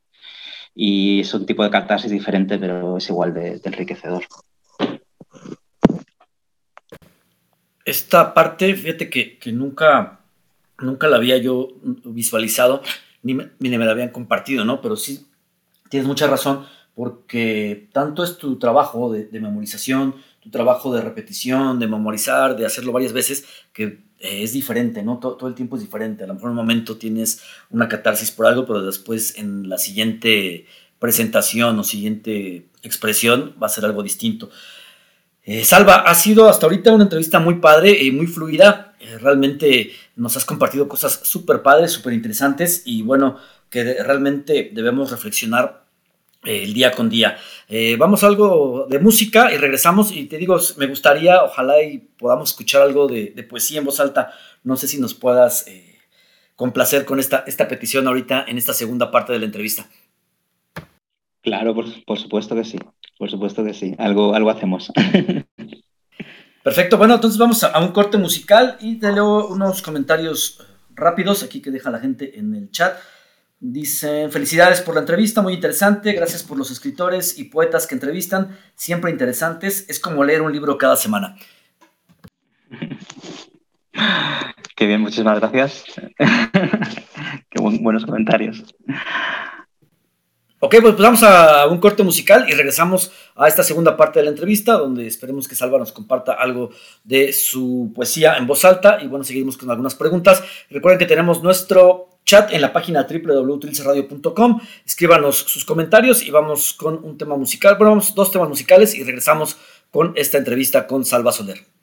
Y 0.73 1.19
es 1.19 1.33
un 1.33 1.45
tipo 1.45 1.65
de 1.65 1.69
catarsis 1.69 2.09
diferente, 2.09 2.57
pero 2.57 2.95
es 2.95 3.09
igual 3.09 3.33
de, 3.33 3.59
enriquecedor. 3.61 4.23
Esta 7.83 8.33
parte, 8.33 8.73
fíjate 8.73 9.09
que, 9.09 9.37
nunca, 9.51 10.21
nunca 10.79 11.09
la 11.09 11.17
había 11.17 11.37
yo 11.37 11.67
visualizado, 12.05 12.81
ni 13.21 13.33
me, 13.33 13.49
ni 13.59 13.77
me 13.77 13.85
la 13.85 13.91
habían 13.91 14.11
compartido, 14.11 14.63
¿no? 14.63 14.79
Pero 14.79 14.95
sí, 14.95 15.27
tienes 15.89 16.07
mucha 16.07 16.27
razón, 16.27 16.65
porque 16.97 17.89
tanto 17.93 18.23
es 18.23 18.39
tu 18.39 18.57
trabajo 18.57 19.11
de, 19.13 19.29
memorización, 19.39 20.15
trabajo 20.51 20.91
de 20.91 21.01
repetición, 21.01 21.77
de 21.77 21.85
memorizar, 21.85 22.57
de 22.57 22.65
hacerlo 22.65 22.91
varias 22.91 23.13
veces, 23.13 23.45
que 23.71 23.99
eh, 24.19 24.41
es 24.41 24.51
diferente, 24.51 25.03
¿no? 25.03 25.19
Todo, 25.19 25.47
el 25.47 25.53
tiempo 25.53 25.75
es 25.75 25.83
diferente. 25.83 26.23
A 26.23 26.27
lo 26.27 26.33
mejor 26.33 26.47
en 26.47 26.51
un 26.53 26.55
momento 26.55 26.97
tienes 26.97 27.43
una 27.69 27.87
catarsis 27.87 28.31
por 28.31 28.47
algo, 28.47 28.65
pero 28.65 28.81
después 28.81 29.37
en 29.37 29.69
la 29.69 29.77
siguiente 29.77 30.65
presentación 30.97 31.77
o 31.77 31.83
siguiente 31.83 32.65
expresión 32.81 33.53
va 33.61 33.67
a 33.67 33.69
ser 33.69 33.85
algo 33.85 34.01
distinto. 34.01 34.49
Eh, 35.43 35.63
Salva, 35.65 35.97
ha 35.97 36.15
sido 36.15 36.49
hasta 36.49 36.65
ahorita 36.65 36.91
una 36.91 37.03
entrevista 37.03 37.39
muy 37.39 37.59
padre 37.59 37.91
y 37.91 38.09
muy 38.09 38.25
fluida. 38.25 38.95
Eh, 38.99 39.19
realmente 39.19 39.91
nos 40.15 40.35
has 40.35 40.45
compartido 40.45 40.87
cosas 40.87 41.19
súper 41.25 41.61
padres, 41.61 41.91
súper 41.91 42.13
interesantes 42.13 42.81
y 42.85 43.03
bueno, 43.03 43.37
que 43.69 44.01
realmente 44.01 44.71
debemos 44.73 45.11
reflexionar 45.11 45.85
el 46.47 46.73
día 46.73 46.91
con 46.91 47.09
día. 47.09 47.37
Eh, 47.67 47.95
vamos 47.97 48.23
a 48.23 48.27
algo 48.27 48.87
de 48.89 48.99
música 48.99 49.51
y 49.51 49.57
regresamos 49.57 50.11
y 50.11 50.25
te 50.25 50.37
digo, 50.37 50.57
me 50.77 50.87
gustaría, 50.87 51.43
ojalá 51.43 51.81
y 51.81 51.97
podamos 51.97 52.51
escuchar 52.51 52.81
algo 52.81 53.07
de, 53.07 53.31
poesía 53.49 53.79
en 53.79 53.85
voz 53.85 53.99
alta. 53.99 54.31
No 54.63 54.77
sé 54.77 54.87
si 54.87 54.99
nos 54.99 55.13
puedas 55.13 55.67
eh, 55.67 55.99
complacer 56.55 57.05
con 57.05 57.19
esta, 57.19 57.43
esta 57.47 57.67
petición 57.67 58.07
ahorita 58.07 58.45
en 58.47 58.57
esta 58.57 58.73
segunda 58.73 59.11
parte 59.11 59.33
de 59.33 59.39
la 59.39 59.45
entrevista. 59.45 59.87
Claro, 61.41 61.75
por, 61.75 62.17
supuesto 62.17 62.55
que 62.55 62.63
sí, 62.63 62.77
por 63.17 63.29
supuesto 63.29 63.63
que 63.63 63.73
sí, 63.73 63.95
algo, 63.97 64.33
algo 64.33 64.49
hacemos. 64.49 64.91
Perfecto, 66.63 66.97
bueno, 66.97 67.15
entonces 67.15 67.37
vamos 67.37 67.63
a, 67.63 67.67
a 67.67 67.79
un 67.81 67.93
corte 67.93 68.17
musical 68.17 68.77
y 68.81 68.99
te 68.99 69.11
leo 69.13 69.47
unos 69.47 69.81
comentarios 69.81 70.61
rápidos 70.97 71.43
aquí 71.43 71.61
que 71.61 71.71
deja 71.71 71.89
la 71.89 71.99
gente 71.99 72.37
en 72.37 72.53
el 72.55 72.71
chat. 72.71 72.97
Dicen, 73.59 74.31
felicidades 74.31 74.81
por 74.81 74.93
la 74.93 75.01
entrevista, 75.01 75.41
muy 75.41 75.53
interesante, 75.53 76.13
gracias 76.13 76.43
por 76.43 76.59
los 76.59 76.69
escritores 76.69 77.39
y 77.39 77.45
poetas 77.45 77.87
que 77.87 77.95
entrevistan, 77.95 78.55
siempre 78.75 79.09
interesantes, 79.09 79.85
es 79.89 79.99
como 79.99 80.23
leer 80.23 80.43
un 80.43 80.51
libro 80.51 80.77
cada 80.77 80.95
semana. 80.95 81.35
Qué 84.75 84.85
bien, 84.85 85.01
muchísimas 85.01 85.39
gracias. 85.39 85.85
Qué 87.49 87.59
buenos 87.59 88.05
comentarios. 88.05 88.63
Ok, 90.59 90.75
pues 90.81 90.97
vamos 90.97 91.23
a 91.23 91.65
un 91.67 91.79
corte 91.79 92.03
musical 92.03 92.45
y 92.47 92.53
regresamos 92.53 93.11
a 93.35 93.47
esta 93.47 93.63
segunda 93.63 93.97
parte 93.97 94.19
de 94.19 94.25
la 94.25 94.31
entrevista, 94.31 94.73
donde 94.73 95.07
esperemos 95.07 95.47
que 95.47 95.55
Salva 95.55 95.79
nos 95.79 95.91
comparta 95.91 96.33
algo 96.33 96.69
de 97.03 97.33
su 97.33 97.91
poesía 97.95 98.37
en 98.37 98.45
voz 98.45 98.65
alta. 98.65 98.99
Y 99.01 99.07
bueno, 99.07 99.23
seguimos 99.23 99.57
con 99.57 99.71
algunas 99.71 99.95
preguntas. 99.95 100.43
Recuerden 100.69 100.99
que 100.99 101.05
tenemos 101.05 101.41
nuestro 101.41 102.16
chat 102.27 102.53
en 102.53 102.61
la 102.61 102.73
página 102.73 103.07
www.trilceradio.com. 103.09 104.59
Escríbanos 104.85 105.37
sus 105.37 105.65
comentarios 105.65 106.21
y 106.21 106.29
vamos 106.29 106.73
con 106.73 107.03
un 107.03 107.17
tema 107.17 107.37
musical. 107.37 107.75
Bueno, 107.77 107.91
vamos 107.91 108.13
dos 108.13 108.31
temas 108.31 108.49
musicales 108.49 108.93
y 108.93 109.03
regresamos 109.03 109.57
con 109.89 110.11
esta 110.15 110.37
entrevista 110.37 110.85
con 110.85 111.05
Salva 111.05 111.31
Soler. 111.31 111.76